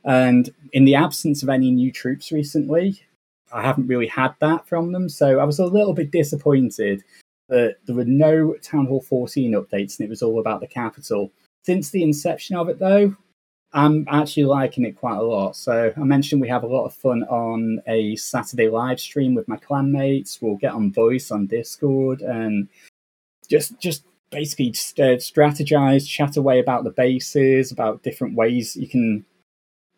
And 0.04 0.50
in 0.72 0.84
the 0.84 0.94
absence 0.94 1.42
of 1.42 1.48
any 1.48 1.70
new 1.70 1.90
troops 1.90 2.30
recently, 2.30 3.00
I 3.52 3.62
haven't 3.62 3.86
really 3.86 4.06
had 4.06 4.34
that 4.40 4.66
from 4.66 4.92
them. 4.92 5.08
So 5.08 5.38
I 5.38 5.44
was 5.44 5.58
a 5.58 5.66
little 5.66 5.94
bit 5.94 6.10
disappointed 6.10 7.02
that 7.48 7.76
there 7.86 7.96
were 7.96 8.04
no 8.04 8.54
Town 8.62 8.86
Hall 8.86 9.00
14 9.00 9.52
updates 9.52 9.98
and 9.98 10.06
it 10.06 10.10
was 10.10 10.22
all 10.22 10.40
about 10.40 10.60
the 10.60 10.66
capital. 10.66 11.30
Since 11.64 11.90
the 11.90 12.02
inception 12.02 12.56
of 12.56 12.68
it, 12.68 12.78
though, 12.78 13.16
I'm 13.72 14.06
actually 14.08 14.44
liking 14.44 14.84
it 14.84 14.96
quite 14.96 15.16
a 15.16 15.22
lot. 15.22 15.56
So 15.56 15.92
I 15.96 16.00
mentioned 16.00 16.40
we 16.40 16.48
have 16.48 16.62
a 16.62 16.68
lot 16.68 16.84
of 16.84 16.94
fun 16.94 17.24
on 17.24 17.80
a 17.86 18.14
Saturday 18.16 18.68
live 18.68 19.00
stream 19.00 19.34
with 19.34 19.48
my 19.48 19.56
clanmates. 19.56 20.40
We'll 20.40 20.56
get 20.56 20.72
on 20.72 20.92
voice 20.92 21.30
on 21.30 21.46
Discord 21.46 22.20
and 22.22 22.68
just 23.48 23.78
just 23.80 24.04
basically 24.34 24.70
uh, 24.70 25.16
strategize, 25.16 26.06
chat 26.06 26.36
away 26.36 26.58
about 26.58 26.84
the 26.84 26.90
bases, 26.90 27.72
about 27.72 28.02
different 28.02 28.34
ways 28.34 28.76
you 28.76 28.88
can 28.88 29.24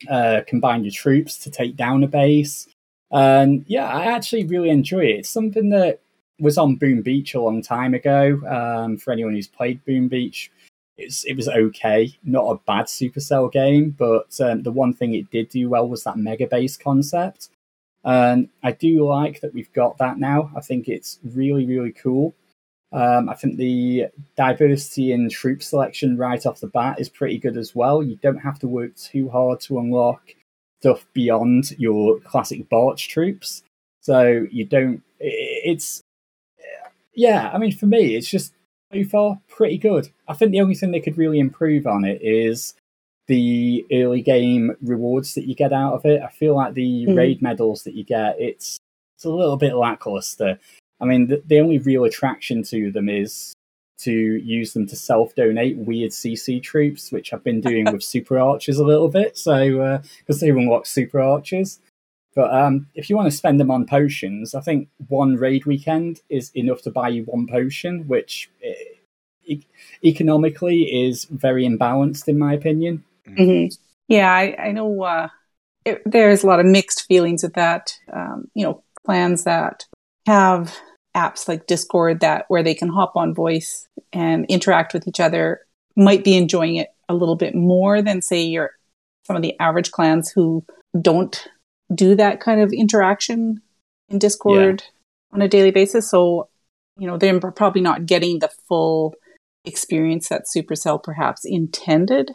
uh, 0.09 0.43
combine 0.47 0.85
your 0.85 0.93
troops 0.93 1.39
to 1.39 1.51
take 1.51 1.77
down 1.77 2.05
a 2.05 2.07
base. 2.07 2.69
And 3.11 3.65
yeah, 3.67 3.89
I 3.89 4.05
actually 4.05 4.45
really 4.45 4.69
enjoy 4.71 5.05
it. 5.07 5.21
It's 5.21 5.31
something 5.31 5.71
that 5.71 6.01
was 6.39 6.59
on 6.59 6.77
Boom 6.77 7.03
Beach 7.03 7.35
a 7.35 7.41
long 7.41 7.63
time 7.63 7.95
ago. 7.95 8.39
Um, 8.47 8.99
for 8.99 9.13
anyone 9.13 9.35
who's 9.35 9.49
played 9.49 9.85
Boom 9.85 10.09
Beach, 10.09 10.51
it's, 10.99 11.25
it 11.25 11.35
was 11.35 11.49
okay, 11.49 12.15
not 12.25 12.51
a 12.51 12.61
bad 12.67 12.87
Supercell 12.87 13.51
game, 13.51 13.91
but 13.99 14.39
um, 14.41 14.63
the 14.63 14.73
one 14.73 14.93
thing 14.93 15.15
it 15.15 15.31
did 15.31 15.49
do 15.49 15.69
well 15.69 15.89
was 15.89 16.05
that 16.05 16.19
mega 16.19 16.47
base 16.47 16.77
concept. 16.77 17.49
And 18.05 18.49
I 18.63 18.73
do 18.73 19.05
like 19.07 19.41
that 19.41 19.55
we've 19.55 19.73
got 19.73 19.99
that 19.99 20.19
now. 20.19 20.51
I 20.57 20.61
think 20.61 20.89
it's 20.89 21.19
really, 21.25 21.67
really 21.67 21.93
cool. 21.93 22.35
Um, 22.93 23.29
I 23.29 23.35
think 23.35 23.57
the 23.57 24.07
diversity 24.37 25.13
in 25.13 25.29
troop 25.29 25.63
selection 25.63 26.17
right 26.17 26.45
off 26.47 26.61
the 26.61 26.69
bat 26.69 27.01
is 27.01 27.09
pretty 27.09 27.39
good 27.39 27.57
as 27.57 27.75
well. 27.75 28.03
You 28.03 28.17
don't 28.17 28.39
have 28.39 28.59
to 28.61 28.69
work 28.69 28.97
too 28.97 29.29
hard 29.29 29.61
to 29.63 29.79
unlock 29.79 30.35
stuff 30.81 31.07
beyond 31.13 31.73
your 31.79 32.21
classic 32.21 32.69
Barch 32.69 33.09
troops. 33.09 33.63
So 34.01 34.47
you 34.51 34.65
don't. 34.65 35.03
It's 35.19 36.03
yeah. 37.15 37.51
I 37.53 37.59
mean, 37.59 37.73
for 37.73 37.87
me, 37.87 38.15
it's 38.15 38.29
just 38.29 38.55
so 38.93 39.05
far 39.05 39.41
pretty 39.49 39.79
good. 39.79 40.09
I 40.29 40.35
think 40.35 40.53
the 40.53 40.61
only 40.61 40.75
thing 40.75 40.93
they 40.93 41.01
could 41.01 41.19
really 41.19 41.41
improve 41.41 41.87
on 41.87 42.05
it 42.05 42.23
is 42.23 42.75
the 43.27 43.85
early 43.93 44.23
game 44.23 44.77
rewards 44.81 45.35
that 45.35 45.47
you 45.47 45.55
get 45.55 45.73
out 45.73 45.95
of 45.95 46.05
it. 46.05 46.23
I 46.23 46.29
feel 46.29 46.55
like 46.55 46.75
the 46.75 47.07
mm. 47.07 47.17
raid 47.17 47.43
medals 47.43 47.83
that 47.83 47.95
you 47.95 48.05
get, 48.05 48.37
it's 48.39 48.79
it's 49.17 49.25
a 49.25 49.31
little 49.31 49.57
bit 49.57 49.75
lackluster. 49.75 50.59
I 51.01 51.05
mean, 51.05 51.27
the, 51.29 51.43
the 51.47 51.61
only 51.61 51.79
real 51.79 52.05
attraction 52.05 52.63
to 52.65 52.91
them 52.91 53.09
is 53.09 53.55
to 53.99 54.13
use 54.13 54.73
them 54.73 54.87
to 54.87 54.97
self 54.97 55.35
donate 55.35 55.77
weird 55.77 56.11
CC 56.11 56.63
troops, 56.63 57.11
which 57.11 57.33
I've 57.33 57.45
been 57.45 57.61
doing 57.61 57.91
with 57.93 58.03
super 58.15 58.39
archers 58.39 58.79
a 58.79 58.85
little 58.85 59.09
bit. 59.09 59.39
So, 59.39 60.01
because 60.19 60.43
uh, 60.43 60.47
they 60.47 60.51
unlock 60.51 60.87
super 60.87 61.21
archers. 61.21 61.81
But 62.35 62.53
um, 62.53 62.87
if 62.95 63.09
you 63.09 63.17
want 63.17 63.31
to 63.31 63.37
spend 63.37 63.59
them 63.59 63.71
on 63.71 63.87
potions, 63.87 64.55
I 64.55 64.61
think 64.61 64.89
one 65.09 65.37
raid 65.37 65.65
weekend 65.65 66.21
is 66.29 66.51
enough 66.55 66.83
to 66.83 66.91
buy 66.91 67.09
you 67.09 67.25
one 67.25 67.47
potion, 67.47 68.07
which 68.07 68.51
e- 69.47 69.65
economically 70.05 70.83
is 70.83 71.25
very 71.25 71.67
imbalanced, 71.67 72.29
in 72.29 72.39
my 72.39 72.53
opinion. 72.53 73.05
Mm-hmm. 73.27 73.75
Yeah, 74.09 74.31
I, 74.31 74.55
I 74.59 74.73
know 74.73 75.03
uh, 75.03 75.29
it, 75.87 76.03
there's 76.05 76.45
a 76.45 76.47
lot 76.47 76.61
of 76.61 76.67
mixed 76.67 77.07
feelings 77.07 77.43
with 77.43 77.55
that. 77.55 77.99
Um, 78.13 78.51
you 78.55 78.65
know, 78.65 78.83
plans 79.05 79.45
that 79.45 79.87
have 80.27 80.77
apps 81.17 81.49
like 81.49 81.67
Discord 81.67 82.21
that 82.21 82.45
where 82.49 82.63
they 82.63 82.75
can 82.75 82.89
hop 82.89 83.17
on 83.17 83.35
voice 83.35 83.89
and 84.13 84.45
interact 84.47 84.93
with 84.93 85.09
each 85.09 85.21
other 85.21 85.61
might 85.97 86.25
be 86.25 86.37
enjoying 86.37 86.77
it 86.77 86.89
a 87.09 87.15
little 87.15 87.37
bit 87.37 87.55
more 87.55 88.03
than 88.03 88.21
say 88.21 88.43
your 88.43 88.73
some 89.25 89.37
of 89.37 89.43
the 89.43 89.59
average 89.59 89.91
clans 89.91 90.31
who 90.31 90.65
don't 91.01 91.49
do 91.95 92.15
that 92.15 92.41
kind 92.41 92.61
of 92.61 92.73
interaction 92.73 93.61
in 94.09 94.19
Discord 94.19 94.83
yeah. 94.85 95.35
on 95.35 95.43
a 95.43 95.49
daily 95.49 95.71
basis. 95.71 96.09
So, 96.09 96.49
you 96.97 97.07
know, 97.07 97.17
they're 97.17 97.41
probably 97.41 97.81
not 97.81 98.07
getting 98.07 98.39
the 98.39 98.51
full 98.69 99.15
experience 99.65 100.29
that 100.29 100.45
Supercell 100.45 101.03
perhaps 101.03 101.45
intended 101.45 102.33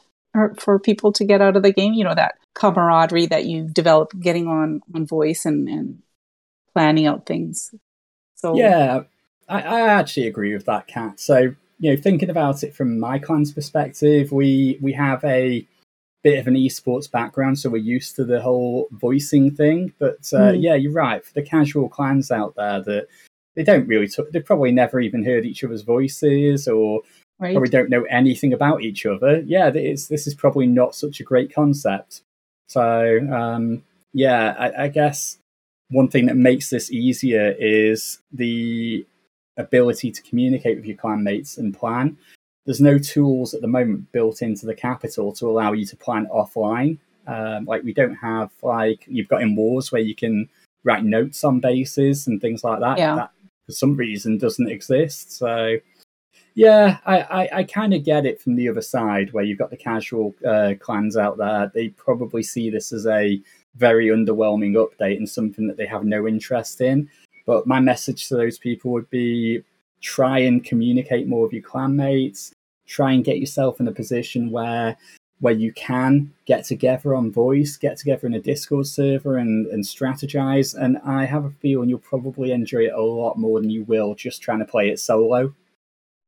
for 0.59 0.79
people 0.79 1.11
to 1.13 1.23
get 1.23 1.41
out 1.41 1.55
of 1.55 1.63
the 1.63 1.71
game. 1.71 1.93
You 1.93 2.03
know, 2.03 2.15
that 2.15 2.35
camaraderie 2.55 3.27
that 3.27 3.45
you 3.45 3.69
develop 3.71 4.11
getting 4.19 4.47
on 4.47 4.81
on 4.93 5.05
voice 5.05 5.45
and, 5.45 5.69
and 5.69 6.01
planning 6.73 7.07
out 7.07 7.25
things. 7.25 7.73
So 8.35 8.55
yeah, 8.55 9.01
I, 9.47 9.61
I 9.61 9.81
actually 9.81 10.27
agree 10.27 10.53
with 10.53 10.65
that, 10.65 10.87
Kat. 10.87 11.19
So 11.19 11.55
you 11.79 11.95
know, 11.95 12.01
thinking 12.01 12.29
about 12.29 12.63
it 12.63 12.75
from 12.75 12.99
my 12.99 13.19
clan's 13.19 13.51
perspective, 13.51 14.31
we 14.31 14.77
we 14.81 14.93
have 14.93 15.23
a 15.23 15.67
bit 16.23 16.39
of 16.39 16.47
an 16.47 16.55
esports 16.55 17.09
background, 17.09 17.59
so 17.59 17.69
we're 17.69 17.77
used 17.77 18.15
to 18.15 18.23
the 18.23 18.41
whole 18.41 18.87
voicing 18.91 19.51
thing. 19.51 19.93
But 19.99 20.31
uh, 20.33 20.53
mm. 20.53 20.61
yeah, 20.61 20.75
you're 20.75 20.91
right. 20.91 21.25
For 21.25 21.33
the 21.33 21.41
casual 21.41 21.89
clans 21.89 22.31
out 22.31 22.55
there 22.55 22.81
that 22.81 23.07
they 23.55 23.63
don't 23.63 23.87
really, 23.87 24.07
t- 24.07 24.23
they've 24.31 24.45
probably 24.45 24.71
never 24.71 24.99
even 24.99 25.25
heard 25.25 25.45
each 25.45 25.63
other's 25.63 25.81
voices 25.81 26.67
or 26.67 27.01
right. 27.39 27.53
probably 27.53 27.69
don't 27.69 27.89
know 27.89 28.03
anything 28.03 28.53
about 28.53 28.83
each 28.83 29.05
other. 29.05 29.41
Yeah, 29.45 29.69
this 29.69 30.07
this 30.07 30.27
is 30.27 30.35
probably 30.35 30.67
not 30.67 30.95
such 30.95 31.19
a 31.19 31.23
great 31.23 31.53
concept. 31.53 32.21
So 32.67 33.19
um, 33.31 33.83
yeah, 34.13 34.55
I, 34.57 34.83
I 34.83 34.87
guess 34.87 35.37
one 35.91 36.07
thing 36.07 36.25
that 36.25 36.37
makes 36.37 36.69
this 36.69 36.91
easier 36.91 37.55
is 37.59 38.19
the 38.31 39.05
ability 39.57 40.11
to 40.11 40.21
communicate 40.23 40.77
with 40.77 40.85
your 40.85 40.97
clanmates 40.97 41.57
and 41.57 41.77
plan. 41.77 42.17
There's 42.65 42.81
no 42.81 42.97
tools 42.97 43.53
at 43.53 43.61
the 43.61 43.67
moment 43.67 44.11
built 44.11 44.41
into 44.41 44.65
the 44.65 44.75
capital 44.75 45.33
to 45.33 45.49
allow 45.49 45.73
you 45.73 45.85
to 45.85 45.97
plan 45.97 46.27
offline. 46.33 46.97
Um, 47.27 47.65
like 47.65 47.83
we 47.83 47.93
don't 47.93 48.15
have 48.15 48.51
like 48.63 49.05
you've 49.07 49.27
got 49.27 49.41
in 49.41 49.55
wars 49.55 49.91
where 49.91 50.01
you 50.01 50.15
can 50.15 50.49
write 50.83 51.03
notes 51.03 51.43
on 51.43 51.59
bases 51.59 52.27
and 52.27 52.41
things 52.41 52.63
like 52.63 52.79
that. 52.79 52.97
Yeah. 52.97 53.15
That 53.15 53.31
for 53.67 53.73
some 53.73 53.95
reason 53.95 54.37
doesn't 54.37 54.69
exist. 54.69 55.37
So 55.37 55.77
yeah, 56.55 56.97
I, 57.05 57.19
I, 57.21 57.49
I 57.59 57.63
kind 57.63 57.93
of 57.93 58.03
get 58.03 58.25
it 58.25 58.41
from 58.41 58.55
the 58.55 58.67
other 58.69 58.81
side 58.81 59.31
where 59.33 59.43
you've 59.43 59.59
got 59.59 59.69
the 59.69 59.77
casual 59.77 60.35
uh, 60.45 60.73
clans 60.79 61.15
out 61.15 61.37
there. 61.37 61.71
They 61.73 61.89
probably 61.89 62.43
see 62.43 62.69
this 62.69 62.91
as 62.91 63.05
a 63.07 63.41
very 63.75 64.07
underwhelming 64.07 64.73
update 64.73 65.17
and 65.17 65.29
something 65.29 65.67
that 65.67 65.77
they 65.77 65.85
have 65.85 66.03
no 66.03 66.27
interest 66.27 66.81
in. 66.81 67.09
But 67.45 67.67
my 67.67 67.79
message 67.79 68.27
to 68.27 68.35
those 68.35 68.57
people 68.57 68.91
would 68.91 69.09
be 69.09 69.63
try 70.01 70.39
and 70.39 70.63
communicate 70.63 71.27
more 71.27 71.43
with 71.43 71.53
your 71.53 71.63
clanmates. 71.63 72.51
Try 72.87 73.13
and 73.13 73.23
get 73.23 73.39
yourself 73.39 73.79
in 73.79 73.87
a 73.87 73.91
position 73.91 74.51
where 74.51 74.97
where 75.39 75.53
you 75.53 75.73
can 75.73 76.31
get 76.45 76.63
together 76.65 77.15
on 77.15 77.31
voice, 77.31 77.75
get 77.75 77.97
together 77.97 78.27
in 78.27 78.35
a 78.35 78.39
Discord 78.39 78.85
server 78.85 79.37
and, 79.37 79.65
and 79.67 79.83
strategize. 79.83 80.75
And 80.79 80.99
I 81.03 81.25
have 81.25 81.45
a 81.45 81.49
feeling 81.49 81.89
you'll 81.89 81.97
probably 81.97 82.51
enjoy 82.51 82.85
it 82.85 82.93
a 82.93 83.01
lot 83.01 83.39
more 83.39 83.59
than 83.59 83.71
you 83.71 83.83
will 83.83 84.13
just 84.13 84.43
trying 84.43 84.59
to 84.59 84.65
play 84.65 84.89
it 84.89 84.99
solo. 84.99 85.55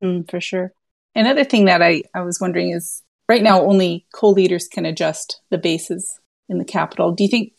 Mm, 0.02 0.28
for 0.28 0.40
sure. 0.40 0.72
Another 1.14 1.44
thing 1.44 1.66
that 1.66 1.80
I, 1.80 2.02
I 2.12 2.22
was 2.22 2.40
wondering 2.40 2.70
is 2.70 3.04
right 3.28 3.42
now 3.42 3.62
only 3.62 4.04
co-leaders 4.12 4.66
can 4.66 4.84
adjust 4.84 5.40
the 5.48 5.58
bases 5.58 6.18
in 6.48 6.58
the 6.58 6.64
capital. 6.64 7.12
Do 7.12 7.24
you 7.24 7.30
think 7.30 7.52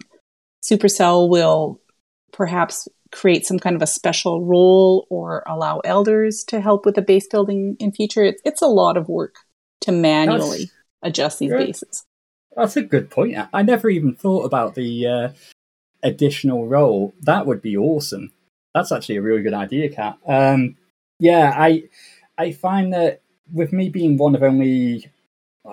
Supercell 0.63 1.29
will 1.29 1.81
perhaps 2.31 2.87
create 3.11 3.45
some 3.45 3.59
kind 3.59 3.75
of 3.75 3.81
a 3.81 3.87
special 3.87 4.43
role 4.43 5.07
or 5.09 5.43
allow 5.47 5.79
elders 5.79 6.43
to 6.47 6.59
help 6.59 6.85
with 6.85 6.95
the 6.95 7.01
base 7.01 7.27
building 7.27 7.77
in 7.79 7.91
future? 7.91 8.23
It's, 8.23 8.41
it's 8.43 8.61
a 8.61 8.67
lot 8.67 8.97
of 8.97 9.07
work 9.07 9.35
to 9.81 9.91
manually 9.91 10.57
that's, 10.57 10.71
adjust 11.03 11.39
these 11.39 11.51
bases. 11.51 12.05
That's 12.55 12.77
a 12.77 12.81
good 12.81 13.09
point. 13.09 13.37
I 13.53 13.63
never 13.63 13.89
even 13.89 14.15
thought 14.15 14.45
about 14.45 14.75
the 14.75 15.07
uh, 15.07 15.29
additional 16.03 16.67
role. 16.67 17.13
That 17.21 17.45
would 17.45 17.61
be 17.61 17.77
awesome. 17.77 18.31
That's 18.73 18.91
actually 18.91 19.17
a 19.17 19.21
really 19.21 19.41
good 19.41 19.53
idea, 19.53 19.89
Kat. 19.89 20.17
Um, 20.27 20.77
yeah, 21.19 21.53
I 21.55 21.83
I 22.37 22.51
find 22.51 22.93
that 22.93 23.21
with 23.53 23.71
me 23.71 23.89
being 23.89 24.17
one 24.17 24.35
of 24.35 24.43
only 24.43 25.09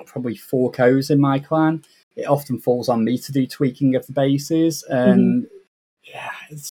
probably 0.06 0.36
four 0.36 0.70
co's 0.70 1.10
in 1.10 1.20
my 1.20 1.38
clan, 1.38 1.84
it 2.16 2.24
often 2.24 2.58
falls 2.58 2.88
on 2.88 3.04
me 3.04 3.18
to 3.18 3.32
do 3.32 3.46
tweaking 3.46 3.94
of 3.94 4.06
the 4.06 4.12
bases, 4.12 4.82
and 4.84 5.44
mm-hmm. 5.44 6.14
yeah, 6.14 6.30
it's 6.50 6.70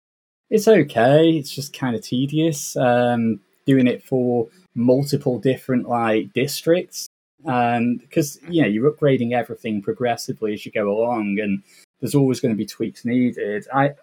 it's 0.50 0.68
okay. 0.68 1.32
It's 1.32 1.54
just 1.54 1.78
kind 1.78 1.96
of 1.96 2.02
tedious 2.02 2.76
um, 2.78 3.40
doing 3.66 3.88
it 3.88 4.04
for 4.04 4.48
multiple 4.76 5.40
different 5.40 5.88
like 5.88 6.34
districts, 6.34 7.08
and 7.46 8.00
because 8.00 8.40
you 8.48 8.62
know 8.62 8.68
you're 8.68 8.92
upgrading 8.92 9.34
everything 9.34 9.82
progressively 9.82 10.54
as 10.54 10.66
you 10.66 10.72
go 10.72 10.90
along, 10.90 11.40
and 11.42 11.64
there's 12.00 12.16
always 12.16 12.40
going 12.40 12.54
to 12.54 12.58
be 12.58 12.66
tweaks 12.66 13.06
needed. 13.06 13.66
I 13.74 13.96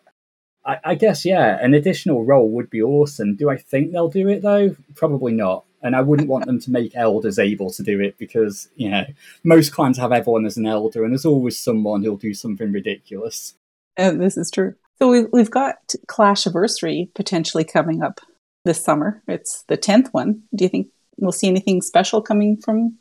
I, 0.64 0.78
I, 0.84 0.94
guess 0.94 1.24
yeah, 1.24 1.58
an 1.62 1.74
additional 1.74 2.24
role 2.24 2.50
would 2.50 2.68
be 2.68 2.82
awesome. 2.82 3.36
Do 3.36 3.48
I 3.48 3.56
think 3.56 3.92
they'll 3.92 4.10
do 4.10 4.28
it 4.28 4.42
though? 4.42 4.76
Probably 4.94 5.32
not. 5.32 5.64
And 5.82 5.96
I 5.96 6.02
wouldn't 6.02 6.28
want 6.28 6.46
them 6.46 6.60
to 6.60 6.70
make 6.70 6.94
elders 6.94 7.38
able 7.38 7.70
to 7.70 7.82
do 7.82 8.00
it 8.00 8.18
because 8.18 8.68
you 8.76 8.90
know 8.90 9.04
most 9.44 9.72
clans 9.72 9.96
have 9.98 10.12
everyone 10.12 10.46
as 10.46 10.56
an 10.56 10.66
elder, 10.66 11.04
and 11.04 11.12
there's 11.12 11.26
always 11.26 11.58
someone 11.58 12.02
who'll 12.02 12.16
do 12.16 12.34
something 12.34 12.72
ridiculous. 12.72 13.54
And 13.96 14.20
this 14.20 14.36
is 14.36 14.50
true. 14.50 14.74
So 14.98 15.08
we've 15.08 15.28
we've 15.32 15.50
got 15.50 15.94
Clash 16.06 16.46
Anniversary 16.46 17.10
potentially 17.14 17.64
coming 17.64 18.02
up 18.02 18.20
this 18.64 18.82
summer. 18.82 19.22
It's 19.26 19.64
the 19.68 19.76
tenth 19.76 20.12
one. 20.12 20.42
Do 20.54 20.64
you 20.64 20.68
think 20.68 20.88
we'll 21.16 21.32
see 21.32 21.48
anything 21.48 21.80
special 21.80 22.20
coming 22.20 22.56
from 22.56 22.98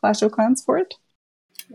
Clash 0.00 0.22
of 0.22 0.32
Clans 0.32 0.62
for 0.64 0.78
it? 0.78 0.94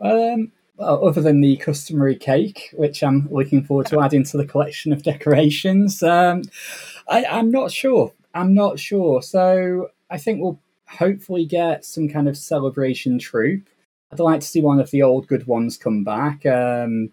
Um, 0.02 0.52
well, 0.78 1.08
other 1.08 1.22
than 1.22 1.42
the 1.42 1.58
customary 1.58 2.16
cake, 2.16 2.70
which 2.74 3.04
I'm 3.04 3.28
looking 3.32 3.64
forward 3.64 3.88
to 3.88 4.00
adding 4.00 4.24
to 4.26 4.38
the 4.38 4.46
collection 4.46 4.92
of 4.92 5.04
decorations, 5.04 6.02
um, 6.02 6.44
I, 7.08 7.26
I'm 7.26 7.52
not 7.52 7.72
sure. 7.72 8.14
I'm 8.34 8.54
not 8.54 8.80
sure. 8.80 9.22
So 9.22 9.89
I 10.12 10.18
think 10.18 10.41
we'll 10.41 10.59
hopefully 10.88 11.45
get 11.45 11.86
some 11.86 12.09
kind 12.09 12.28
of 12.28 12.38
celebration 12.38 13.18
troop. 13.18 13.70
I'd 14.12 14.20
like 14.20 14.41
to 14.41 14.47
see 14.47 14.62
one 14.62 14.80
of 14.80 14.91
the 14.91 15.01
old 15.01 15.28
good 15.28 15.47
ones 15.47 15.78
come 15.78 16.03
back. 16.03 16.45
Um, 16.45 17.12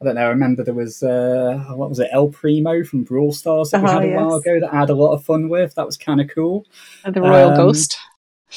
I 0.00 0.06
don't 0.06 0.14
know. 0.14 0.22
I 0.22 0.30
remember 0.30 0.64
there 0.64 0.72
was 0.72 1.02
uh, 1.02 1.62
what 1.74 1.90
was 1.90 1.98
it, 1.98 2.08
El 2.10 2.28
Primo 2.28 2.82
from 2.82 3.04
Brawl 3.04 3.32
Stars 3.32 3.70
that 3.70 3.82
we 3.82 3.90
had 3.90 4.02
a 4.02 4.06
yes. 4.08 4.16
while 4.16 4.34
ago 4.36 4.58
that 4.58 4.72
I 4.72 4.80
had 4.80 4.88
a 4.88 4.94
lot 4.94 5.12
of 5.12 5.22
fun 5.22 5.50
with. 5.50 5.74
That 5.74 5.84
was 5.84 5.98
kind 5.98 6.22
of 6.22 6.30
cool. 6.34 6.64
And 7.04 7.14
the 7.14 7.20
Royal 7.20 7.50
um, 7.50 7.56
Ghost. 7.56 7.98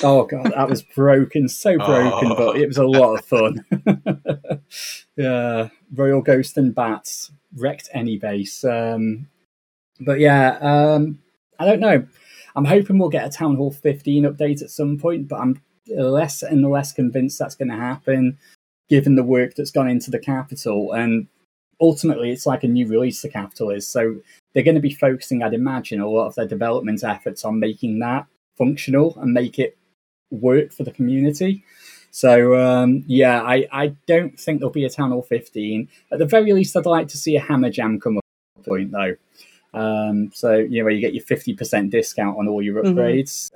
Oh 0.02 0.24
god, 0.26 0.54
that 0.56 0.70
was 0.70 0.82
broken, 0.82 1.50
so 1.50 1.78
broken, 1.86 2.32
oh. 2.32 2.36
but 2.36 2.56
it 2.56 2.68
was 2.68 2.78
a 2.78 2.86
lot 2.86 3.20
of 3.20 3.26
fun. 3.26 3.66
yeah, 5.18 5.68
Royal 5.94 6.22
Ghost 6.22 6.58
and 6.58 6.74
Bats 6.74 7.32
wrecked 7.58 7.90
any 7.94 8.18
base. 8.18 8.64
Um, 8.64 9.28
but 10.00 10.20
yeah, 10.20 10.58
um, 10.62 11.20
I 11.60 11.66
don't 11.66 11.82
know. 11.82 12.08
I'm 12.56 12.66
hoping 12.66 12.98
we'll 12.98 13.10
get 13.10 13.26
a 13.26 13.30
Town 13.30 13.56
Hall 13.56 13.72
15 13.72 14.24
update 14.24 14.62
at 14.62 14.70
some 14.70 14.98
point, 14.98 15.28
but 15.28 15.40
I'm 15.40 15.62
less 15.88 16.44
and 16.44 16.70
less 16.70 16.92
convinced 16.92 17.40
that's 17.40 17.56
going 17.56 17.70
to 17.70 17.76
happen, 17.76 18.38
given 18.90 19.16
the 19.16 19.24
work 19.24 19.56
that's 19.56 19.72
gone 19.72 19.90
into 19.90 20.12
the 20.12 20.20
capital. 20.20 20.94
And 20.94 21.28
ultimately, 21.82 22.32
it's 22.32 22.46
like 22.46 22.64
a 22.64 22.68
new 22.68 22.88
release 22.88 23.22
the 23.22 23.30
capital 23.30 23.70
is, 23.72 23.88
so 23.88 24.18
they're 24.54 24.64
going 24.64 24.76
to 24.76 24.82
be 24.82 24.94
focusing, 24.94 25.42
I'd 25.42 25.54
imagine, 25.54 26.00
a 26.00 26.10
lot 26.10 26.28
of 26.28 26.36
their 26.36 26.48
development 26.48 27.04
efforts 27.04 27.44
on 27.44 27.60
making 27.60 28.00
that 28.00 28.28
functional 28.58 29.18
and 29.20 29.34
make 29.34 29.58
it 29.58 29.78
work 30.32 30.72
for 30.72 30.84
the 30.84 30.92
community. 30.92 31.64
So 32.12 32.56
um, 32.60 33.04
yeah, 33.08 33.42
I, 33.42 33.68
I 33.72 33.88
don't 34.06 34.40
think 34.40 34.60
there'll 34.60 34.72
be 34.72 34.86
a 34.86 34.90
Town 34.90 35.10
Hall 35.10 35.24
15. 35.24 35.90
At 36.12 36.20
the 36.20 36.28
very 36.28 36.54
least, 36.54 36.78
I'd 36.78 36.86
like 36.86 37.08
to 37.10 37.18
see 37.18 37.36
a 37.36 37.42
Hammer 37.42 37.72
Jam 37.72 38.00
come 38.00 38.18
up 38.18 38.24
point 38.64 38.92
though. 38.92 39.16
Um, 39.74 40.32
so 40.34 40.54
you 40.54 40.80
know 40.80 40.86
where 40.86 40.94
you 40.94 41.02
get 41.02 41.14
your 41.14 41.24
50% 41.24 41.90
discount 41.90 42.38
on 42.38 42.48
all 42.48 42.62
your 42.62 42.84
mm-hmm. 42.84 42.98
upgrades. 42.98 43.52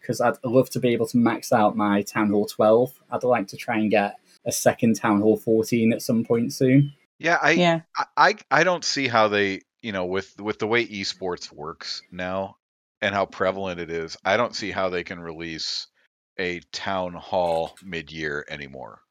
Because 0.00 0.20
mm-hmm. 0.20 0.46
uh, 0.46 0.48
I'd 0.48 0.50
love 0.50 0.70
to 0.70 0.80
be 0.80 0.88
able 0.88 1.06
to 1.06 1.16
max 1.16 1.52
out 1.52 1.76
my 1.76 2.02
Town 2.02 2.30
Hall 2.30 2.46
12. 2.46 2.92
I'd 3.10 3.24
like 3.24 3.48
to 3.48 3.56
try 3.56 3.78
and 3.78 3.90
get 3.90 4.16
a 4.44 4.52
second 4.52 4.96
Town 4.96 5.20
Hall 5.20 5.36
14 5.36 5.92
at 5.92 6.02
some 6.02 6.24
point 6.24 6.52
soon. 6.52 6.94
Yeah, 7.18 7.38
I 7.40 7.50
yeah. 7.52 7.80
I, 7.96 8.04
I, 8.16 8.34
I 8.50 8.64
don't 8.64 8.84
see 8.84 9.06
how 9.06 9.28
they 9.28 9.60
you 9.82 9.92
know 9.92 10.06
with 10.06 10.40
with 10.40 10.58
the 10.58 10.66
way 10.66 10.86
esports 10.86 11.52
works 11.52 12.02
now 12.10 12.56
and 13.02 13.14
how 13.14 13.26
prevalent 13.26 13.80
it 13.80 13.90
is. 13.90 14.16
I 14.24 14.36
don't 14.36 14.56
see 14.56 14.70
how 14.70 14.88
they 14.88 15.04
can 15.04 15.20
release 15.20 15.86
a 16.38 16.60
town 16.72 17.12
hall 17.12 17.76
mid-year 17.82 18.44
anymore. 18.48 19.02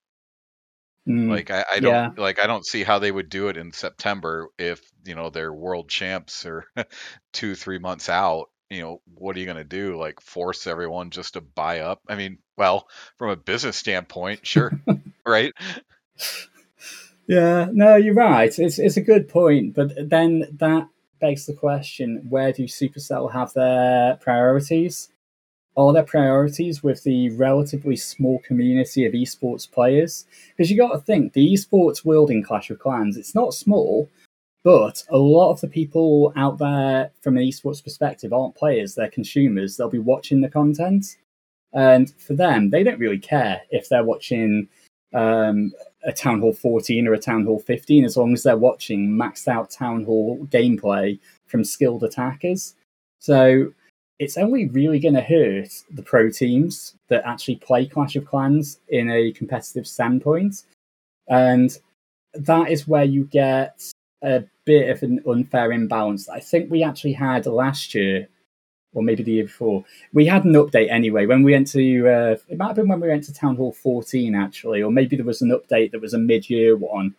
Mm, 1.10 1.28
like 1.28 1.50
I, 1.50 1.66
I 1.72 1.80
don't 1.80 1.92
yeah. 1.92 2.10
like 2.18 2.40
I 2.40 2.46
don't 2.46 2.66
see 2.66 2.84
how 2.84 3.00
they 3.00 3.12
would 3.12 3.30
do 3.30 3.48
it 3.48 3.58
in 3.58 3.72
September 3.72 4.50
if 4.60 4.80
you 5.06 5.16
know 5.16 5.32
they're 5.32 5.52
world 5.52 5.90
champs 5.90 6.46
or 6.46 6.66
two 7.34 7.56
three 7.56 7.80
months 7.80 8.10
out. 8.10 8.50
You 8.70 8.82
know 8.82 9.02
what 9.16 9.36
are 9.36 9.40
you 9.40 9.46
going 9.46 9.58
to 9.58 9.64
do? 9.64 9.98
Like 9.98 10.22
force 10.22 10.68
everyone 10.68 11.10
just 11.10 11.34
to 11.34 11.42
buy 11.42 11.80
up? 11.80 12.02
I 12.08 12.16
mean, 12.16 12.38
well, 12.58 12.88
from 13.18 13.32
a 13.32 13.36
business 13.36 13.76
standpoint, 13.76 14.46
sure, 14.46 14.72
right? 15.26 15.54
Yeah, 17.26 17.70
no, 17.72 17.96
you're 17.96 18.14
right. 18.14 18.58
It's 18.60 18.78
it's 18.78 18.98
a 18.98 19.02
good 19.02 19.28
point, 19.30 19.74
but 19.74 19.94
then 20.10 20.46
that 20.60 20.90
begs 21.20 21.48
the 21.48 21.54
question: 21.54 22.28
Where 22.30 22.54
do 22.54 22.66
Supercell 22.66 23.32
have 23.34 23.54
their 23.54 24.18
priorities? 24.18 25.10
Are 25.80 25.94
their 25.94 26.04
priorities 26.04 26.84
with 26.84 27.04
the 27.04 27.30
relatively 27.32 27.96
small 27.96 28.40
community 28.40 29.06
of 29.06 29.14
esports 29.14 29.70
players? 29.70 30.26
Because 30.50 30.70
you 30.70 30.78
got 30.78 30.92
to 30.92 31.00
think 31.00 31.32
the 31.32 31.54
esports 31.54 32.04
world 32.04 32.30
in 32.30 32.44
Clash 32.44 32.70
of 32.70 32.80
Clans, 32.80 33.16
it's 33.16 33.34
not 33.34 33.54
small, 33.54 34.10
but 34.64 35.04
a 35.10 35.18
lot 35.18 35.52
of 35.52 35.62
the 35.62 35.70
people 35.70 36.34
out 36.36 36.58
there 36.58 37.12
from 37.22 37.38
an 37.38 37.44
esports 37.44 37.82
perspective 37.82 38.34
aren't 38.34 38.56
players, 38.56 38.96
they're 38.96 39.10
consumers. 39.10 39.78
They'll 39.78 39.90
be 39.90 40.00
watching 40.00 40.42
the 40.42 40.50
content. 40.50 41.18
And 41.72 42.14
for 42.20 42.34
them, 42.34 42.72
they 42.72 42.84
don't 42.84 43.00
really 43.00 43.20
care 43.20 43.62
if 43.70 43.88
they're 43.88 44.04
watching 44.04 44.68
um, 45.14 45.72
a 46.04 46.12
Town 46.12 46.42
Hall 46.42 46.54
14 46.54 47.08
or 47.08 47.14
a 47.14 47.20
Town 47.20 47.46
Hall 47.46 47.60
15, 47.60 48.04
as 48.04 48.18
long 48.18 48.34
as 48.34 48.44
they're 48.44 48.58
watching 48.58 49.12
maxed 49.12 49.48
out 49.48 49.72
Town 49.72 50.04
Hall 50.04 50.46
gameplay 50.52 51.20
from 51.48 51.64
skilled 51.64 52.04
attackers. 52.04 52.76
So 53.20 53.74
it's 54.20 54.38
only 54.38 54.68
really 54.68 55.00
going 55.00 55.16
to 55.16 55.22
hurt 55.22 55.70
the 55.90 56.04
pro 56.04 56.30
teams 56.30 56.96
that 57.08 57.26
actually 57.26 57.56
play 57.56 57.86
Clash 57.86 58.18
of 58.18 58.26
Clans 58.26 58.80
in 58.90 59.10
a 59.10 59.32
competitive 59.32 59.88
standpoint. 59.88 60.64
And 61.30 61.76
that 62.34 62.70
is 62.70 62.88
where 62.88 63.06
you 63.06 63.24
get 63.24 63.82
a 64.22 64.44
bit 64.66 64.90
of 64.90 65.02
an 65.04 65.24
unfair 65.26 65.72
imbalance. 65.72 66.28
I 66.28 66.42
think 66.42 66.70
we 66.70 66.84
actually 66.84 67.14
had 67.14 67.46
last 67.46 67.96
year, 67.96 68.28
or 68.94 69.02
maybe 69.02 69.24
the 69.24 69.32
year 69.32 69.44
before, 69.46 69.86
we 70.12 70.26
had 70.26 70.44
an 70.44 70.54
update 70.54 70.92
anyway. 70.92 71.26
When 71.26 71.44
we 71.44 71.54
went 71.54 71.68
to, 71.68 72.08
uh, 72.10 72.36
it 72.50 72.58
might 72.58 72.68
have 72.68 72.76
been 72.76 72.90
when 72.90 73.00
we 73.00 73.08
went 73.08 73.24
to 73.26 73.34
Town 73.34 73.56
Hall 73.56 73.72
14 73.72 74.36
actually, 74.36 74.84
or 74.84 74.92
maybe 74.92 75.16
there 75.16 75.26
was 75.26 75.42
an 75.42 75.52
update 75.52 75.92
that 75.92 76.02
was 76.02 76.14
a 76.14 76.20
mid 76.20 76.50
year 76.50 76.76
one. 76.76 77.16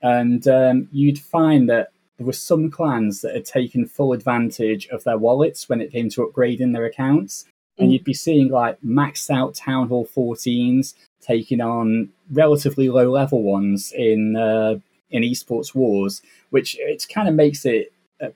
And 0.00 0.46
um, 0.46 0.88
you'd 0.92 1.18
find 1.18 1.68
that 1.70 1.88
there 2.16 2.26
were 2.26 2.32
some 2.32 2.70
clans 2.70 3.20
that 3.20 3.34
had 3.34 3.44
taken 3.44 3.86
full 3.86 4.12
advantage 4.12 4.86
of 4.88 5.04
their 5.04 5.18
wallets 5.18 5.68
when 5.68 5.80
it 5.80 5.92
came 5.92 6.08
to 6.10 6.26
upgrading 6.26 6.72
their 6.72 6.86
accounts. 6.86 7.44
Mm. 7.78 7.84
And 7.84 7.92
you'd 7.92 8.04
be 8.04 8.14
seeing 8.14 8.48
like 8.48 8.80
maxed 8.80 9.30
out 9.30 9.54
Town 9.54 9.88
Hall 9.88 10.08
14s 10.16 10.94
taking 11.20 11.60
on 11.60 12.10
relatively 12.30 12.88
low 12.88 13.10
level 13.10 13.42
ones 13.42 13.92
in 13.92 14.36
uh, 14.36 14.76
in 15.10 15.22
esports 15.22 15.74
wars, 15.74 16.22
which 16.50 16.76
it 16.78 17.06
kind 17.12 17.28
of 17.28 17.34
makes 17.34 17.64
it 17.64 17.92
uh, 18.20 18.28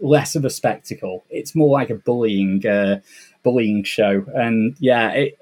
less 0.00 0.36
of 0.36 0.44
a 0.44 0.50
spectacle. 0.50 1.24
It's 1.30 1.54
more 1.54 1.70
like 1.70 1.90
a 1.90 1.96
bullying 1.96 2.64
uh, 2.66 3.00
bullying 3.42 3.82
show. 3.82 4.24
And 4.34 4.76
yeah, 4.78 5.10
it, 5.10 5.38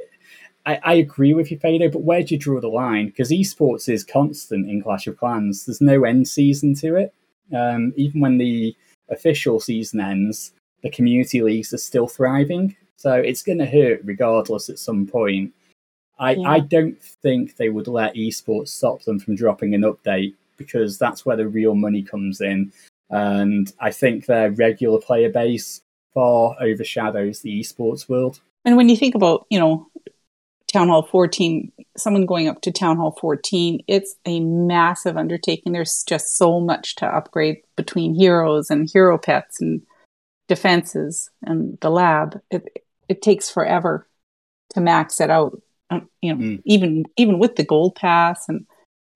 I, 0.65 0.81
I, 0.83 0.95
agree 0.95 1.33
with 1.33 1.51
you, 1.51 1.59
Fado, 1.59 1.93
but 1.93 2.03
where 2.03 2.23
do 2.23 2.35
you 2.35 2.41
draw 2.41 2.61
the 2.61 2.69
line? 2.69 3.07
Because 3.07 3.31
esports 3.31 3.89
is 3.89 4.03
constant 4.03 4.69
in 4.69 4.83
Clash 4.83 5.07
of 5.07 5.17
Clans. 5.17 5.65
There's 5.65 5.81
no 5.81 6.05
end 6.05 6.27
season 6.27 6.75
to 6.77 6.97
it. 6.97 7.15
Um, 7.55 7.93
even 7.97 8.21
when 8.21 8.39
the 8.39 8.75
official 9.11 9.61
season 9.61 10.01
ends, 10.01 10.53
the 10.83 10.91
community 10.91 11.43
leagues 11.43 11.73
are 11.73 11.79
still 11.79 12.09
thriving. 12.09 12.77
So 12.97 13.13
it's 13.13 13.43
going 13.43 13.59
to 13.59 13.67
hurt 13.67 14.01
regardless 14.05 14.69
at 14.69 14.79
some 14.79 15.07
point. 15.07 15.53
I, 16.19 16.33
yeah. 16.33 16.49
I 16.49 16.61
don't 16.61 17.01
think 17.03 17.57
they 17.57 17.69
would 17.69 17.89
let 17.89 18.15
esports 18.15 18.69
stop 18.69 19.03
them 19.03 19.19
from 19.19 19.37
dropping 19.37 19.75
an 19.75 19.83
update 19.83 20.35
because 20.57 20.99
that's 20.99 21.27
where 21.27 21.37
the 21.37 21.47
real 21.47 21.75
money 21.75 22.03
comes 22.03 22.41
in. 22.41 22.73
And 23.11 23.73
I 23.79 23.91
think 23.91 24.27
their 24.27 24.51
regular 24.51 24.99
player 24.99 25.29
base 25.29 25.83
far 26.15 26.57
overshadows 26.61 27.41
the 27.41 27.61
esports 27.61 28.09
world. 28.09 28.41
And 28.65 28.77
when 28.77 28.89
you 28.89 28.97
think 28.97 29.15
about, 29.15 29.47
you 29.51 29.61
know, 29.61 29.87
Town 30.73 30.89
Hall 30.89 31.03
14, 31.03 31.71
someone 31.97 32.27
going 32.27 32.49
up 32.49 32.61
to 32.63 32.73
Town 32.73 32.97
Hall 32.97 33.17
14, 33.21 33.83
it's 33.87 34.17
a 34.25 34.41
massive 34.41 35.17
undertaking. 35.17 35.73
There's 35.73 36.05
just 36.07 36.37
so 36.37 36.61
much 36.61 36.97
to 36.97 37.07
upgrade 37.07 37.59
between 37.77 38.15
heroes 38.15 38.71
and 38.71 38.89
hero 38.91 39.19
pets 39.19 39.61
and 39.61 39.83
defenses 40.49 41.31
and 41.43 41.79
the 41.81 41.91
lab. 41.91 42.41
It, 42.51 42.85
it 43.09 43.23
takes 43.23 43.51
forever 43.51 44.09
to 44.71 44.81
max 44.81 45.21
it 45.21 45.31
out. 45.31 45.61
Um, 45.91 46.09
you 46.21 46.35
know, 46.35 46.41
mm. 46.41 46.63
even 46.65 47.05
even 47.17 47.39
with 47.39 47.55
the 47.55 47.65
gold 47.65 47.95
pass 47.95 48.49
and 48.49 48.67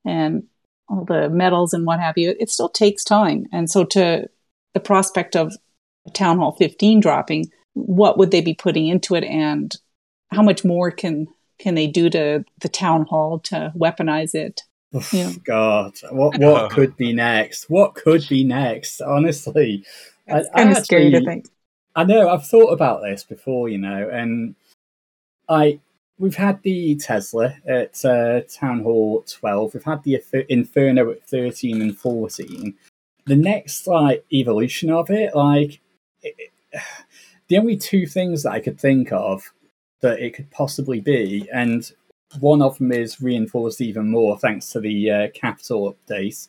and 0.04 0.44
all 0.88 1.04
the 1.04 1.28
medals 1.28 1.72
and 1.72 1.84
what 1.84 2.00
have 2.00 2.16
you, 2.16 2.34
it 2.38 2.50
still 2.50 2.68
takes 2.68 3.02
time. 3.02 3.46
And 3.52 3.68
so 3.68 3.84
to 3.86 4.28
the 4.74 4.80
prospect 4.80 5.34
of 5.36 5.52
Town 6.12 6.38
Hall 6.38 6.52
15 6.52 7.00
dropping, 7.00 7.50
what 7.74 8.18
would 8.18 8.30
they 8.30 8.40
be 8.40 8.54
putting 8.54 8.86
into 8.86 9.14
it 9.14 9.24
and 9.24 9.74
how 10.30 10.42
much 10.42 10.64
more 10.64 10.90
can 10.90 11.26
can 11.60 11.74
they 11.74 11.86
do 11.86 12.10
to 12.10 12.44
the 12.60 12.68
town 12.68 13.04
hall 13.04 13.38
to 13.40 13.72
weaponize 13.76 14.34
it? 14.34 14.62
Yeah. 15.12 15.32
God, 15.44 15.92
what 16.10 16.38
what 16.38 16.72
could 16.72 16.96
be 16.96 17.12
next? 17.12 17.70
What 17.70 17.94
could 17.94 18.26
be 18.28 18.42
next? 18.42 19.00
Honestly, 19.00 19.84
it's 20.26 20.48
I, 20.52 20.58
kind 20.58 20.74
I 20.74 20.78
of 20.78 20.84
scary 20.84 21.10
to 21.10 21.24
think. 21.24 21.46
I 21.94 22.04
know 22.04 22.28
I've 22.28 22.46
thought 22.46 22.72
about 22.72 23.02
this 23.02 23.22
before, 23.22 23.68
you 23.68 23.78
know, 23.78 24.08
and 24.12 24.56
I 25.48 25.78
we've 26.18 26.36
had 26.36 26.62
the 26.62 26.96
Tesla 26.96 27.54
at 27.68 28.04
uh, 28.04 28.40
Town 28.42 28.80
Hall 28.80 29.24
12. 29.28 29.74
We've 29.74 29.84
had 29.84 30.02
the 30.02 30.20
Inferno 30.48 31.10
at 31.10 31.28
13 31.28 31.80
and 31.80 31.96
14. 31.96 32.74
The 33.26 33.36
next 33.36 33.86
like 33.86 34.24
evolution 34.32 34.90
of 34.90 35.10
it, 35.10 35.36
like 35.36 35.80
it, 36.22 36.34
the 37.48 37.58
only 37.58 37.76
two 37.76 38.06
things 38.06 38.42
that 38.42 38.52
I 38.52 38.60
could 38.60 38.80
think 38.80 39.12
of 39.12 39.52
that 40.00 40.20
it 40.20 40.34
could 40.34 40.50
possibly 40.50 41.00
be, 41.00 41.48
and 41.52 41.90
one 42.38 42.62
of 42.62 42.78
them 42.78 42.92
is 42.92 43.20
reinforced 43.20 43.80
even 43.80 44.08
more 44.08 44.38
thanks 44.38 44.70
to 44.70 44.80
the 44.80 45.10
uh, 45.10 45.28
capital 45.34 45.94
update. 45.94 46.46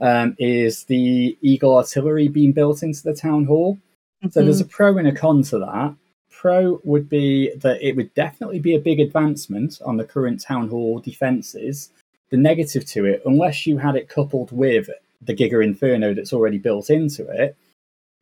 Um, 0.00 0.34
is 0.38 0.84
the 0.84 1.38
Eagle 1.42 1.76
artillery 1.76 2.26
being 2.28 2.52
built 2.52 2.82
into 2.82 3.02
the 3.04 3.14
town 3.14 3.44
hall? 3.44 3.76
Mm-hmm. 4.22 4.30
So 4.30 4.42
there's 4.42 4.60
a 4.60 4.64
pro 4.64 4.98
and 4.98 5.06
a 5.06 5.12
con 5.12 5.42
to 5.44 5.58
that. 5.60 5.94
Pro 6.30 6.80
would 6.82 7.08
be 7.08 7.54
that 7.56 7.80
it 7.80 7.94
would 7.94 8.12
definitely 8.14 8.58
be 8.58 8.74
a 8.74 8.80
big 8.80 8.98
advancement 8.98 9.80
on 9.84 9.96
the 9.96 10.04
current 10.04 10.40
town 10.40 10.68
hall 10.68 10.98
defenses. 10.98 11.90
The 12.30 12.36
negative 12.36 12.84
to 12.86 13.04
it, 13.04 13.22
unless 13.26 13.66
you 13.66 13.78
had 13.78 13.94
it 13.94 14.08
coupled 14.08 14.50
with 14.50 14.88
the 15.20 15.34
Giga 15.34 15.62
Inferno 15.62 16.14
that's 16.14 16.32
already 16.32 16.58
built 16.58 16.90
into 16.90 17.28
it, 17.28 17.56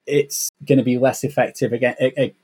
it's 0.06 0.50
going 0.66 0.78
to 0.78 0.84
be 0.84 0.98
less 0.98 1.24
effective 1.24 1.72
against, 1.72 2.00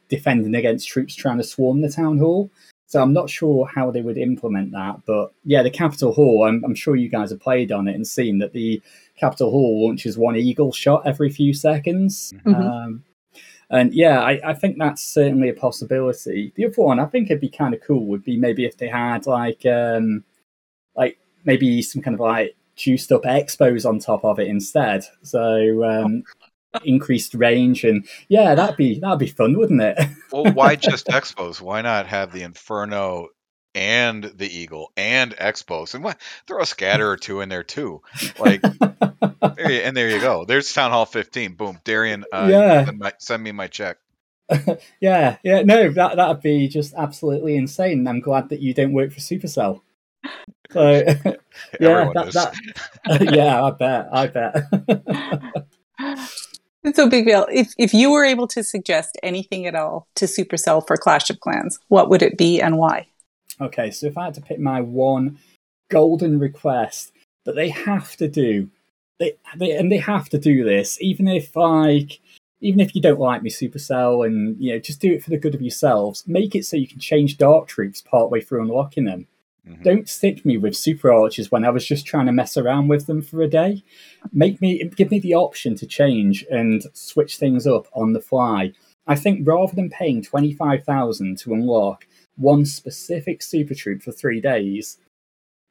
defending 0.08 0.54
against 0.54 0.88
troops 0.88 1.14
trying 1.14 1.38
to 1.38 1.44
swarm 1.44 1.80
the 1.80 1.90
town 1.90 2.18
hall. 2.18 2.50
So 2.88 3.02
I'm 3.02 3.12
not 3.12 3.28
sure 3.28 3.66
how 3.66 3.90
they 3.90 4.00
would 4.00 4.16
implement 4.16 4.70
that, 4.72 5.00
but 5.06 5.32
yeah, 5.44 5.62
the 5.64 5.70
Capital 5.70 6.12
Hall. 6.12 6.44
I'm, 6.46 6.64
I'm 6.64 6.74
sure 6.74 6.94
you 6.94 7.08
guys 7.08 7.30
have 7.30 7.40
played 7.40 7.72
on 7.72 7.88
it 7.88 7.96
and 7.96 8.06
seen 8.06 8.38
that 8.38 8.52
the 8.52 8.80
Capital 9.16 9.50
Hall 9.50 9.84
launches 9.84 10.16
one 10.16 10.36
eagle 10.36 10.72
shot 10.72 11.02
every 11.04 11.30
few 11.30 11.52
seconds. 11.52 12.32
Mm-hmm. 12.44 12.54
Um, 12.54 13.04
and 13.70 13.92
yeah, 13.92 14.20
I, 14.20 14.40
I, 14.44 14.54
think 14.54 14.78
that's 14.78 15.02
certainly 15.02 15.48
a 15.48 15.54
possibility. 15.54 16.52
The 16.54 16.66
other 16.66 16.74
one 16.76 17.00
I 17.00 17.06
think 17.06 17.28
it'd 17.28 17.40
be 17.40 17.48
kind 17.48 17.74
of 17.74 17.80
cool 17.80 18.06
would 18.06 18.22
be 18.22 18.36
maybe 18.36 18.64
if 18.64 18.76
they 18.76 18.86
had 18.86 19.26
like 19.26 19.66
um, 19.66 20.22
like 20.94 21.18
maybe 21.44 21.82
some 21.82 22.02
kind 22.02 22.14
of 22.14 22.20
like 22.20 22.54
juiced 22.76 23.10
up 23.10 23.26
X-Bows 23.26 23.84
on 23.84 23.98
top 23.98 24.24
of 24.24 24.38
it 24.38 24.46
instead. 24.46 25.04
So 25.22 25.84
um, 25.84 26.22
increased 26.84 27.34
range 27.34 27.84
and 27.84 28.06
yeah 28.28 28.54
that'd 28.54 28.76
be 28.76 28.98
that'd 28.98 29.18
be 29.18 29.26
fun 29.26 29.56
wouldn't 29.58 29.82
it? 29.82 29.98
Well 30.32 30.52
why 30.52 30.76
just 30.76 31.08
X-Bows? 31.08 31.62
Why 31.62 31.82
not 31.82 32.06
have 32.08 32.32
the 32.32 32.42
inferno 32.42 33.28
and 33.74 34.24
the 34.24 34.46
eagle 34.46 34.92
and 34.96 35.34
X-Bows? 35.38 35.94
And 35.94 36.02
what 36.02 36.20
throw 36.46 36.62
a 36.62 36.66
scatter 36.66 37.08
or 37.08 37.16
two 37.16 37.40
in 37.40 37.48
there 37.48 37.62
too. 37.62 38.02
Like 38.38 38.60
there 38.62 39.70
you, 39.70 39.80
and 39.80 39.96
there 39.96 40.10
you 40.10 40.20
go. 40.20 40.44
There's 40.44 40.72
town 40.72 40.90
hall 40.90 41.06
15 41.06 41.54
boom. 41.54 41.78
Darian 41.84 42.24
uh, 42.32 42.48
yeah. 42.50 42.84
send, 42.84 42.98
my, 42.98 43.12
send 43.18 43.42
me 43.42 43.52
my 43.52 43.68
check. 43.68 43.98
Yeah 45.00 45.38
yeah 45.42 45.62
no 45.62 45.90
that 45.90 46.16
that'd 46.16 46.42
be 46.42 46.68
just 46.68 46.94
absolutely 46.96 47.56
insane. 47.56 48.06
I'm 48.06 48.20
glad 48.20 48.48
that 48.48 48.60
you 48.60 48.74
don't 48.74 48.92
work 48.92 49.12
for 49.12 49.20
supercell. 49.20 49.80
So 50.70 50.90
yeah 51.80 52.10
that, 52.14 52.52
that, 53.04 53.34
yeah 53.34 53.62
i 53.62 53.70
bet 53.70 54.08
i 54.12 54.26
bet 54.26 54.54
so, 56.94 57.08
Big 57.08 57.24
Vale, 57.24 57.46
if, 57.52 57.72
if 57.78 57.94
you 57.94 58.10
were 58.10 58.24
able 58.24 58.46
to 58.48 58.62
suggest 58.62 59.18
anything 59.22 59.66
at 59.66 59.74
all 59.74 60.06
to 60.16 60.26
Supercell 60.26 60.86
for 60.86 60.96
Clash 60.96 61.30
of 61.30 61.40
Clans, 61.40 61.78
what 61.88 62.08
would 62.10 62.22
it 62.22 62.38
be 62.38 62.60
and 62.60 62.78
why? 62.78 63.06
Okay, 63.60 63.90
so 63.90 64.06
if 64.06 64.18
I 64.18 64.26
had 64.26 64.34
to 64.34 64.40
pick 64.40 64.58
my 64.58 64.80
one 64.80 65.38
golden 65.90 66.38
request 66.38 67.12
that 67.44 67.54
they 67.54 67.68
have 67.70 68.16
to 68.16 68.28
do, 68.28 68.68
they, 69.18 69.32
they 69.56 69.70
and 69.70 69.90
they 69.90 69.96
have 69.98 70.28
to 70.30 70.38
do 70.38 70.64
this, 70.64 71.00
even 71.00 71.26
if 71.26 71.56
like 71.56 72.20
even 72.60 72.80
if 72.80 72.94
you 72.94 73.00
don't 73.00 73.20
like 73.20 73.42
me, 73.42 73.50
Supercell, 73.50 74.26
and 74.26 74.56
you 74.58 74.72
know, 74.72 74.78
just 74.78 75.00
do 75.00 75.12
it 75.12 75.22
for 75.22 75.30
the 75.30 75.38
good 75.38 75.54
of 75.54 75.62
yourselves. 75.62 76.24
Make 76.26 76.54
it 76.54 76.64
so 76.64 76.76
you 76.76 76.88
can 76.88 76.98
change 76.98 77.38
Dark 77.38 77.68
Troops 77.68 78.02
partway 78.02 78.40
through 78.40 78.62
unlocking 78.62 79.04
them. 79.04 79.26
Mm-hmm. 79.68 79.82
Don't 79.82 80.08
stick 80.08 80.44
me 80.44 80.58
with 80.58 80.76
super 80.76 81.12
archers 81.12 81.50
when 81.50 81.64
I 81.64 81.70
was 81.70 81.86
just 81.86 82.06
trying 82.06 82.26
to 82.26 82.32
mess 82.32 82.56
around 82.56 82.88
with 82.88 83.06
them 83.06 83.20
for 83.20 83.42
a 83.42 83.48
day. 83.48 83.82
Make 84.32 84.60
me 84.60 84.84
give 84.96 85.10
me 85.10 85.18
the 85.18 85.34
option 85.34 85.74
to 85.76 85.86
change 85.86 86.44
and 86.50 86.84
switch 86.92 87.36
things 87.36 87.66
up 87.66 87.86
on 87.92 88.12
the 88.12 88.20
fly. 88.20 88.72
I 89.06 89.16
think 89.16 89.46
rather 89.46 89.74
than 89.74 89.90
paying 89.90 90.22
twenty 90.22 90.52
five 90.52 90.84
thousand 90.84 91.38
to 91.38 91.52
unlock 91.52 92.06
one 92.36 92.64
specific 92.64 93.42
super 93.42 93.74
troop 93.74 94.02
for 94.02 94.12
three 94.12 94.40
days, 94.40 94.98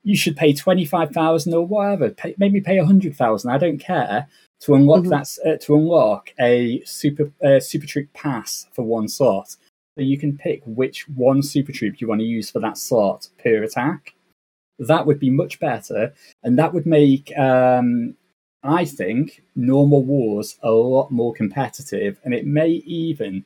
you 0.03 0.17
should 0.17 0.35
pay 0.35 0.53
twenty 0.53 0.85
five 0.85 1.11
thousand 1.11 1.53
or 1.53 1.65
whatever. 1.65 2.09
Pay, 2.09 2.35
maybe 2.37 2.59
pay 2.59 2.77
a 2.77 2.85
hundred 2.85 3.15
thousand. 3.15 3.51
I 3.51 3.57
don't 3.57 3.79
care 3.79 4.27
to 4.61 4.75
unlock 4.75 5.01
mm-hmm. 5.01 5.09
that 5.09 5.55
uh, 5.55 5.57
to 5.65 5.75
unlock 5.75 6.33
a 6.39 6.81
super 6.85 7.31
uh, 7.45 7.61
super 7.61 7.87
troop 7.87 8.11
pass 8.13 8.67
for 8.73 8.83
one 8.83 9.07
slot 9.07 9.55
so 9.95 10.03
you 10.03 10.17
can 10.17 10.37
pick 10.37 10.61
which 10.65 11.07
one 11.09 11.41
super 11.41 11.71
troop 11.71 12.01
you 12.01 12.07
want 12.07 12.21
to 12.21 12.27
use 12.27 12.49
for 12.49 12.59
that 12.59 12.77
slot 12.77 13.29
per 13.41 13.63
attack. 13.63 14.13
That 14.77 15.05
would 15.05 15.19
be 15.19 15.29
much 15.29 15.59
better, 15.59 16.13
and 16.43 16.59
that 16.59 16.73
would 16.73 16.85
make, 16.85 17.31
um, 17.37 18.15
I 18.61 18.83
think, 18.83 19.41
normal 19.55 20.03
wars 20.03 20.57
a 20.61 20.71
lot 20.71 21.11
more 21.11 21.33
competitive, 21.33 22.19
and 22.23 22.33
it 22.33 22.45
may 22.45 22.69
even 22.69 23.45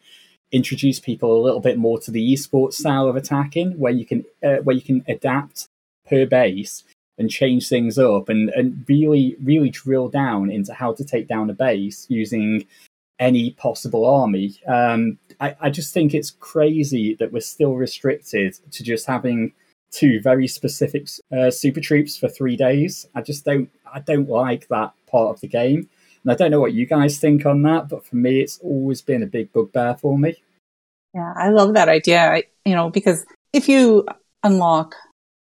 introduce 0.51 0.99
people 0.99 1.39
a 1.39 1.43
little 1.43 1.59
bit 1.59 1.77
more 1.77 1.99
to 1.99 2.09
the 2.09 2.33
esports 2.33 2.73
style 2.73 3.07
of 3.07 3.15
attacking, 3.15 3.77
where 3.77 3.91
you 3.93 4.05
can 4.05 4.25
uh, 4.43 4.57
where 4.63 4.75
you 4.75 4.81
can 4.81 5.03
adapt 5.07 5.67
per 6.07 6.25
base 6.25 6.83
and 7.19 7.29
change 7.29 7.67
things 7.67 7.99
up 7.99 8.29
and, 8.29 8.49
and 8.49 8.85
really 8.87 9.35
really 9.43 9.69
drill 9.69 10.09
down 10.09 10.49
into 10.49 10.73
how 10.73 10.93
to 10.93 11.03
take 11.03 11.27
down 11.27 11.49
a 11.49 11.53
base 11.53 12.07
using 12.09 12.65
any 13.19 13.51
possible 13.51 14.05
army. 14.05 14.59
Um, 14.65 15.19
I, 15.39 15.55
I 15.61 15.69
just 15.69 15.93
think 15.93 16.13
it's 16.13 16.31
crazy 16.31 17.15
that 17.15 17.31
we're 17.31 17.39
still 17.39 17.75
restricted 17.75 18.57
to 18.71 18.83
just 18.83 19.05
having 19.05 19.53
two 19.91 20.19
very 20.21 20.47
specific 20.47 21.07
uh, 21.35 21.49
super 21.49 21.79
troops 21.79 22.17
for 22.17 22.29
three 22.29 22.55
days. 22.55 23.07
I 23.15 23.21
just 23.21 23.45
don't 23.45 23.69
I 23.91 23.99
don't 23.99 24.29
like 24.29 24.67
that 24.67 24.93
part 25.07 25.35
of 25.35 25.41
the 25.41 25.47
game. 25.47 25.89
And 26.23 26.31
I 26.31 26.35
don't 26.35 26.51
know 26.51 26.59
what 26.59 26.73
you 26.73 26.85
guys 26.85 27.17
think 27.17 27.45
on 27.45 27.61
that, 27.63 27.87
but 27.89 28.05
for 28.05 28.17
me, 28.17 28.41
it's 28.41 28.59
always 28.59 29.01
been 29.01 29.23
a 29.23 29.27
big 29.27 29.51
bugbear 29.53 29.95
for 29.95 30.17
me. 30.17 30.35
Yeah, 31.13 31.33
I 31.35 31.49
love 31.49 31.73
that 31.73 31.89
idea. 31.89 32.19
I, 32.19 32.43
you 32.65 32.75
know, 32.75 32.89
because 32.89 33.25
if 33.53 33.67
you 33.69 34.05
unlock 34.43 34.95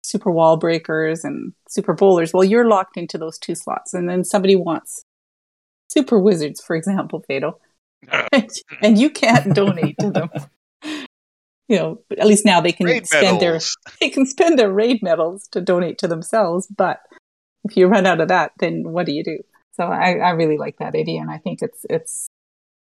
super 0.02 0.30
wall 0.30 0.56
breakers 0.56 1.24
and 1.24 1.52
super 1.68 1.92
bowlers, 1.92 2.32
well, 2.32 2.42
you're 2.42 2.68
locked 2.68 2.96
into 2.96 3.18
those 3.18 3.38
two 3.38 3.54
slots. 3.54 3.94
And 3.94 4.08
then 4.08 4.24
somebody 4.24 4.56
wants 4.56 5.02
super 5.90 6.18
wizards, 6.18 6.60
for 6.60 6.74
example, 6.74 7.22
Fatal, 7.28 7.60
and 8.82 8.98
you 8.98 9.10
can't 9.10 9.54
donate 9.54 9.96
to 9.98 10.10
them. 10.10 10.30
You 11.68 11.76
know, 11.78 11.98
at 12.18 12.26
least 12.26 12.44
now 12.44 12.60
they 12.60 12.72
can 12.72 12.86
raid 12.86 13.06
spend 13.06 13.40
medals. 13.40 13.76
their 13.86 13.94
they 14.00 14.10
can 14.10 14.26
spend 14.26 14.58
their 14.58 14.72
raid 14.72 15.02
medals 15.02 15.48
to 15.52 15.60
donate 15.60 15.98
to 15.98 16.08
themselves. 16.08 16.66
But 16.66 17.00
if 17.64 17.76
you 17.76 17.86
run 17.86 18.06
out 18.06 18.20
of 18.20 18.28
that, 18.28 18.52
then 18.58 18.82
what 18.84 19.06
do 19.06 19.12
you 19.12 19.24
do? 19.24 19.38
So 19.72 19.84
I, 19.84 20.16
I 20.16 20.30
really 20.30 20.58
like 20.58 20.78
that 20.78 20.94
idea, 20.94 21.20
and 21.20 21.30
I 21.30 21.38
think 21.38 21.60
it's 21.62 21.86
it's 21.88 22.28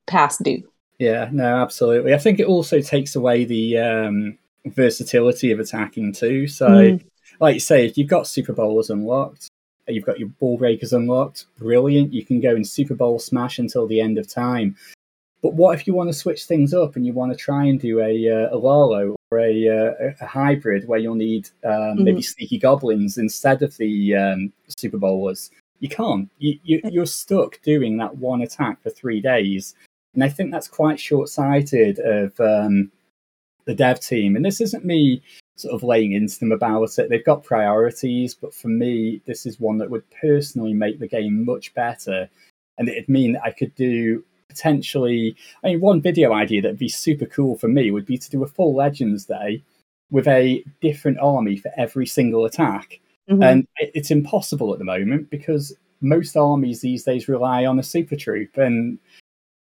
past 0.05 0.43
due. 0.43 0.69
Yeah, 0.99 1.29
no, 1.31 1.57
absolutely. 1.57 2.13
I 2.13 2.17
think 2.17 2.39
it 2.39 2.47
also 2.47 2.81
takes 2.81 3.15
away 3.15 3.45
the 3.45 3.77
um, 3.77 4.37
versatility 4.65 5.51
of 5.51 5.59
attacking 5.59 6.13
too. 6.13 6.47
So, 6.47 6.69
mm. 6.69 7.03
like 7.39 7.55
you 7.55 7.59
say, 7.59 7.85
if 7.85 7.97
you've 7.97 8.07
got 8.07 8.27
Super 8.27 8.53
Bowlers 8.53 8.89
unlocked, 8.89 9.49
you've 9.87 10.05
got 10.05 10.19
your 10.19 10.29
wall 10.39 10.57
breakers 10.57 10.93
unlocked, 10.93 11.45
brilliant. 11.57 12.13
You 12.13 12.25
can 12.25 12.41
go 12.41 12.55
in 12.55 12.63
Super 12.63 12.95
Bowl 12.95 13.19
smash 13.19 13.59
until 13.59 13.87
the 13.87 14.01
end 14.01 14.17
of 14.17 14.27
time. 14.27 14.75
But 15.41 15.53
what 15.53 15.75
if 15.79 15.85
you 15.85 15.93
want 15.93 16.09
to 16.09 16.13
switch 16.13 16.45
things 16.45 16.73
up 16.73 16.95
and 16.95 17.05
you 17.05 17.13
want 17.13 17.31
to 17.31 17.37
try 17.37 17.65
and 17.65 17.79
do 17.79 17.99
a, 17.99 18.29
uh, 18.29 18.55
a 18.55 18.57
Lalo 18.57 19.15
or 19.31 19.39
a, 19.39 19.67
uh, 19.69 20.13
a 20.19 20.25
hybrid 20.25 20.87
where 20.87 20.99
you'll 20.99 21.15
need 21.15 21.49
um, 21.63 21.71
mm-hmm. 21.71 22.03
maybe 22.03 22.21
sneaky 22.21 22.57
goblins 22.57 23.17
instead 23.17 23.61
of 23.61 23.77
the 23.77 24.15
um, 24.15 24.53
Super 24.67 24.97
Bowlers? 24.97 25.51
You 25.79 25.89
can't. 25.89 26.29
You, 26.39 26.59
you, 26.63 26.81
you're 26.85 27.05
stuck 27.05 27.61
doing 27.61 27.97
that 27.97 28.17
one 28.17 28.41
attack 28.41 28.81
for 28.81 28.89
three 28.89 29.21
days. 29.21 29.75
And 30.15 30.23
I 30.23 30.29
think 30.29 30.51
that's 30.51 30.67
quite 30.67 30.99
short 30.99 31.29
sighted 31.29 31.99
of 31.99 32.39
um, 32.39 32.91
the 33.65 33.75
dev 33.75 33.99
team. 33.99 34.35
And 34.35 34.43
this 34.43 34.59
isn't 34.59 34.85
me 34.85 35.21
sort 35.55 35.75
of 35.75 35.83
laying 35.83 36.13
into 36.13 36.39
them 36.39 36.51
about 36.51 36.97
it. 36.97 37.09
They've 37.09 37.23
got 37.23 37.43
priorities, 37.43 38.33
but 38.33 38.55
for 38.55 38.69
me, 38.69 39.21
this 39.27 39.45
is 39.45 39.59
one 39.59 39.77
that 39.77 39.89
would 39.91 40.03
personally 40.19 40.73
make 40.73 40.99
the 40.99 41.07
game 41.07 41.45
much 41.45 41.75
better. 41.75 42.27
And 42.79 42.89
it'd 42.89 43.09
mean 43.09 43.33
that 43.33 43.43
I 43.43 43.51
could 43.51 43.75
do 43.75 44.23
potentially, 44.57 45.35
I 45.63 45.67
mean, 45.67 45.81
one 45.81 46.01
video 46.01 46.33
idea 46.33 46.61
that'd 46.61 46.79
be 46.79 46.89
super 46.89 47.25
cool 47.25 47.57
for 47.57 47.67
me 47.67 47.91
would 47.91 48.05
be 48.05 48.17
to 48.17 48.29
do 48.29 48.43
a 48.43 48.47
full 48.47 48.75
Legends 48.75 49.25
Day 49.25 49.63
with 50.09 50.27
a 50.27 50.63
different 50.81 51.19
army 51.19 51.57
for 51.57 51.71
every 51.77 52.07
single 52.07 52.45
attack. 52.45 52.99
Mm-hmm. 53.29 53.43
And 53.43 53.67
it's 53.77 54.09
impossible 54.11 54.73
at 54.73 54.79
the 54.79 54.85
moment 54.85 55.29
because 55.29 55.75
most 56.01 56.35
armies 56.37 56.81
these 56.81 57.03
days 57.03 57.27
rely 57.27 57.65
on 57.65 57.77
a 57.77 57.83
super 57.83 58.15
troop. 58.15 58.57
And, 58.57 58.99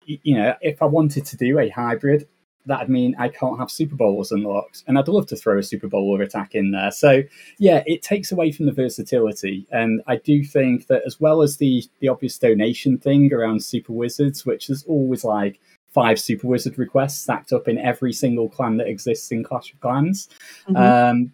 you 0.05 0.35
know, 0.35 0.55
if 0.61 0.81
I 0.81 0.85
wanted 0.85 1.25
to 1.27 1.37
do 1.37 1.59
a 1.59 1.69
hybrid, 1.69 2.27
that'd 2.65 2.89
mean 2.89 3.15
I 3.17 3.29
can't 3.29 3.59
have 3.59 3.71
Super 3.71 3.95
Bowlers 3.95 4.31
unlocked. 4.31 4.83
And 4.87 4.97
I'd 4.97 5.07
love 5.07 5.27
to 5.27 5.35
throw 5.35 5.57
a 5.57 5.63
Super 5.63 5.87
Bowl 5.87 6.03
Bowler 6.03 6.23
attack 6.23 6.55
in 6.55 6.71
there. 6.71 6.91
So, 6.91 7.23
yeah, 7.57 7.83
it 7.85 8.01
takes 8.01 8.31
away 8.31 8.51
from 8.51 8.65
the 8.65 8.71
versatility. 8.71 9.65
And 9.71 10.01
I 10.07 10.17
do 10.17 10.43
think 10.43 10.87
that 10.87 11.03
as 11.05 11.19
well 11.19 11.41
as 11.41 11.57
the, 11.57 11.83
the 11.99 12.07
obvious 12.07 12.37
donation 12.37 12.97
thing 12.97 13.33
around 13.33 13.63
Super 13.63 13.93
Wizards, 13.93 14.45
which 14.45 14.69
is 14.69 14.83
always 14.87 15.23
like 15.23 15.59
five 15.89 16.19
Super 16.19 16.47
Wizard 16.47 16.77
requests 16.77 17.21
stacked 17.21 17.53
up 17.53 17.67
in 17.67 17.77
every 17.77 18.13
single 18.13 18.49
clan 18.49 18.77
that 18.77 18.87
exists 18.87 19.31
in 19.31 19.43
Clash 19.43 19.73
of 19.73 19.79
Clans. 19.79 20.29
Mm-hmm. 20.67 20.75
Um, 20.75 21.33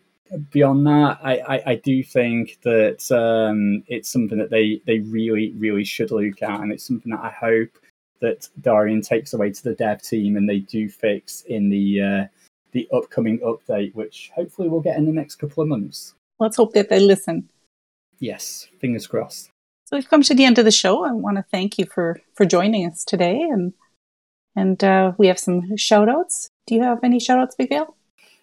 beyond 0.51 0.85
that, 0.85 1.19
I, 1.23 1.37
I, 1.39 1.63
I, 1.71 1.75
do 1.75 2.03
think 2.03 2.59
that 2.61 3.09
um, 3.11 3.83
it's 3.87 4.11
something 4.11 4.37
that 4.37 4.51
they, 4.51 4.81
they 4.85 4.99
really, 4.99 5.53
really 5.57 5.83
should 5.83 6.11
look 6.11 6.41
at. 6.43 6.59
And 6.59 6.71
it's 6.71 6.85
something 6.85 7.11
that 7.11 7.21
I 7.21 7.29
hope– 7.29 7.69
that 8.19 8.49
Darian 8.61 9.01
takes 9.01 9.33
away 9.33 9.51
to 9.51 9.63
the 9.63 9.75
dev 9.75 10.01
team 10.01 10.37
and 10.37 10.47
they 10.47 10.59
do 10.59 10.89
fix 10.89 11.41
in 11.41 11.69
the 11.69 12.01
uh, 12.01 12.25
the 12.71 12.87
upcoming 12.93 13.39
update, 13.39 13.95
which 13.95 14.31
hopefully 14.35 14.69
we'll 14.69 14.81
get 14.81 14.97
in 14.97 15.05
the 15.05 15.11
next 15.11 15.35
couple 15.35 15.63
of 15.63 15.69
months. 15.69 16.13
Let's 16.39 16.57
hope 16.57 16.73
that 16.73 16.89
they 16.89 16.99
listen. 16.99 17.49
Yes, 18.19 18.67
fingers 18.79 19.07
crossed. 19.07 19.49
So 19.85 19.97
we've 19.97 20.09
come 20.09 20.21
to 20.23 20.35
the 20.35 20.45
end 20.45 20.59
of 20.59 20.65
the 20.65 20.71
show. 20.71 21.03
I 21.03 21.11
want 21.11 21.37
to 21.37 21.45
thank 21.51 21.79
you 21.79 21.85
for 21.85 22.21
for 22.35 22.45
joining 22.45 22.85
us 22.85 23.03
today, 23.03 23.41
and 23.41 23.73
and 24.55 24.83
uh, 24.83 25.13
we 25.17 25.27
have 25.27 25.39
some 25.39 25.75
shout 25.77 26.09
outs. 26.09 26.49
Do 26.67 26.75
you 26.75 26.83
have 26.83 27.03
any 27.03 27.19
shout 27.19 27.39
outs, 27.39 27.55
Big 27.55 27.69
Vale? 27.69 27.95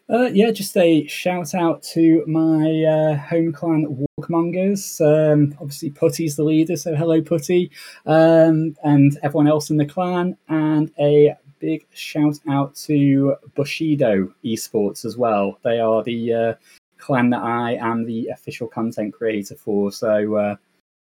Uh, 0.09 0.30
yeah, 0.32 0.52
just 0.52 0.76
a 0.76 1.04
shout 1.09 1.52
out 1.52 1.82
to 1.82 2.24
my 2.28 2.84
uh, 2.84 3.16
home 3.16 3.52
clan 3.52 4.07
Walkmongers. 4.20 5.00
Um, 5.00 5.52
obviously, 5.61 5.90
Putty's 5.90 6.36
the 6.36 6.44
leader, 6.44 6.76
so 6.76 6.94
hello, 6.94 7.20
Putty, 7.20 7.72
um, 8.07 8.76
and 8.84 9.18
everyone 9.24 9.48
else 9.48 9.70
in 9.70 9.78
the 9.78 9.84
clan. 9.84 10.36
And 10.48 10.92
a 11.00 11.34
big 11.59 11.86
shout 11.92 12.38
out 12.48 12.76
to 12.76 13.34
Bushido 13.57 14.32
Esports 14.44 15.04
as 15.04 15.16
well. 15.16 15.59
They 15.64 15.80
are 15.80 16.04
the 16.04 16.32
uh, 16.32 16.54
clan 16.98 17.30
that 17.30 17.42
I 17.42 17.72
am 17.74 18.04
the 18.04 18.28
official 18.28 18.68
content 18.68 19.12
creator 19.12 19.57
for. 19.57 19.90
So, 19.90 20.36
uh, 20.36 20.57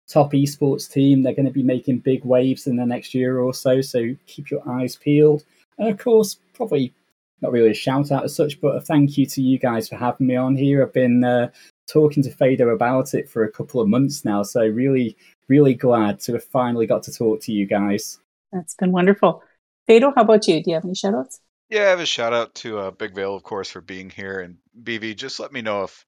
top 0.09 0.32
esports 0.32 0.90
team. 0.90 1.22
They're 1.22 1.34
going 1.34 1.44
to 1.44 1.53
be 1.53 1.62
making 1.62 1.99
big 1.99 2.24
waves 2.24 2.66
in 2.66 2.76
the 2.76 2.86
next 2.86 3.12
year 3.12 3.40
or 3.40 3.53
so. 3.53 3.82
So, 3.82 4.16
keep 4.26 4.51
your 4.51 4.66
eyes 4.66 4.97
peeled. 4.97 5.44
And 5.76 5.90
of 5.90 5.99
course, 5.99 6.38
probably 6.55 6.94
not 7.43 7.53
really 7.53 7.70
a 7.70 7.74
shout 7.74 8.11
out 8.11 8.24
as 8.24 8.34
such, 8.34 8.61
but 8.61 8.76
a 8.76 8.80
thank 8.80 9.18
you 9.18 9.26
to 9.26 9.43
you 9.43 9.59
guys 9.59 9.89
for 9.89 9.97
having 9.97 10.26
me 10.26 10.37
on 10.37 10.57
here. 10.57 10.82
I've 10.82 10.93
been 10.93 11.22
uh, 11.22 11.51
talking 11.87 12.22
to 12.22 12.30
Fado 12.30 12.72
about 12.72 13.14
it 13.14 13.28
for 13.28 13.45
a 13.45 13.51
couple 13.51 13.80
of 13.80 13.89
months 13.89 14.24
now, 14.24 14.43
so 14.43 14.66
really, 14.66 15.16
really 15.49 15.74
glad 15.74 16.20
to 16.20 16.32
have 16.34 16.45
finally 16.45 16.87
got 16.87 17.03
to 17.05 17.12
talk 17.12 17.41
to 17.43 17.53
you 17.53 17.66
guys. 17.66 18.18
That's 18.53 18.74
been 18.74 18.93
wonderful. 18.93 19.43
Fado, 19.89 20.12
how 20.14 20.22
about 20.22 20.49
you? 20.49 20.62
Do 20.62 20.70
you 20.70 20.74
have 20.74 20.84
any 20.84 20.95
shout 20.95 21.14
outs? 21.14 21.41
Yeah, 21.68 21.82
I 21.82 21.87
have 21.87 22.01
a 22.01 22.07
shout 22.07 22.32
out 22.32 22.55
to 22.57 22.78
uh, 22.78 22.91
Big 22.93 23.14
Vale, 23.14 23.34
of 23.34 23.43
course, 23.43 23.70
for 23.70 23.80
being 23.80 24.09
here. 24.09 24.41
And 24.41 24.59
BV, 24.80 25.16
just 25.16 25.41
let 25.41 25.53
me 25.53 25.62
know 25.62 25.82
if 25.82 26.07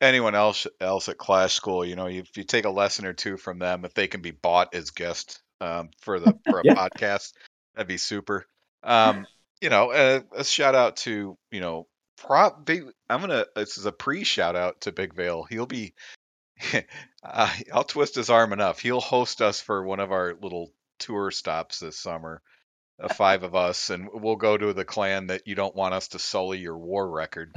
anyone 0.00 0.34
else 0.34 0.66
else 0.80 1.08
at 1.08 1.18
Clash 1.18 1.54
School, 1.54 1.84
you 1.84 1.96
know, 1.96 2.06
if 2.06 2.36
you 2.36 2.44
take 2.44 2.64
a 2.64 2.70
lesson 2.70 3.06
or 3.06 3.12
two 3.12 3.36
from 3.36 3.58
them, 3.58 3.84
if 3.84 3.94
they 3.94 4.08
can 4.08 4.20
be 4.20 4.32
bought 4.32 4.74
as 4.74 4.90
guests 4.90 5.40
um, 5.60 5.90
for 6.00 6.18
the 6.18 6.36
for 6.48 6.60
a 6.60 6.62
yeah. 6.64 6.74
podcast, 6.74 7.32
that'd 7.74 7.88
be 7.88 7.98
super. 7.98 8.46
Um, 8.82 9.26
you 9.60 9.70
know, 9.70 9.92
a, 9.92 10.22
a 10.32 10.44
shout 10.44 10.74
out 10.74 10.96
to 10.98 11.36
you 11.50 11.60
know, 11.60 11.86
prop. 12.16 12.64
Big, 12.64 12.84
I'm 13.08 13.20
gonna. 13.20 13.46
This 13.54 13.78
is 13.78 13.86
a 13.86 13.92
pre 13.92 14.24
shout 14.24 14.56
out 14.56 14.82
to 14.82 14.92
Big 14.92 15.14
Vale. 15.14 15.44
He'll 15.44 15.66
be. 15.66 15.94
uh, 17.22 17.52
I'll 17.72 17.84
twist 17.84 18.14
his 18.14 18.30
arm 18.30 18.52
enough. 18.52 18.80
He'll 18.80 19.00
host 19.00 19.42
us 19.42 19.60
for 19.60 19.82
one 19.82 20.00
of 20.00 20.12
our 20.12 20.34
little 20.40 20.72
tour 20.98 21.30
stops 21.30 21.80
this 21.80 21.98
summer. 21.98 22.40
The 22.98 23.10
five 23.10 23.42
of 23.42 23.54
us, 23.54 23.90
and 23.90 24.08
we'll 24.10 24.36
go 24.36 24.56
to 24.56 24.72
the 24.72 24.86
clan 24.86 25.26
that 25.26 25.46
you 25.46 25.54
don't 25.54 25.74
want 25.74 25.92
us 25.92 26.08
to 26.08 26.18
sully 26.18 26.58
your 26.58 26.78
war 26.78 27.06
record. 27.06 27.52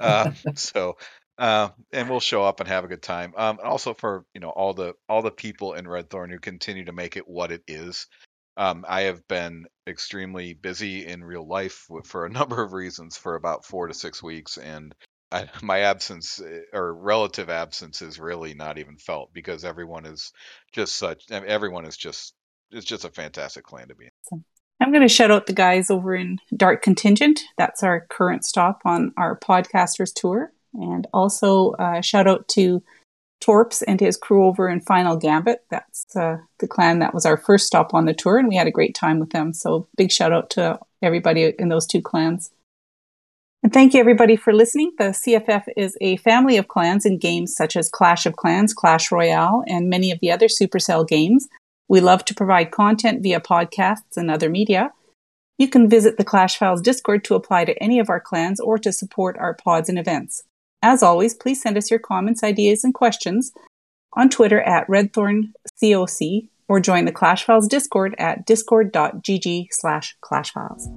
Uh, 0.00 0.32
so, 0.56 0.96
uh, 1.38 1.68
and 1.92 2.10
we'll 2.10 2.18
show 2.18 2.42
up 2.42 2.58
and 2.58 2.68
have 2.68 2.82
a 2.84 2.88
good 2.88 3.02
time. 3.02 3.32
Um, 3.36 3.60
also 3.62 3.94
for 3.94 4.24
you 4.34 4.40
know 4.40 4.50
all 4.50 4.74
the 4.74 4.94
all 5.08 5.22
the 5.22 5.30
people 5.30 5.74
in 5.74 5.86
Red 5.86 6.10
Thorn 6.10 6.30
who 6.30 6.40
continue 6.40 6.86
to 6.86 6.92
make 6.92 7.16
it 7.16 7.28
what 7.28 7.52
it 7.52 7.62
is. 7.68 8.08
Um, 8.60 8.84
I 8.86 9.02
have 9.02 9.26
been 9.26 9.64
extremely 9.86 10.52
busy 10.52 11.06
in 11.06 11.24
real 11.24 11.48
life 11.48 11.88
for 12.04 12.26
a 12.26 12.30
number 12.38 12.62
of 12.62 12.74
reasons 12.74 13.16
for 13.16 13.34
about 13.34 13.64
four 13.64 13.86
to 13.86 13.94
six 13.94 14.22
weeks, 14.22 14.58
and 14.58 14.94
I, 15.32 15.48
my 15.62 15.80
absence 15.80 16.38
eh, 16.42 16.60
or 16.74 16.92
relative 16.92 17.48
absence 17.48 18.02
is 18.02 18.20
really 18.20 18.52
not 18.52 18.76
even 18.76 18.98
felt 18.98 19.32
because 19.32 19.64
everyone 19.64 20.04
is 20.04 20.34
just 20.72 20.96
such. 20.96 21.24
Everyone 21.30 21.86
is 21.86 21.96
just 21.96 22.34
it's 22.70 22.84
just 22.84 23.06
a 23.06 23.10
fantastic 23.10 23.64
clan 23.64 23.88
to 23.88 23.94
be 23.94 24.04
in. 24.04 24.44
I'm 24.78 24.92
going 24.92 25.08
to 25.08 25.08
shout 25.08 25.30
out 25.30 25.46
the 25.46 25.54
guys 25.54 25.90
over 25.90 26.14
in 26.14 26.38
Dark 26.54 26.82
Contingent. 26.82 27.40
That's 27.56 27.82
our 27.82 28.06
current 28.10 28.44
stop 28.44 28.82
on 28.84 29.14
our 29.16 29.38
podcasters 29.38 30.12
tour, 30.14 30.52
and 30.74 31.06
also 31.14 31.70
uh, 31.72 32.02
shout 32.02 32.28
out 32.28 32.46
to 32.48 32.82
Torps 33.40 33.82
and 33.82 34.00
his 34.00 34.16
crew 34.16 34.44
over 34.44 34.68
in 34.68 34.80
Final 34.80 35.16
Gambit. 35.16 35.64
That's 35.70 36.14
uh, 36.14 36.38
the 36.58 36.68
clan 36.68 36.98
that 36.98 37.14
was 37.14 37.24
our 37.24 37.36
first 37.36 37.66
stop 37.66 37.94
on 37.94 38.04
the 38.04 38.14
tour, 38.14 38.38
and 38.38 38.48
we 38.48 38.56
had 38.56 38.66
a 38.66 38.72
great 38.72 38.94
time 38.94 39.18
with 39.18 39.30
them. 39.30 39.52
So, 39.52 39.88
big 39.96 40.12
shout 40.12 40.32
out 40.32 40.50
to 40.50 40.78
everybody 41.02 41.54
in 41.58 41.68
those 41.68 41.86
two 41.86 42.02
clans. 42.02 42.50
And 43.62 43.72
thank 43.72 43.92
you, 43.92 44.00
everybody, 44.00 44.36
for 44.36 44.54
listening. 44.54 44.92
The 44.98 45.12
CFF 45.12 45.64
is 45.76 45.96
a 46.00 46.16
family 46.18 46.56
of 46.56 46.68
clans 46.68 47.04
in 47.04 47.18
games 47.18 47.54
such 47.54 47.76
as 47.76 47.90
Clash 47.90 48.24
of 48.24 48.36
Clans, 48.36 48.72
Clash 48.72 49.12
Royale, 49.12 49.62
and 49.66 49.90
many 49.90 50.10
of 50.10 50.20
the 50.20 50.30
other 50.30 50.46
Supercell 50.46 51.06
games. 51.06 51.46
We 51.86 52.00
love 52.00 52.24
to 52.26 52.34
provide 52.34 52.70
content 52.70 53.22
via 53.22 53.40
podcasts 53.40 54.16
and 54.16 54.30
other 54.30 54.48
media. 54.48 54.92
You 55.58 55.68
can 55.68 55.90
visit 55.90 56.16
the 56.16 56.24
Clash 56.24 56.56
Files 56.56 56.80
Discord 56.80 57.22
to 57.24 57.34
apply 57.34 57.66
to 57.66 57.82
any 57.82 57.98
of 57.98 58.08
our 58.08 58.20
clans 58.20 58.60
or 58.60 58.78
to 58.78 58.92
support 58.92 59.36
our 59.36 59.52
pods 59.52 59.90
and 59.90 59.98
events. 59.98 60.44
As 60.82 61.02
always, 61.02 61.34
please 61.34 61.60
send 61.60 61.76
us 61.76 61.90
your 61.90 62.00
comments, 62.00 62.42
ideas, 62.42 62.84
and 62.84 62.94
questions 62.94 63.52
on 64.14 64.28
Twitter 64.28 64.60
at 64.62 64.86
RedthornCOC 64.88 66.48
or 66.68 66.80
join 66.80 67.04
the 67.04 67.12
Clash 67.12 67.44
Files 67.44 67.68
Discord 67.68 68.14
at 68.18 68.46
discord.gg 68.46 69.66
slash 69.72 70.16
clashfiles. 70.20 70.88